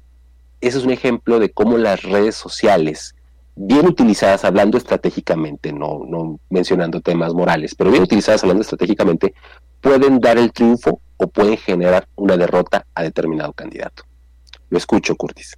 ese 0.61 0.79
es 0.79 0.85
un 0.85 0.91
ejemplo 0.91 1.39
de 1.39 1.51
cómo 1.51 1.79
las 1.79 2.03
redes 2.03 2.35
sociales, 2.35 3.15
bien 3.55 3.87
utilizadas, 3.87 4.45
hablando 4.45 4.77
estratégicamente, 4.77 5.73
no, 5.73 6.03
no 6.07 6.39
mencionando 6.51 7.01
temas 7.01 7.33
morales, 7.33 7.75
pero 7.75 7.91
bien 7.91 8.03
utilizadas, 8.03 8.43
hablando 8.43 8.61
estratégicamente, 8.61 9.33
pueden 9.81 10.21
dar 10.21 10.37
el 10.37 10.53
triunfo 10.53 11.01
o 11.17 11.27
pueden 11.27 11.57
generar 11.57 12.07
una 12.17 12.37
derrota 12.37 12.87
a 12.95 13.03
determinado 13.03 13.55
candidato. 13.55 14.03
Lo 14.69 14.77
escucho, 14.77 15.17
Curtis. 15.17 15.57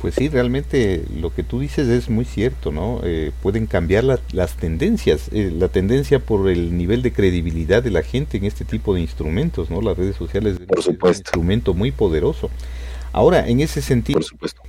Pues 0.00 0.14
sí, 0.14 0.30
realmente 0.30 1.04
lo 1.14 1.34
que 1.34 1.42
tú 1.42 1.60
dices 1.60 1.86
es 1.88 2.08
muy 2.08 2.24
cierto, 2.24 2.72
¿no? 2.72 3.00
Eh, 3.04 3.32
pueden 3.42 3.66
cambiar 3.66 4.02
las 4.04 4.56
tendencias, 4.56 5.28
eh, 5.30 5.52
la 5.54 5.68
tendencia 5.68 6.18
por 6.20 6.48
el 6.48 6.74
nivel 6.78 7.02
de 7.02 7.12
credibilidad 7.12 7.82
de 7.82 7.90
la 7.90 8.02
gente 8.02 8.38
en 8.38 8.46
este 8.46 8.64
tipo 8.64 8.94
de 8.94 9.02
instrumentos, 9.02 9.68
¿no? 9.68 9.82
Las 9.82 9.98
redes 9.98 10.16
sociales 10.16 10.58
por 10.66 10.82
supuesto. 10.82 11.00
es 11.00 11.02
un 11.02 11.08
instrumento 11.20 11.74
muy 11.74 11.90
poderoso. 11.90 12.48
Ahora, 13.12 13.46
en 13.46 13.60
ese 13.60 13.82
sentido, 13.82 14.20
por 14.20 14.24
supuesto. 14.24 14.62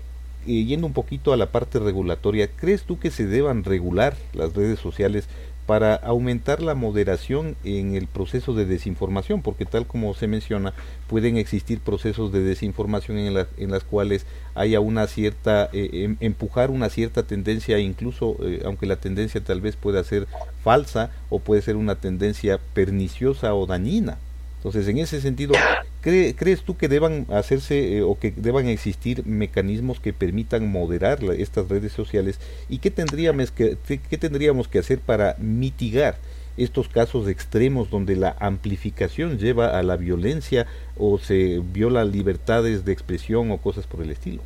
Eh, 0.47 0.65
yendo 0.65 0.87
un 0.87 0.93
poquito 0.93 1.31
a 1.31 1.37
la 1.37 1.51
parte 1.51 1.79
regulatoria, 1.79 2.47
¿crees 2.47 2.83
tú 2.83 2.99
que 2.99 3.09
se 3.09 3.25
deban 3.25 3.63
regular 3.63 4.17
las 4.33 4.53
redes 4.53 4.79
sociales 4.79 5.27
para 5.65 5.95
aumentar 5.95 6.61
la 6.61 6.75
moderación 6.75 7.55
en 7.63 7.95
el 7.95 8.07
proceso 8.07 8.53
de 8.53 8.65
desinformación, 8.65 9.41
porque 9.41 9.65
tal 9.65 9.85
como 9.85 10.13
se 10.13 10.27
menciona, 10.27 10.73
pueden 11.07 11.37
existir 11.37 11.79
procesos 11.79 12.31
de 12.31 12.41
desinformación 12.41 13.17
en, 13.17 13.33
la, 13.33 13.47
en 13.57 13.71
las 13.71 13.83
cuales 13.83 14.25
haya 14.55 14.79
una 14.79 15.07
cierta, 15.07 15.69
eh, 15.71 15.89
em, 15.93 16.17
empujar 16.19 16.71
una 16.71 16.89
cierta 16.89 17.23
tendencia, 17.23 17.79
incluso 17.79 18.35
eh, 18.41 18.63
aunque 18.65 18.85
la 18.85 18.97
tendencia 18.97 19.41
tal 19.41 19.61
vez 19.61 19.75
pueda 19.75 20.03
ser 20.03 20.27
falsa 20.63 21.11
o 21.29 21.39
puede 21.39 21.61
ser 21.61 21.75
una 21.75 21.95
tendencia 21.95 22.59
perniciosa 22.73 23.53
o 23.53 23.65
dañina. 23.65 24.17
Entonces, 24.57 24.87
en 24.87 24.97
ese 24.97 25.21
sentido, 25.21 25.53
¿crees 26.01 26.63
tú 26.63 26.77
que 26.77 26.87
deban 26.87 27.27
hacerse 27.29 27.97
eh, 27.97 28.01
o 28.01 28.17
que 28.17 28.31
deban 28.31 28.67
existir 28.67 29.25
mecanismos 29.25 29.99
que 29.99 30.13
permitan 30.13 30.69
moderar 30.71 31.23
estas 31.37 31.69
redes 31.69 31.91
sociales? 31.91 32.39
¿Y 32.69 32.79
qué 32.79 32.91
tendríamos 32.91 33.51
que, 33.51 33.75
tendríamos 34.19 34.67
que 34.67 34.79
hacer 34.79 34.99
para 34.99 35.35
mitigar 35.39 36.17
estos 36.57 36.89
casos 36.89 37.27
extremos 37.27 37.89
donde 37.89 38.15
la 38.15 38.35
amplificación 38.39 39.37
lleva 39.37 39.77
a 39.77 39.83
la 39.83 39.95
violencia 39.95 40.67
o 40.97 41.17
se 41.17 41.59
viola 41.59 42.03
libertades 42.03 42.83
de 42.83 42.91
expresión 42.91 43.51
o 43.51 43.57
cosas 43.57 43.87
por 43.87 44.01
el 44.01 44.11
estilo? 44.11 44.41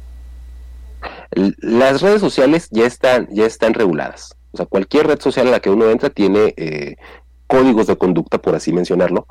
Las 1.31 2.01
redes 2.01 2.21
sociales 2.21 2.67
ya 2.71 2.85
están, 2.85 3.27
ya 3.31 3.45
están 3.45 3.73
reguladas. 3.73 4.35
O 4.51 4.57
sea, 4.57 4.65
cualquier 4.65 5.07
red 5.07 5.19
social 5.19 5.47
a 5.47 5.51
la 5.51 5.59
que 5.59 5.69
uno 5.69 5.89
entra 5.89 6.09
tiene 6.09 6.53
eh, 6.57 6.95
códigos 7.47 7.87
de 7.87 7.97
conducta, 7.97 8.41
por 8.41 8.55
así 8.55 8.73
mencionarlo, 8.73 9.27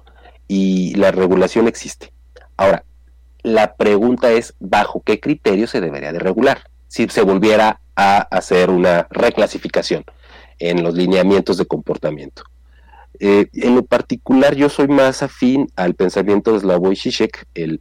y 0.49 0.95
la 0.95 1.11
regulación 1.11 1.69
existe. 1.69 2.14
Ahora, 2.57 2.85
la 3.43 3.75
pregunta 3.77 4.33
es, 4.33 4.55
¿bajo 4.59 5.03
qué 5.05 5.21
criterio 5.21 5.67
se 5.67 5.81
debería 5.81 6.13
de 6.13 6.19
regular? 6.19 6.71
Si 6.89 7.09
se 7.09 7.23
volviera 7.23 7.81
a 7.97 8.19
hacer 8.19 8.71
una 8.71 9.07
reclasificación 9.11 10.05
en 10.59 10.83
los 10.83 10.95
lineamientos 10.95 11.57
de 11.57 11.67
comportamiento. 11.67 12.43
Eh, 13.21 13.47
en 13.53 13.77
lo 13.77 13.85
particular, 13.85 14.55
yo 14.55 14.69
soy 14.69 14.89
más 14.89 15.23
afín 15.23 15.69
al 15.77 15.95
pensamiento 15.95 16.53
de 16.53 16.61
Slavoj 16.61 16.95
Žižek, 16.95 17.47
el, 17.55 17.81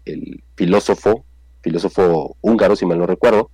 filósofo, 0.55 1.25
filósofo 1.61 2.37
húngaro, 2.41 2.75
si 2.75 2.85
mal 2.85 2.99
no 2.99 3.07
recuerdo, 3.07 3.49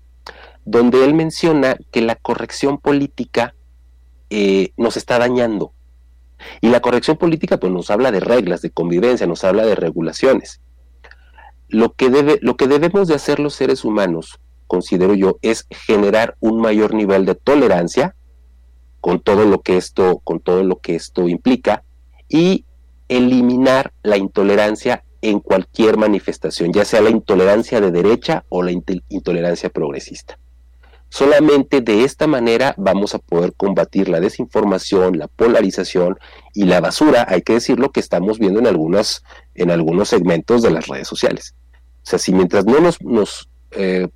donde 0.66 1.06
él 1.06 1.14
menciona 1.14 1.78
que 1.92 2.02
la 2.02 2.16
corrección 2.16 2.80
política 2.80 3.56
eh, 4.30 4.74
nos 4.78 4.98
está 4.98 5.20
dañando. 5.20 5.74
Y 6.62 6.70
la 6.70 6.82
corrección 6.82 7.18
política 7.18 7.60
pues, 7.60 7.72
nos 7.72 7.90
habla 7.92 8.12
de 8.12 8.20
reglas, 8.20 8.62
de 8.62 8.72
convivencia, 8.72 9.28
nos 9.28 9.44
habla 9.44 9.66
de 9.66 9.76
regulaciones. 9.76 10.62
Lo 11.70 11.94
que, 11.94 12.10
debe, 12.10 12.40
lo 12.42 12.58
que 12.58 12.68
debemos 12.68 13.08
de 13.08 13.16
hacer 13.16 13.40
los 13.40 13.54
seres 13.54 13.86
humanos, 13.86 14.40
considero 14.68 15.14
yo, 15.14 15.38
es 15.42 15.66
generar 15.70 16.36
un 16.40 16.60
mayor 16.60 16.94
nivel 16.94 17.26
de 17.26 17.36
tolerancia 17.36 18.16
con 19.00 19.22
todo 19.22 19.46
lo 19.46 19.62
que 19.62 19.78
esto, 19.78 20.20
con 20.24 20.40
todo 20.40 20.64
lo 20.64 20.80
que 20.80 20.96
esto 20.96 21.28
implica, 21.28 21.84
y 22.28 22.66
eliminar 23.08 23.94
la 24.04 24.18
intolerancia 24.18 25.04
en 25.22 25.40
cualquier 25.40 25.98
manifestación, 25.98 26.72
ya 26.74 26.86
sea 26.86 27.02
la 27.02 27.10
intolerancia 27.10 27.82
de 27.82 27.92
derecha 27.92 28.46
o 28.50 28.64
la 28.64 28.72
intolerancia 28.72 29.70
progresista. 29.70 30.38
Solamente 31.10 31.82
de 31.82 32.04
esta 32.04 32.28
manera 32.28 32.76
vamos 32.78 33.16
a 33.16 33.20
poder 33.20 33.54
combatir 33.54 34.10
la 34.10 34.20
desinformación, 34.20 35.18
la 35.18 35.28
polarización 35.28 36.20
y 36.54 36.66
la 36.66 36.82
basura, 36.82 37.26
hay 37.28 37.42
que 37.42 37.54
decirlo, 37.54 37.92
que 37.92 38.00
estamos 38.00 38.38
viendo 38.38 38.60
en, 38.60 38.68
algunas, 38.68 39.24
en 39.56 39.72
algunos 39.72 40.10
segmentos 40.10 40.62
de 40.62 40.70
las 40.70 40.88
redes 40.88 41.08
sociales. 41.08 41.56
O 42.04 42.10
sea, 42.10 42.20
si 42.20 42.32
mientras 42.32 42.66
no 42.66 42.80
nos, 43.02 43.50
eh, 43.72 44.08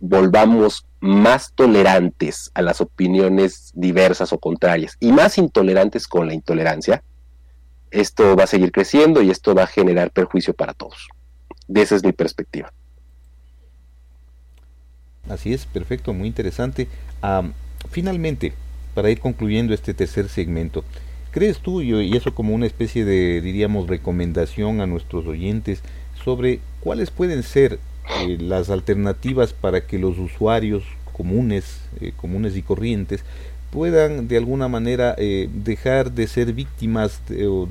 volvamos 0.00 0.84
más 1.00 1.52
tolerantes 1.54 2.50
a 2.54 2.62
las 2.62 2.80
opiniones 2.80 3.70
diversas 3.74 4.32
o 4.32 4.38
contrarias 4.38 4.96
y 4.98 5.12
más 5.12 5.38
intolerantes 5.38 6.08
con 6.08 6.26
la 6.26 6.34
intolerancia, 6.34 7.04
esto 7.92 8.34
va 8.34 8.44
a 8.44 8.48
seguir 8.48 8.72
creciendo 8.72 9.22
y 9.22 9.30
esto 9.30 9.54
va 9.54 9.64
a 9.64 9.68
generar 9.68 10.10
perjuicio 10.10 10.54
para 10.54 10.74
todos. 10.74 11.08
De 11.68 11.82
esa 11.82 11.94
es 11.94 12.04
mi 12.04 12.12
perspectiva. 12.12 12.72
Así 15.28 15.52
es, 15.52 15.66
perfecto, 15.66 16.12
muy 16.12 16.28
interesante. 16.28 16.88
finalmente, 17.90 18.52
para 18.94 19.10
ir 19.10 19.20
concluyendo 19.20 19.72
este 19.74 19.94
tercer 19.94 20.28
segmento, 20.28 20.84
¿crees 21.30 21.58
tú, 21.58 21.80
y 21.80 22.16
eso 22.16 22.34
como 22.34 22.54
una 22.54 22.66
especie 22.66 23.04
de, 23.04 23.40
diríamos, 23.40 23.88
recomendación 23.88 24.80
a 24.80 24.86
nuestros 24.86 25.26
oyentes 25.26 25.82
sobre 26.24 26.60
cuáles 26.80 27.10
pueden 27.10 27.42
ser 27.42 27.78
eh, 28.20 28.36
las 28.38 28.70
alternativas 28.70 29.52
para 29.52 29.86
que 29.86 29.98
los 29.98 30.18
usuarios 30.18 30.82
comunes, 31.12 31.80
eh, 32.00 32.12
comunes 32.16 32.56
y 32.56 32.62
corrientes, 32.62 33.24
puedan 33.70 34.28
de 34.28 34.36
alguna 34.36 34.68
manera 34.68 35.14
eh, 35.16 35.48
dejar 35.52 36.12
de 36.12 36.26
ser 36.26 36.52
víctimas 36.52 37.22
o 37.46 37.68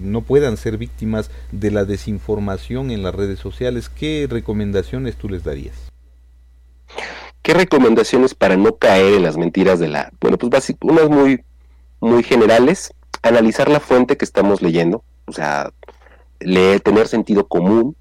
no 0.00 0.20
puedan 0.20 0.56
ser 0.56 0.78
víctimas 0.78 1.28
de 1.50 1.72
la 1.72 1.84
desinformación 1.84 2.92
en 2.92 3.02
las 3.02 3.14
redes 3.14 3.40
sociales, 3.40 3.88
¿qué 3.88 4.28
recomendaciones 4.30 5.16
tú 5.16 5.28
les 5.28 5.42
darías? 5.42 5.93
¿Qué 7.44 7.52
recomendaciones 7.52 8.34
para 8.34 8.56
no 8.56 8.76
caer 8.76 9.12
en 9.12 9.22
las 9.22 9.36
mentiras 9.36 9.78
de 9.78 9.88
la... 9.88 10.10
Bueno, 10.18 10.38
pues 10.38 10.48
básicamente, 10.48 11.02
unas 11.02 11.14
muy, 11.14 11.44
muy 12.00 12.22
generales, 12.22 12.94
analizar 13.20 13.68
la 13.68 13.80
fuente 13.80 14.16
que 14.16 14.24
estamos 14.24 14.62
leyendo, 14.62 15.04
o 15.26 15.32
sea, 15.32 15.70
leer, 16.40 16.80
tener 16.80 17.06
sentido 17.06 17.46
común, 17.46 17.96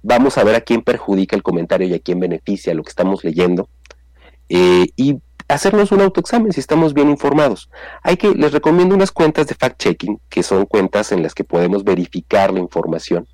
vamos 0.00 0.38
a 0.38 0.44
ver 0.44 0.54
a 0.54 0.60
quién 0.60 0.82
perjudica 0.82 1.34
el 1.34 1.42
comentario 1.42 1.88
y 1.88 1.94
a 1.94 1.98
quién 1.98 2.20
beneficia 2.20 2.72
lo 2.72 2.84
que 2.84 2.90
estamos 2.90 3.24
leyendo, 3.24 3.68
eh, 4.48 4.90
y 4.94 5.18
hacernos 5.48 5.90
un 5.90 6.02
autoexamen 6.02 6.52
si 6.52 6.60
estamos 6.60 6.94
bien 6.94 7.10
informados. 7.10 7.68
Hay 8.04 8.16
que, 8.16 8.30
les 8.30 8.52
recomiendo 8.52 8.94
unas 8.94 9.10
cuentas 9.10 9.48
de 9.48 9.56
fact-checking, 9.56 10.20
que 10.28 10.44
son 10.44 10.66
cuentas 10.66 11.10
en 11.10 11.24
las 11.24 11.34
que 11.34 11.42
podemos 11.42 11.82
verificar 11.82 12.52
la 12.52 12.60
información 12.60 13.26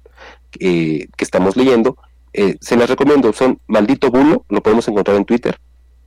eh, 0.59 1.07
que 1.19 1.25
estamos 1.25 1.55
leyendo, 1.55 1.99
eh, 2.33 2.57
se 2.61 2.77
las 2.77 2.89
recomiendo, 2.89 3.33
son 3.33 3.61
Maldito 3.67 4.11
Bulo, 4.11 4.45
lo 4.49 4.63
podemos 4.63 4.87
encontrar 4.89 5.17
en 5.17 5.25
Twitter, 5.25 5.59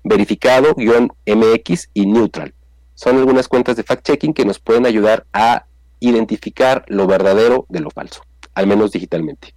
verificado-mx 0.03 1.89
y 1.93 2.05
neutral. 2.05 2.53
Son 2.95 3.17
algunas 3.17 3.47
cuentas 3.47 3.75
de 3.75 3.83
fact-checking 3.83 4.33
que 4.33 4.45
nos 4.45 4.59
pueden 4.59 4.85
ayudar 4.85 5.25
a 5.33 5.65
identificar 5.99 6.85
lo 6.87 7.07
verdadero 7.07 7.65
de 7.69 7.79
lo 7.79 7.89
falso, 7.89 8.21
al 8.53 8.67
menos 8.67 8.91
digitalmente. 8.91 9.53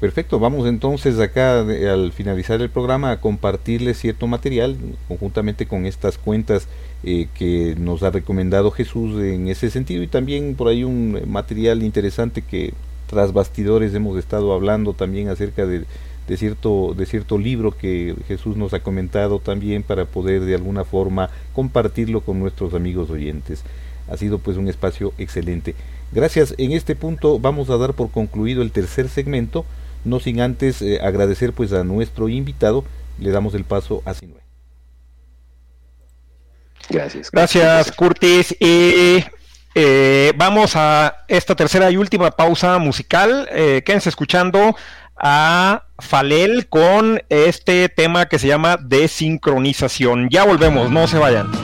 Perfecto, 0.00 0.38
vamos 0.38 0.68
entonces 0.68 1.18
acá 1.18 1.60
al 1.60 2.12
finalizar 2.12 2.60
el 2.60 2.68
programa 2.68 3.10
a 3.10 3.20
compartirles 3.20 3.98
cierto 3.98 4.26
material 4.26 4.76
conjuntamente 5.08 5.66
con 5.66 5.86
estas 5.86 6.18
cuentas 6.18 6.68
eh, 7.04 7.28
que 7.32 7.74
nos 7.78 8.02
ha 8.02 8.10
recomendado 8.10 8.70
Jesús 8.70 9.18
en 9.22 9.48
ese 9.48 9.70
sentido 9.70 10.02
y 10.02 10.08
también 10.08 10.56
por 10.56 10.68
ahí 10.68 10.84
un 10.84 11.22
material 11.26 11.82
interesante 11.82 12.42
que 12.42 12.74
tras 13.14 13.32
bastidores 13.32 13.94
hemos 13.94 14.18
estado 14.18 14.52
hablando 14.52 14.92
también 14.92 15.28
acerca 15.28 15.64
de, 15.66 15.84
de 16.26 16.36
cierto, 16.36 16.94
de 16.96 17.06
cierto 17.06 17.38
libro 17.38 17.70
que 17.70 18.16
Jesús 18.26 18.56
nos 18.56 18.74
ha 18.74 18.80
comentado 18.80 19.38
también 19.38 19.84
para 19.84 20.04
poder 20.04 20.42
de 20.42 20.56
alguna 20.56 20.84
forma 20.84 21.30
compartirlo 21.52 22.22
con 22.22 22.40
nuestros 22.40 22.74
amigos 22.74 23.10
oyentes. 23.10 23.62
Ha 24.08 24.16
sido 24.16 24.38
pues 24.38 24.56
un 24.56 24.66
espacio 24.66 25.12
excelente. 25.16 25.76
Gracias. 26.10 26.56
En 26.58 26.72
este 26.72 26.96
punto 26.96 27.38
vamos 27.38 27.70
a 27.70 27.76
dar 27.76 27.94
por 27.94 28.10
concluido 28.10 28.62
el 28.62 28.72
tercer 28.72 29.08
segmento, 29.08 29.64
no 30.04 30.18
sin 30.18 30.40
antes 30.40 30.82
eh, 30.82 30.98
agradecer 31.00 31.52
pues 31.52 31.72
a 31.72 31.84
nuestro 31.84 32.28
invitado. 32.28 32.84
Le 33.20 33.30
damos 33.30 33.54
el 33.54 33.62
paso 33.62 34.02
a 34.04 34.14
Sinue. 34.14 34.40
Gracias. 36.90 37.30
Gracias, 37.30 37.92
Curtis. 37.92 38.56
Y 38.58 39.22
eh, 39.74 40.32
vamos 40.36 40.76
a 40.76 41.24
esta 41.28 41.54
tercera 41.54 41.90
y 41.90 41.96
última 41.96 42.30
pausa 42.30 42.78
musical. 42.78 43.48
Eh, 43.50 43.82
quédense 43.84 44.08
escuchando 44.08 44.76
a 45.16 45.84
Falel 45.98 46.68
con 46.68 47.22
este 47.28 47.88
tema 47.88 48.26
que 48.26 48.38
se 48.38 48.48
llama 48.48 48.78
desincronización. 48.80 50.28
Ya 50.30 50.44
volvemos, 50.44 50.90
no 50.90 51.06
se 51.06 51.18
vayan. 51.18 51.63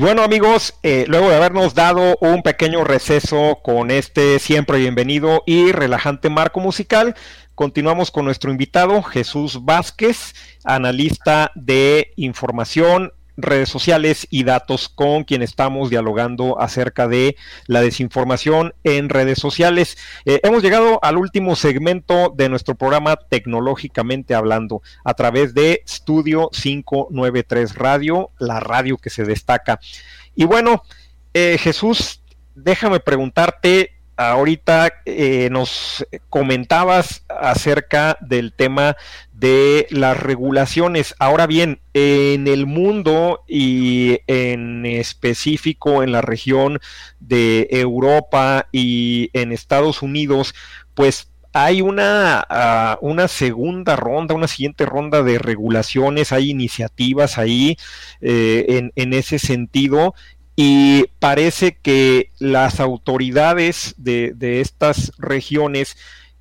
Bueno 0.00 0.22
amigos, 0.22 0.78
eh, 0.82 1.04
luego 1.08 1.28
de 1.28 1.36
habernos 1.36 1.74
dado 1.74 2.16
un 2.22 2.42
pequeño 2.42 2.84
receso 2.84 3.58
con 3.62 3.90
este 3.90 4.38
siempre 4.38 4.78
bienvenido 4.78 5.42
y 5.44 5.72
relajante 5.72 6.30
marco 6.30 6.58
musical, 6.58 7.14
continuamos 7.54 8.10
con 8.10 8.24
nuestro 8.24 8.50
invitado 8.50 9.02
Jesús 9.02 9.62
Vázquez, 9.62 10.34
analista 10.64 11.52
de 11.54 12.14
información 12.16 13.12
redes 13.36 13.68
sociales 13.68 14.26
y 14.30 14.44
datos 14.44 14.88
con 14.88 15.24
quien 15.24 15.42
estamos 15.42 15.90
dialogando 15.90 16.60
acerca 16.60 17.08
de 17.08 17.36
la 17.66 17.80
desinformación 17.80 18.74
en 18.84 19.08
redes 19.08 19.38
sociales. 19.38 19.96
Eh, 20.24 20.40
hemos 20.42 20.62
llegado 20.62 20.98
al 21.02 21.16
último 21.16 21.56
segmento 21.56 22.32
de 22.36 22.48
nuestro 22.48 22.74
programa 22.74 23.16
Tecnológicamente 23.16 24.34
Hablando 24.34 24.82
a 25.04 25.14
través 25.14 25.54
de 25.54 25.82
Studio 25.88 26.50
593 26.50 27.74
Radio, 27.74 28.30
la 28.38 28.60
radio 28.60 28.96
que 28.98 29.10
se 29.10 29.24
destaca. 29.24 29.80
Y 30.34 30.44
bueno, 30.44 30.82
eh, 31.34 31.58
Jesús, 31.58 32.22
déjame 32.54 33.00
preguntarte 33.00 34.00
ahorita 34.28 34.92
eh, 35.06 35.48
nos 35.50 36.06
comentabas 36.28 37.24
acerca 37.28 38.18
del 38.20 38.52
tema 38.52 38.96
de 39.40 39.86
las 39.90 40.20
regulaciones. 40.20 41.14
Ahora 41.18 41.46
bien, 41.46 41.80
en 41.94 42.46
el 42.46 42.66
mundo 42.66 43.42
y 43.48 44.18
en 44.26 44.84
específico 44.84 46.02
en 46.02 46.12
la 46.12 46.20
región 46.20 46.78
de 47.20 47.66
Europa 47.70 48.68
y 48.70 49.30
en 49.32 49.52
Estados 49.52 50.02
Unidos, 50.02 50.54
pues 50.94 51.30
hay 51.54 51.80
una, 51.80 52.44
ah, 52.48 52.98
una 53.00 53.26
segunda 53.28 53.96
ronda, 53.96 54.34
una 54.34 54.46
siguiente 54.46 54.84
ronda 54.84 55.22
de 55.22 55.38
regulaciones, 55.38 56.32
hay 56.32 56.50
iniciativas 56.50 57.38
ahí 57.38 57.78
eh, 58.20 58.66
en, 58.68 58.92
en 58.94 59.14
ese 59.14 59.38
sentido 59.38 60.14
y 60.54 61.06
parece 61.18 61.78
que 61.80 62.30
las 62.38 62.80
autoridades 62.80 63.94
de, 63.96 64.60
estas 64.60 65.12
regiones 65.16 65.96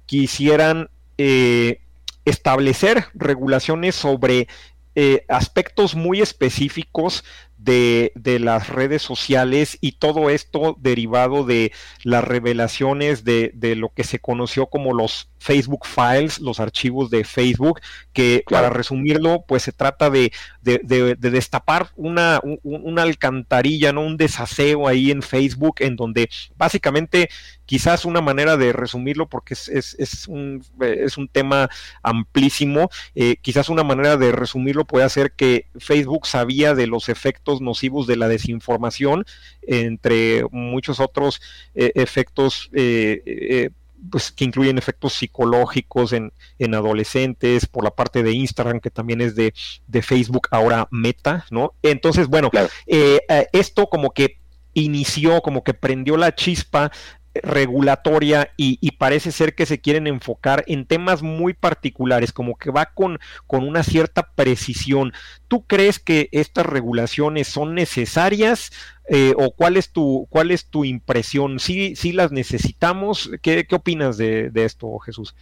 quisieran 0.06 0.89
eh, 1.18 1.80
establecer 2.26 3.05
regulaciones 3.13 3.95
sobre 3.95 4.47
eh, 4.95 5.26
aspectos 5.30 5.95
muy 5.95 6.22
específicos 6.22 7.24
de, 7.60 8.39
las 8.39 8.70
redes 8.70 9.01
sociales 9.01 9.78
y 9.82 9.93
todo 9.93 10.30
esto 10.30 10.78
derivado 10.80 11.43
de 11.43 11.74
las 12.03 12.24
revelaciones 12.24 13.24
de, 13.24 13.51
de, 13.53 13.76
lo 13.76 13.89
que 13.89 14.03
se 14.03 14.20
conoció 14.20 14.68
como 14.68 14.93
los 14.93 15.30
Facebook 15.39 15.86
Files, 15.86 16.39
los 16.39 16.60
archivos 16.60 17.10
de 17.10 17.24
Facebook, 17.24 17.82
que 18.14 18.43
para 18.49 18.70
resumirlo, 18.70 19.43
pues 19.47 19.64
se 19.64 19.72
trata 19.72 20.10
de, 20.10 20.32
de 20.62 21.16
destapar 21.16 21.91
una, 21.95 22.39
una 22.64 23.01
alcantarilla, 23.01 23.91
¿no? 23.91 24.01
Un 24.01 24.18
desaseo 24.18 24.88
ahí 24.88 25.12
en 25.12 25.22
Facebook, 25.22 25.76
en 25.80 25.95
donde 25.95 26.30
básicamente 26.55 27.30
quizás 27.70 28.03
una 28.03 28.20
manera 28.20 28.57
de 28.57 28.74
resumirlo, 28.74 29.30
porque 29.30 29.53
es, 29.53 29.68
es, 29.68 29.95
es, 29.99 30.28
un, 30.28 30.66
es 30.82 31.20
un, 31.20 31.28
tema 31.28 31.70
amplísimo, 32.01 32.89
eh, 33.14 33.36
quizás 33.41 33.70
una 33.70 33.84
manera 33.84 34.18
de 34.18 34.32
resumirlo 34.32 34.86
puede 34.86 35.07
ser 35.10 35.34
que 35.34 35.68
Facebook 35.78 36.26
sabía 36.26 36.74
de 36.74 36.88
los 36.88 37.10
efectos 37.10 37.49
nocivos 37.62 38.08
de 38.08 38.18
la 38.18 38.28
desinformación, 38.28 39.26
entre 39.64 40.43
muchos 40.52 41.00
otros 41.00 41.41
eh, 41.76 41.91
efectos 41.95 42.70
eh, 42.74 43.72
pues, 44.10 44.32
que 44.32 44.45
incluyen 44.45 44.78
efectos 44.78 45.14
psicológicos 45.14 46.14
en, 46.14 46.32
en, 46.58 46.76
adolescentes, 46.76 47.66
por 47.66 47.84
la 47.84 47.91
parte 47.91 48.24
de 48.24 48.32
Instagram, 48.32 48.80
que 48.80 48.89
también 48.89 49.22
es 49.22 49.36
de, 49.36 49.54
de 49.88 50.02
Facebook, 50.02 50.47
ahora 50.52 50.88
Meta, 50.91 51.45
¿no? 51.52 51.74
Entonces, 51.84 52.28
bueno, 52.28 52.50
eh, 52.88 53.20
eh, 53.28 53.47
esto 53.54 53.88
como 53.88 54.12
que 54.12 54.38
inició, 54.74 55.41
como 55.41 55.64
que 55.64 55.74
prendió 55.74 56.16
la 56.16 56.34
chispa 56.36 56.91
regulatoria 57.36 58.51
y, 58.57 58.91
parece 58.91 59.32
ser 59.32 59.55
que 59.55 59.65
se 59.65 59.80
quieren 59.80 60.07
enfocar 60.07 60.63
en 60.67 60.86
temas 60.86 61.21
muy 61.21 61.53
particulares, 61.53 62.34
como 62.34 62.57
que 62.57 62.71
va 62.71 62.88
con, 62.88 63.19
con 63.47 63.67
una 63.67 63.84
cierta 63.84 64.32
precisión. 64.36 65.13
¿Tú 65.47 65.63
crees 65.65 65.99
que 65.99 66.30
estas 66.32 66.65
regulaciones 66.65 67.47
son 67.47 67.75
necesarias 67.75 68.71
eh, 69.07 69.34
o 69.38 69.51
cuál 69.51 69.77
es 69.77 69.91
tu 69.91 70.27
cuál 70.30 70.51
es 70.51 70.65
tu 70.65 70.86
impresión? 70.86 71.59
¿Sí, 71.59 71.95
sí 71.95 72.11
las 72.11 72.32
necesitamos? 72.32 73.30
¿Qué, 73.41 73.65
qué 73.65 73.75
opinas 73.75 74.17
de, 74.17 74.51
esto, 74.55 74.97
Jesús? 74.99 75.36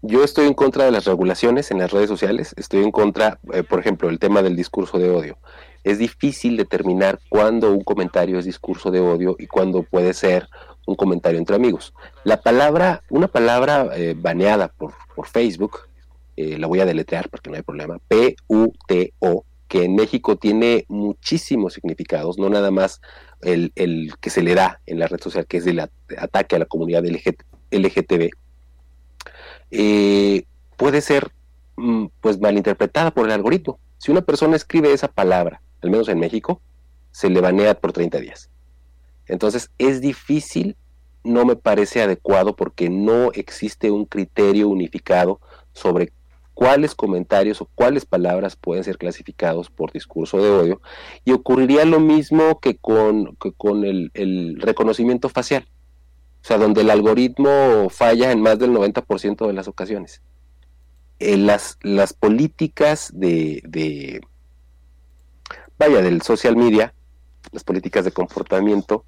Yo 0.00 0.24
estoy 0.24 0.48
en 0.48 0.54
contra 0.54 0.84
de 0.84 0.90
las 0.90 1.04
regulaciones 1.04 1.70
en 1.70 1.78
las 1.78 1.92
redes 1.92 2.08
sociales, 2.08 2.54
estoy 2.56 2.82
en 2.82 2.90
contra, 2.90 3.38
eh, 3.52 3.62
por 3.62 3.78
ejemplo, 3.78 4.08
el 4.08 4.18
tema 4.18 4.42
del 4.42 4.56
discurso 4.56 4.98
de 4.98 5.10
odio. 5.10 5.38
Es 5.84 5.98
difícil 5.98 6.56
determinar 6.56 7.20
cuándo 7.28 7.70
un 7.72 7.84
comentario 7.84 8.38
es 8.38 8.44
discurso 8.44 8.90
de 8.90 9.00
odio 9.00 9.36
y 9.38 9.46
cuándo 9.46 9.84
puede 9.84 10.14
ser 10.14 10.48
un 10.86 10.96
comentario 10.96 11.38
entre 11.38 11.56
amigos. 11.56 11.94
La 12.24 12.40
palabra, 12.40 13.02
una 13.10 13.28
palabra 13.28 13.90
eh, 13.94 14.14
baneada 14.16 14.68
por, 14.68 14.94
por 15.14 15.26
Facebook, 15.26 15.80
eh, 16.36 16.58
la 16.58 16.66
voy 16.66 16.80
a 16.80 16.86
deletrear 16.86 17.28
porque 17.28 17.50
no 17.50 17.56
hay 17.56 17.62
problema, 17.62 17.98
P-U-T-O, 18.08 19.44
que 19.68 19.84
en 19.84 19.94
México 19.94 20.36
tiene 20.36 20.84
muchísimos 20.88 21.74
significados, 21.74 22.38
no 22.38 22.48
nada 22.48 22.70
más 22.70 23.00
el, 23.40 23.72
el, 23.74 24.12
que 24.20 24.30
se 24.30 24.42
le 24.42 24.54
da 24.54 24.80
en 24.86 24.98
la 24.98 25.08
red 25.08 25.20
social, 25.20 25.46
que 25.46 25.58
es 25.58 25.66
el 25.66 25.80
ataque 25.80 26.56
a 26.56 26.58
la 26.58 26.66
comunidad 26.66 27.04
LGTB, 27.04 28.30
eh, 29.70 30.44
puede 30.76 31.00
ser 31.00 31.32
mm, 31.76 32.06
pues 32.20 32.38
malinterpretada 32.40 33.12
por 33.12 33.26
el 33.26 33.32
algoritmo. 33.32 33.78
Si 33.98 34.10
una 34.10 34.20
persona 34.22 34.56
escribe 34.56 34.92
esa 34.92 35.08
palabra, 35.08 35.62
al 35.80 35.90
menos 35.90 36.08
en 36.08 36.18
México, 36.18 36.60
se 37.10 37.30
le 37.30 37.40
banea 37.40 37.74
por 37.74 37.92
30 37.92 38.20
días. 38.20 38.50
Entonces 39.32 39.70
es 39.78 40.02
difícil, 40.02 40.76
no 41.24 41.46
me 41.46 41.56
parece 41.56 42.02
adecuado 42.02 42.54
porque 42.54 42.90
no 42.90 43.32
existe 43.32 43.90
un 43.90 44.04
criterio 44.04 44.68
unificado 44.68 45.40
sobre 45.72 46.12
cuáles 46.52 46.94
comentarios 46.94 47.62
o 47.62 47.68
cuáles 47.74 48.04
palabras 48.04 48.56
pueden 48.56 48.84
ser 48.84 48.98
clasificados 48.98 49.70
por 49.70 49.90
discurso 49.90 50.36
de 50.36 50.50
odio. 50.50 50.82
Y 51.24 51.32
ocurriría 51.32 51.86
lo 51.86 51.98
mismo 51.98 52.60
que 52.60 52.76
con, 52.76 53.34
con 53.56 53.84
el, 53.86 54.60
reconocimiento 54.60 55.30
facial, 55.30 55.66
o 56.42 56.46
sea, 56.46 56.58
donde 56.58 56.82
el 56.82 56.90
algoritmo 56.90 57.88
falla 57.88 58.32
en 58.32 58.42
más 58.42 58.58
del 58.58 58.72
90% 58.72 59.46
de 59.46 59.52
las 59.54 59.66
ocasiones. 59.66 60.20
Eh, 61.20 61.38
las, 61.38 61.78
las 61.80 62.12
políticas 62.12 63.10
de, 63.14 63.62
de, 63.64 64.20
vaya, 65.78 66.02
del 66.02 66.20
social 66.20 66.54
media, 66.54 66.92
las 67.50 67.64
políticas 67.64 68.04
de 68.04 68.12
comportamiento, 68.12 69.06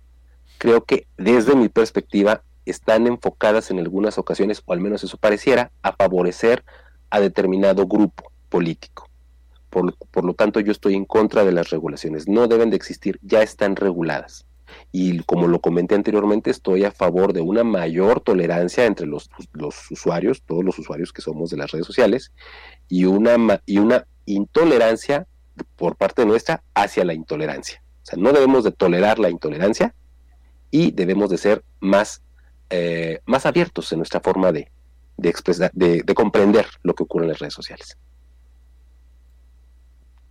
creo 0.58 0.84
que 0.84 1.06
desde 1.16 1.54
mi 1.56 1.68
perspectiva 1.68 2.42
están 2.66 3.06
enfocadas 3.06 3.70
en 3.70 3.78
algunas 3.78 4.18
ocasiones, 4.18 4.62
o 4.64 4.72
al 4.72 4.80
menos 4.80 5.04
eso 5.04 5.18
pareciera, 5.18 5.70
a 5.82 5.92
favorecer 5.92 6.64
a 7.10 7.20
determinado 7.20 7.86
grupo 7.86 8.32
político. 8.48 9.08
Por, 9.70 9.96
por, 9.96 10.24
lo 10.24 10.34
tanto, 10.34 10.60
yo 10.60 10.72
estoy 10.72 10.94
en 10.94 11.04
contra 11.04 11.44
de 11.44 11.52
las 11.52 11.70
regulaciones. 11.70 12.28
No 12.28 12.46
deben 12.46 12.70
de 12.70 12.76
existir, 12.76 13.18
ya 13.22 13.42
están 13.42 13.76
reguladas. 13.76 14.46
Y 14.92 15.18
como 15.24 15.48
lo 15.48 15.60
comenté 15.60 15.94
anteriormente, 15.94 16.50
estoy 16.50 16.84
a 16.84 16.90
favor 16.90 17.32
de 17.32 17.40
una 17.40 17.64
mayor 17.64 18.20
tolerancia 18.20 18.86
entre 18.86 19.06
los, 19.06 19.28
los 19.52 19.90
usuarios, 19.90 20.42
todos 20.42 20.64
los 20.64 20.78
usuarios 20.78 21.12
que 21.12 21.22
somos 21.22 21.50
de 21.50 21.56
las 21.56 21.70
redes 21.70 21.86
sociales, 21.86 22.32
y 22.88 23.04
una, 23.04 23.60
y 23.66 23.78
una 23.78 24.06
intolerancia 24.26 25.26
por 25.76 25.96
parte 25.96 26.24
nuestra 26.24 26.62
hacia 26.74 27.04
la 27.04 27.14
intolerancia. 27.14 27.82
O 28.02 28.06
sea, 28.06 28.18
no 28.18 28.32
debemos 28.32 28.64
de 28.64 28.72
tolerar 28.72 29.18
la 29.18 29.30
intolerancia, 29.30 29.94
y 30.74 30.90
debemos 30.90 31.30
de 31.30 31.38
ser 31.38 31.62
más, 31.78 32.20
eh, 32.68 33.20
más 33.26 33.46
abiertos 33.46 33.92
en 33.92 33.98
nuestra 33.98 34.18
forma 34.18 34.50
de, 34.50 34.72
de, 35.16 35.28
expresar, 35.28 35.70
de, 35.72 36.02
comprender 36.16 36.66
lo 36.82 36.96
que 36.96 37.04
ocurre 37.04 37.26
en 37.26 37.30
las 37.30 37.38
redes 37.38 37.54
sociales 37.54 37.96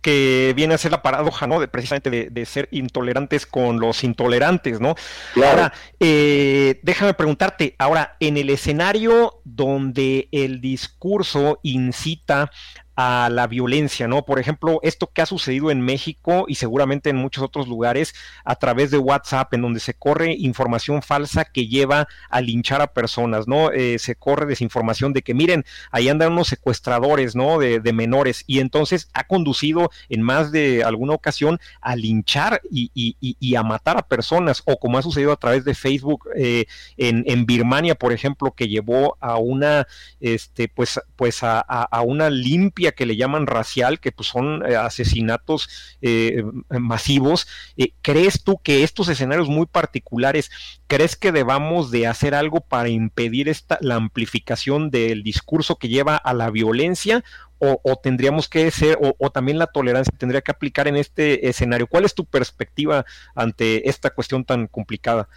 que 0.02 0.52
viene 0.54 0.74
a 0.74 0.78
ser 0.78 0.90
la 0.90 1.00
paradoja, 1.00 1.46
¿no? 1.46 1.60
De 1.60 1.66
precisamente 1.66 2.28
de, 2.30 2.44
ser 2.44 2.68
intolerantes 2.72 3.46
con 3.46 3.80
los 3.80 4.04
intolerantes, 4.04 4.78
¿no? 4.78 4.96
Ahora, 5.36 5.72
eh, 5.98 6.78
déjame 6.82 7.14
preguntarte, 7.14 7.74
ahora, 7.78 8.18
en 8.20 8.36
el 8.36 8.50
escenario 8.50 9.40
donde 9.44 10.28
el 10.30 10.60
discurso 10.60 11.58
incita 11.62 12.50
a 12.96 13.28
la 13.30 13.46
violencia, 13.46 14.06
¿no? 14.06 14.24
Por 14.24 14.38
ejemplo, 14.38 14.78
esto 14.82 15.10
que 15.12 15.22
ha 15.22 15.26
sucedido 15.26 15.70
en 15.70 15.80
México 15.80 16.44
y 16.46 16.54
seguramente 16.54 17.10
en 17.10 17.16
muchos 17.16 17.42
otros 17.42 17.66
lugares 17.66 18.14
a 18.44 18.56
través 18.56 18.90
de 18.90 18.98
WhatsApp, 18.98 19.52
en 19.54 19.62
donde 19.62 19.80
se 19.80 19.94
corre 19.94 20.32
información 20.32 21.02
falsa 21.02 21.44
que 21.44 21.66
lleva 21.66 22.06
a 22.30 22.40
linchar 22.40 22.80
a 22.80 22.92
personas, 22.92 23.48
¿no? 23.48 23.72
Eh, 23.72 23.98
se 23.98 24.14
corre 24.14 24.46
desinformación 24.46 25.12
de 25.12 25.22
que, 25.22 25.34
miren, 25.34 25.64
ahí 25.90 26.08
andan 26.08 26.32
unos 26.32 26.48
secuestradores, 26.48 27.34
¿no? 27.34 27.58
De, 27.58 27.94
menores 27.94 28.42
y 28.48 28.58
entonces 28.58 29.08
ha 29.14 29.24
conducido 29.24 29.88
en 30.08 30.20
más 30.20 30.50
de 30.50 30.82
alguna 30.82 31.12
ocasión 31.12 31.60
a 31.80 31.94
linchar 31.94 32.60
y, 32.68 33.54
a 33.54 33.62
matar 33.62 33.96
a 33.98 34.02
personas, 34.02 34.62
o 34.64 34.76
como 34.78 34.98
ha 34.98 35.02
sucedido 35.02 35.30
a 35.30 35.36
través 35.36 35.64
de 35.64 35.74
Facebook 35.76 36.28
eh, 36.36 36.64
en, 36.96 37.46
Birmania, 37.46 37.94
por 37.94 38.12
ejemplo, 38.12 38.50
que 38.50 38.66
llevó 38.66 39.16
a 39.20 39.36
una, 39.36 39.86
este, 40.18 40.66
pues, 40.66 40.98
pues 41.14 41.44
a 41.44 42.02
una 42.04 42.30
limpia 42.30 42.83
que 42.92 43.06
le 43.06 43.16
llaman 43.16 43.46
racial, 43.46 44.00
que 44.00 44.12
pues 44.12 44.28
son 44.28 44.64
eh, 44.66 44.76
asesinatos 44.76 45.68
eh, 46.02 46.42
masivos. 46.68 47.46
Eh, 47.76 47.92
¿Crees 48.02 48.42
tú 48.42 48.58
que 48.62 48.82
estos 48.82 49.08
escenarios 49.08 49.48
muy 49.48 49.66
particulares, 49.66 50.50
crees 50.86 51.16
que 51.16 51.32
debamos 51.32 51.90
de 51.90 52.06
hacer 52.06 52.34
algo 52.34 52.60
para 52.60 52.88
impedir 52.88 53.48
esta, 53.48 53.78
la 53.80 53.96
amplificación 53.96 54.90
del 54.90 55.22
discurso 55.22 55.76
que 55.76 55.88
lleva 55.88 56.16
a 56.16 56.34
la 56.34 56.50
violencia? 56.50 57.24
O, 57.66 57.96
tendríamos 57.96 58.46
que 58.46 58.70
ser, 58.70 58.98
o, 59.00 59.14
o 59.18 59.30
también 59.30 59.58
la 59.58 59.68
tolerancia 59.68 60.12
tendría 60.18 60.42
que 60.42 60.50
aplicar 60.50 60.86
en 60.86 60.96
este 60.96 61.48
escenario. 61.48 61.86
¿Cuál 61.86 62.04
es 62.04 62.14
tu 62.14 62.26
perspectiva 62.26 63.06
ante 63.34 63.88
esta 63.88 64.10
cuestión 64.10 64.44
tan 64.44 64.66
complicada? 64.66 65.30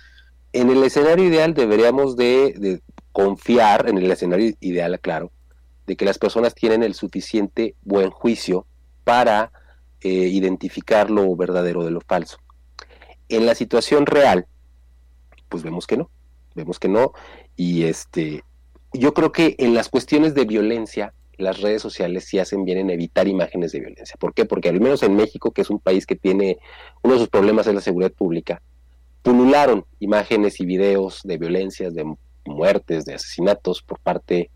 En 0.51 0.69
el 0.69 0.83
escenario 0.83 1.23
ideal 1.23 1.53
deberíamos 1.53 2.17
de, 2.17 2.53
de 2.57 2.81
confiar, 3.13 3.87
en 3.87 3.97
el 3.97 4.11
escenario 4.11 4.53
ideal, 4.59 4.99
claro, 4.99 5.31
de 5.87 5.95
que 5.95 6.05
las 6.05 6.19
personas 6.19 6.53
tienen 6.53 6.83
el 6.83 6.93
suficiente 6.93 7.75
buen 7.81 8.11
juicio 8.11 8.67
para 9.03 9.51
eh, 10.01 10.09
identificar 10.09 11.09
lo 11.09 11.35
verdadero 11.35 11.83
de 11.83 11.91
lo 11.91 12.01
falso. 12.01 12.37
En 13.29 13.45
la 13.45 13.55
situación 13.55 14.05
real, 14.05 14.45
pues 15.49 15.63
vemos 15.63 15.87
que 15.87 15.97
no, 15.97 16.09
vemos 16.55 16.77
que 16.77 16.89
no, 16.89 17.13
y 17.55 17.83
este, 17.83 18.43
yo 18.93 19.13
creo 19.13 19.31
que 19.31 19.55
en 19.59 19.73
las 19.73 19.89
cuestiones 19.89 20.35
de 20.35 20.45
violencia, 20.45 21.13
las 21.37 21.61
redes 21.61 21.81
sociales 21.81 22.25
sí 22.25 22.39
hacen 22.39 22.65
bien 22.65 22.79
en 22.79 22.89
evitar 22.89 23.27
imágenes 23.27 23.71
de 23.71 23.79
violencia. 23.79 24.15
¿Por 24.19 24.33
qué? 24.33 24.45
Porque 24.45 24.69
al 24.69 24.81
menos 24.81 25.03
en 25.03 25.15
México, 25.15 25.51
que 25.51 25.61
es 25.61 25.69
un 25.69 25.79
país 25.79 26.05
que 26.05 26.15
tiene 26.15 26.57
uno 27.03 27.13
de 27.13 27.19
sus 27.19 27.29
problemas 27.29 27.67
es 27.67 27.75
la 27.75 27.81
seguridad 27.81 28.11
pública, 28.11 28.61
pulularon 29.21 29.85
imágenes 29.99 30.59
y 30.59 30.65
videos 30.65 31.21
de 31.23 31.37
violencias, 31.37 31.93
de 31.93 32.05
muertes, 32.45 33.05
de 33.05 33.13
asesinatos 33.13 33.81
por 33.83 33.99
parte 33.99 34.49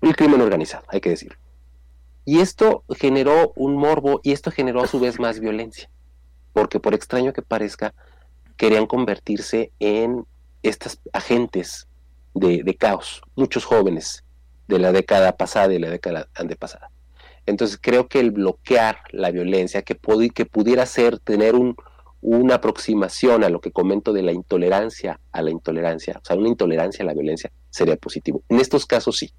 del 0.00 0.16
crimen 0.16 0.40
organizado, 0.40 0.84
hay 0.88 1.00
que 1.00 1.10
decirlo. 1.10 1.38
Y 2.24 2.40
esto 2.40 2.84
generó 2.96 3.52
un 3.56 3.76
morbo 3.76 4.20
y 4.22 4.32
esto 4.32 4.50
generó 4.50 4.82
a 4.82 4.86
su 4.86 5.00
vez 5.00 5.18
más 5.18 5.40
violencia, 5.40 5.90
porque 6.52 6.80
por 6.80 6.94
extraño 6.94 7.32
que 7.32 7.42
parezca, 7.42 7.94
querían 8.56 8.86
convertirse 8.86 9.72
en 9.80 10.26
estas 10.62 11.00
agentes 11.12 11.88
de, 12.34 12.62
de 12.62 12.74
caos, 12.74 13.22
muchos 13.34 13.64
jóvenes 13.64 14.24
de 14.68 14.78
la 14.78 14.92
década 14.92 15.36
pasada 15.36 15.72
y 15.74 15.78
la 15.78 15.90
década 15.90 16.28
antepasada. 16.34 16.90
Entonces 17.46 17.78
creo 17.80 18.08
que 18.08 18.20
el 18.20 18.30
bloquear 18.30 18.98
la 19.10 19.30
violencia, 19.30 19.82
que, 19.82 19.98
que 20.34 20.46
pudiera 20.46 20.86
ser 20.86 21.18
tener 21.18 21.54
un, 21.54 21.74
una 22.22 22.56
aproximación 22.56 23.44
a 23.44 23.48
lo 23.48 23.60
que 23.60 23.72
comento 23.72 24.12
de 24.12 24.22
la 24.22 24.32
intolerancia 24.32 25.20
a 25.32 25.42
la 25.42 25.50
intolerancia, 25.50 26.20
o 26.22 26.24
sea, 26.24 26.36
una 26.36 26.48
intolerancia 26.48 27.02
a 27.02 27.06
la 27.06 27.14
violencia 27.14 27.50
sería 27.70 27.96
positivo. 27.96 28.42
En 28.48 28.60
estos 28.60 28.86
casos 28.86 29.16
sí, 29.16 29.32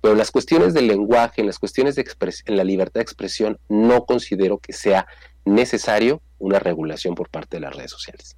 pero 0.00 0.12
en 0.12 0.18
las 0.18 0.30
cuestiones 0.30 0.74
del 0.74 0.86
lenguaje, 0.86 1.40
en 1.40 1.46
las 1.46 1.58
cuestiones 1.58 1.94
de 1.94 2.04
en 2.46 2.56
la 2.56 2.64
libertad 2.64 3.00
de 3.00 3.02
expresión, 3.02 3.58
no 3.68 4.04
considero 4.04 4.58
que 4.58 4.72
sea 4.72 5.06
necesario 5.44 6.20
una 6.38 6.58
regulación 6.58 7.14
por 7.14 7.30
parte 7.30 7.56
de 7.56 7.60
las 7.62 7.74
redes 7.74 7.90
sociales. 7.90 8.36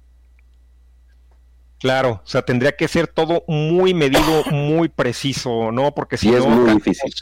Claro, 1.79 2.21
o 2.23 2.27
sea, 2.27 2.41
tendría 2.41 2.73
que 2.75 2.87
ser 2.87 3.07
todo 3.07 3.43
muy 3.47 3.93
medido, 3.93 4.43
muy 4.51 4.89
preciso, 4.89 5.71
¿no? 5.71 5.93
Porque 5.95 6.17
si 6.17 6.27
y 6.27 6.31
no, 6.31 6.37
es 6.37 6.45
muy 6.45 6.73
difícil. 6.73 7.13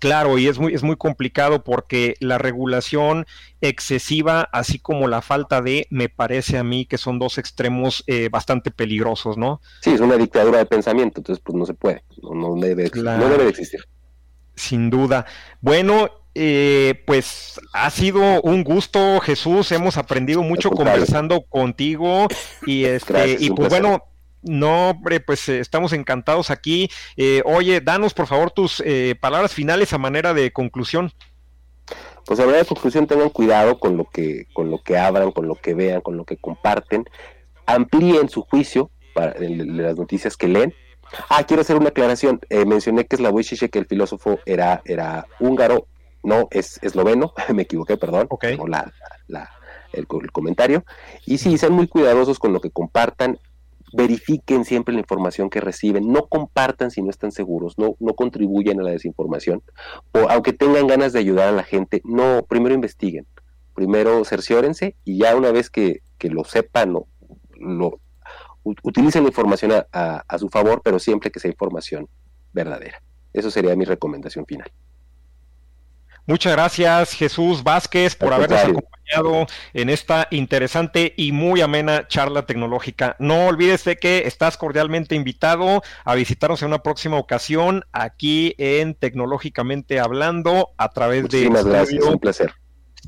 Claro, 0.00 0.38
y 0.38 0.48
es 0.48 0.58
muy, 0.58 0.74
es 0.74 0.82
muy 0.82 0.96
complicado 0.96 1.62
porque 1.64 2.16
la 2.20 2.36
regulación 2.38 3.26
excesiva, 3.60 4.42
así 4.52 4.78
como 4.78 5.08
la 5.08 5.22
falta 5.22 5.62
de, 5.62 5.86
me 5.90 6.08
parece 6.08 6.58
a 6.58 6.64
mí 6.64 6.84
que 6.86 6.98
son 6.98 7.18
dos 7.18 7.38
extremos 7.38 8.04
eh, 8.06 8.28
bastante 8.30 8.70
peligrosos, 8.70 9.36
¿no? 9.38 9.60
Sí, 9.80 9.90
es 9.92 10.00
una 10.00 10.16
dictadura 10.16 10.58
de 10.58 10.66
pensamiento, 10.66 11.20
entonces 11.20 11.42
pues 11.44 11.56
no 11.56 11.64
se 11.64 11.74
puede, 11.74 12.04
no, 12.22 12.34
no 12.34 12.60
debe, 12.60 12.90
Claro. 12.90 13.24
no 13.24 13.28
debe 13.30 13.44
de 13.44 13.50
existir. 13.50 13.80
Sin 14.54 14.90
duda. 14.90 15.26
Bueno, 15.60 16.10
eh, 16.34 17.02
pues 17.06 17.60
ha 17.72 17.90
sido 17.90 18.42
un 18.42 18.64
gusto, 18.64 19.20
Jesús. 19.20 19.70
Hemos 19.72 19.96
aprendido 19.96 20.42
mucho 20.42 20.70
conversando 20.70 21.42
contigo 21.42 22.28
y 22.66 22.84
este 22.84 23.12
Gracias, 23.12 23.42
y 23.42 23.50
pues 23.50 23.68
bueno. 23.68 24.02
No, 24.46 24.90
hombre, 24.90 25.20
pues 25.20 25.48
eh, 25.48 25.58
estamos 25.58 25.94
encantados 25.94 26.50
aquí. 26.50 26.90
Eh, 27.16 27.42
oye, 27.46 27.80
danos 27.80 28.12
por 28.12 28.26
favor 28.26 28.50
tus 28.50 28.82
eh, 28.84 29.16
palabras 29.18 29.54
finales 29.54 29.94
a 29.94 29.98
manera 29.98 30.34
de 30.34 30.52
conclusión. 30.52 31.12
Pues 32.26 32.38
a 32.40 32.42
manera 32.42 32.58
de 32.58 32.68
conclusión 32.68 33.06
tengan 33.06 33.30
cuidado 33.30 33.78
con 33.78 33.96
lo 33.96 34.04
que, 34.04 34.46
con 34.52 34.70
lo 34.70 34.82
que 34.82 34.98
abran, 34.98 35.32
con 35.32 35.48
lo 35.48 35.54
que 35.54 35.72
vean, 35.72 36.02
con 36.02 36.18
lo 36.18 36.24
que 36.24 36.36
comparten, 36.36 37.04
amplíen 37.64 38.28
su 38.28 38.42
juicio 38.42 38.90
para, 39.14 39.34
las 39.38 39.96
noticias 39.96 40.36
que 40.36 40.48
leen. 40.48 40.74
Ah, 41.28 41.44
quiero 41.44 41.62
hacer 41.62 41.76
una 41.76 41.88
aclaración. 41.88 42.40
Eh, 42.50 42.64
mencioné 42.64 43.06
que 43.06 43.16
Slavoj 43.16 43.42
Žižek, 43.42 43.74
el 43.76 43.86
filósofo 43.86 44.40
era, 44.44 44.82
era 44.84 45.26
húngaro, 45.40 45.86
no, 46.24 46.48
es 46.50 46.78
esloveno, 46.82 47.32
me 47.54 47.62
equivoqué, 47.62 47.96
perdón, 47.96 48.26
Ok. 48.30 48.44
no 48.58 48.66
la, 48.66 48.92
la- 49.28 49.50
el, 49.92 50.06
el 50.22 50.32
comentario. 50.32 50.84
Y 51.24 51.38
sí, 51.38 51.56
sean 51.56 51.72
muy 51.72 51.86
cuidadosos 51.86 52.38
con 52.40 52.52
lo 52.52 52.60
que 52.60 52.70
compartan, 52.70 53.38
verifiquen 53.92 54.64
siempre 54.64 54.92
la 54.92 55.00
información 55.00 55.48
que 55.50 55.60
reciben, 55.60 56.10
no 56.10 56.26
compartan 56.26 56.90
si 56.90 57.00
no 57.00 57.10
están 57.10 57.30
seguros, 57.30 57.78
no, 57.78 57.94
no 58.00 58.14
contribuyan 58.14 58.80
a 58.80 58.82
la 58.82 58.90
desinformación, 58.90 59.62
o 60.12 60.28
aunque 60.30 60.52
tengan 60.52 60.88
ganas 60.88 61.12
de 61.12 61.20
ayudar 61.20 61.46
a 61.48 61.52
la 61.52 61.62
gente, 61.62 62.00
no, 62.04 62.44
primero 62.48 62.74
investiguen, 62.74 63.24
primero 63.74 64.24
cerciórense 64.24 64.96
y 65.04 65.18
ya 65.18 65.36
una 65.36 65.52
vez 65.52 65.70
que, 65.70 66.00
que 66.18 66.28
lo 66.28 66.42
sepan, 66.44 66.92
lo, 66.92 67.06
u- 68.64 68.74
utilicen 68.82 69.22
la 69.22 69.28
información 69.28 69.70
a, 69.70 69.86
a- 69.92 70.24
a 70.26 70.38
su 70.38 70.48
favor, 70.48 70.80
pero 70.82 70.98
siempre 70.98 71.30
que 71.30 71.38
sea 71.38 71.50
información 71.52 72.08
verdadera. 72.52 73.00
Eso 73.32 73.48
sería 73.50 73.76
mi 73.76 73.84
recomendación 73.84 74.44
final. 74.46 74.70
Muchas 76.26 76.52
gracias, 76.54 77.12
Jesús 77.12 77.62
Vázquez, 77.62 78.16
por 78.16 78.32
habernos 78.32 78.60
acompañado 78.60 79.46
en 79.74 79.90
esta 79.90 80.26
interesante 80.30 81.12
y 81.16 81.32
muy 81.32 81.60
amena 81.60 82.08
charla 82.08 82.46
tecnológica. 82.46 83.14
No 83.18 83.46
olvides 83.46 83.84
de 83.84 83.96
que 83.96 84.26
estás 84.26 84.56
cordialmente 84.56 85.14
invitado 85.14 85.82
a 86.04 86.14
visitarnos 86.14 86.62
en 86.62 86.68
una 86.68 86.82
próxima 86.82 87.18
ocasión 87.18 87.84
aquí 87.92 88.54
en 88.56 88.94
Tecnológicamente 88.94 90.00
Hablando 90.00 90.70
a 90.78 90.90
través 90.90 91.28
de 91.28 91.48
Muchísimas 91.48 91.66
gracias, 91.66 92.04
un 92.04 92.18
placer. 92.18 92.54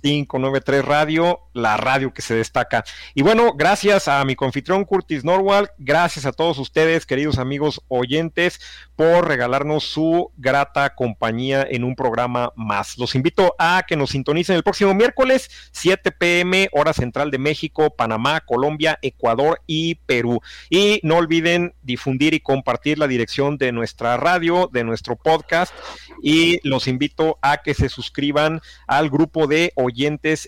593 0.00 0.84
Radio, 0.84 1.40
la 1.52 1.76
radio 1.76 2.12
que 2.12 2.22
se 2.22 2.34
destaca. 2.34 2.84
Y 3.14 3.22
bueno, 3.22 3.54
gracias 3.54 4.08
a 4.08 4.24
mi 4.24 4.36
confitrión 4.36 4.84
Curtis 4.84 5.24
Norwal, 5.24 5.70
gracias 5.78 6.26
a 6.26 6.32
todos 6.32 6.58
ustedes, 6.58 7.06
queridos 7.06 7.38
amigos 7.38 7.80
oyentes, 7.88 8.60
por 8.94 9.28
regalarnos 9.28 9.84
su 9.84 10.32
grata 10.36 10.94
compañía 10.94 11.66
en 11.68 11.84
un 11.84 11.94
programa 11.94 12.52
más. 12.56 12.98
Los 12.98 13.14
invito 13.14 13.54
a 13.58 13.84
que 13.86 13.96
nos 13.96 14.10
sintonicen 14.10 14.56
el 14.56 14.62
próximo 14.62 14.94
miércoles, 14.94 15.50
7 15.72 16.12
pm, 16.12 16.68
hora 16.72 16.92
central 16.92 17.30
de 17.30 17.38
México, 17.38 17.90
Panamá, 17.90 18.40
Colombia, 18.40 18.98
Ecuador 19.02 19.60
y 19.66 19.96
Perú. 19.96 20.40
Y 20.70 21.00
no 21.02 21.16
olviden 21.16 21.74
difundir 21.82 22.34
y 22.34 22.40
compartir 22.40 22.98
la 22.98 23.08
dirección 23.08 23.58
de 23.58 23.72
nuestra 23.72 24.16
radio, 24.16 24.68
de 24.72 24.84
nuestro 24.84 25.16
podcast, 25.16 25.74
y 26.22 26.58
los 26.66 26.88
invito 26.88 27.38
a 27.42 27.58
que 27.58 27.74
se 27.74 27.88
suscriban 27.88 28.60
al 28.86 29.10
grupo 29.10 29.46
de 29.46 29.72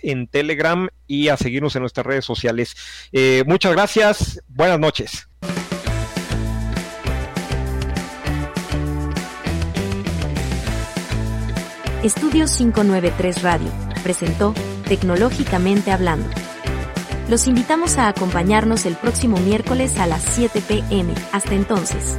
en 0.03 0.27
Telegram 0.27 0.89
y 1.07 1.29
a 1.29 1.37
seguirnos 1.37 1.75
en 1.77 1.83
nuestras 1.83 2.07
redes 2.07 2.25
sociales. 2.25 2.77
Eh, 3.13 3.45
muchas 3.47 3.73
gracias, 3.73 4.43
buenas 4.49 4.79
noches. 4.79 5.29
Estudio 12.03 12.47
593 12.47 13.43
Radio 13.43 13.69
presentó 14.05 14.55
Tecnológicamente 14.87 15.91
Hablando. 15.91 16.29
Los 17.29 17.47
invitamos 17.47 17.99
a 17.99 18.09
acompañarnos 18.09 18.87
el 18.87 18.97
próximo 18.97 19.37
miércoles 19.39 19.99
a 19.99 20.07
las 20.07 20.23
7 20.23 20.63
pm. 20.67 21.13
Hasta 21.33 21.55
entonces. 21.55 22.17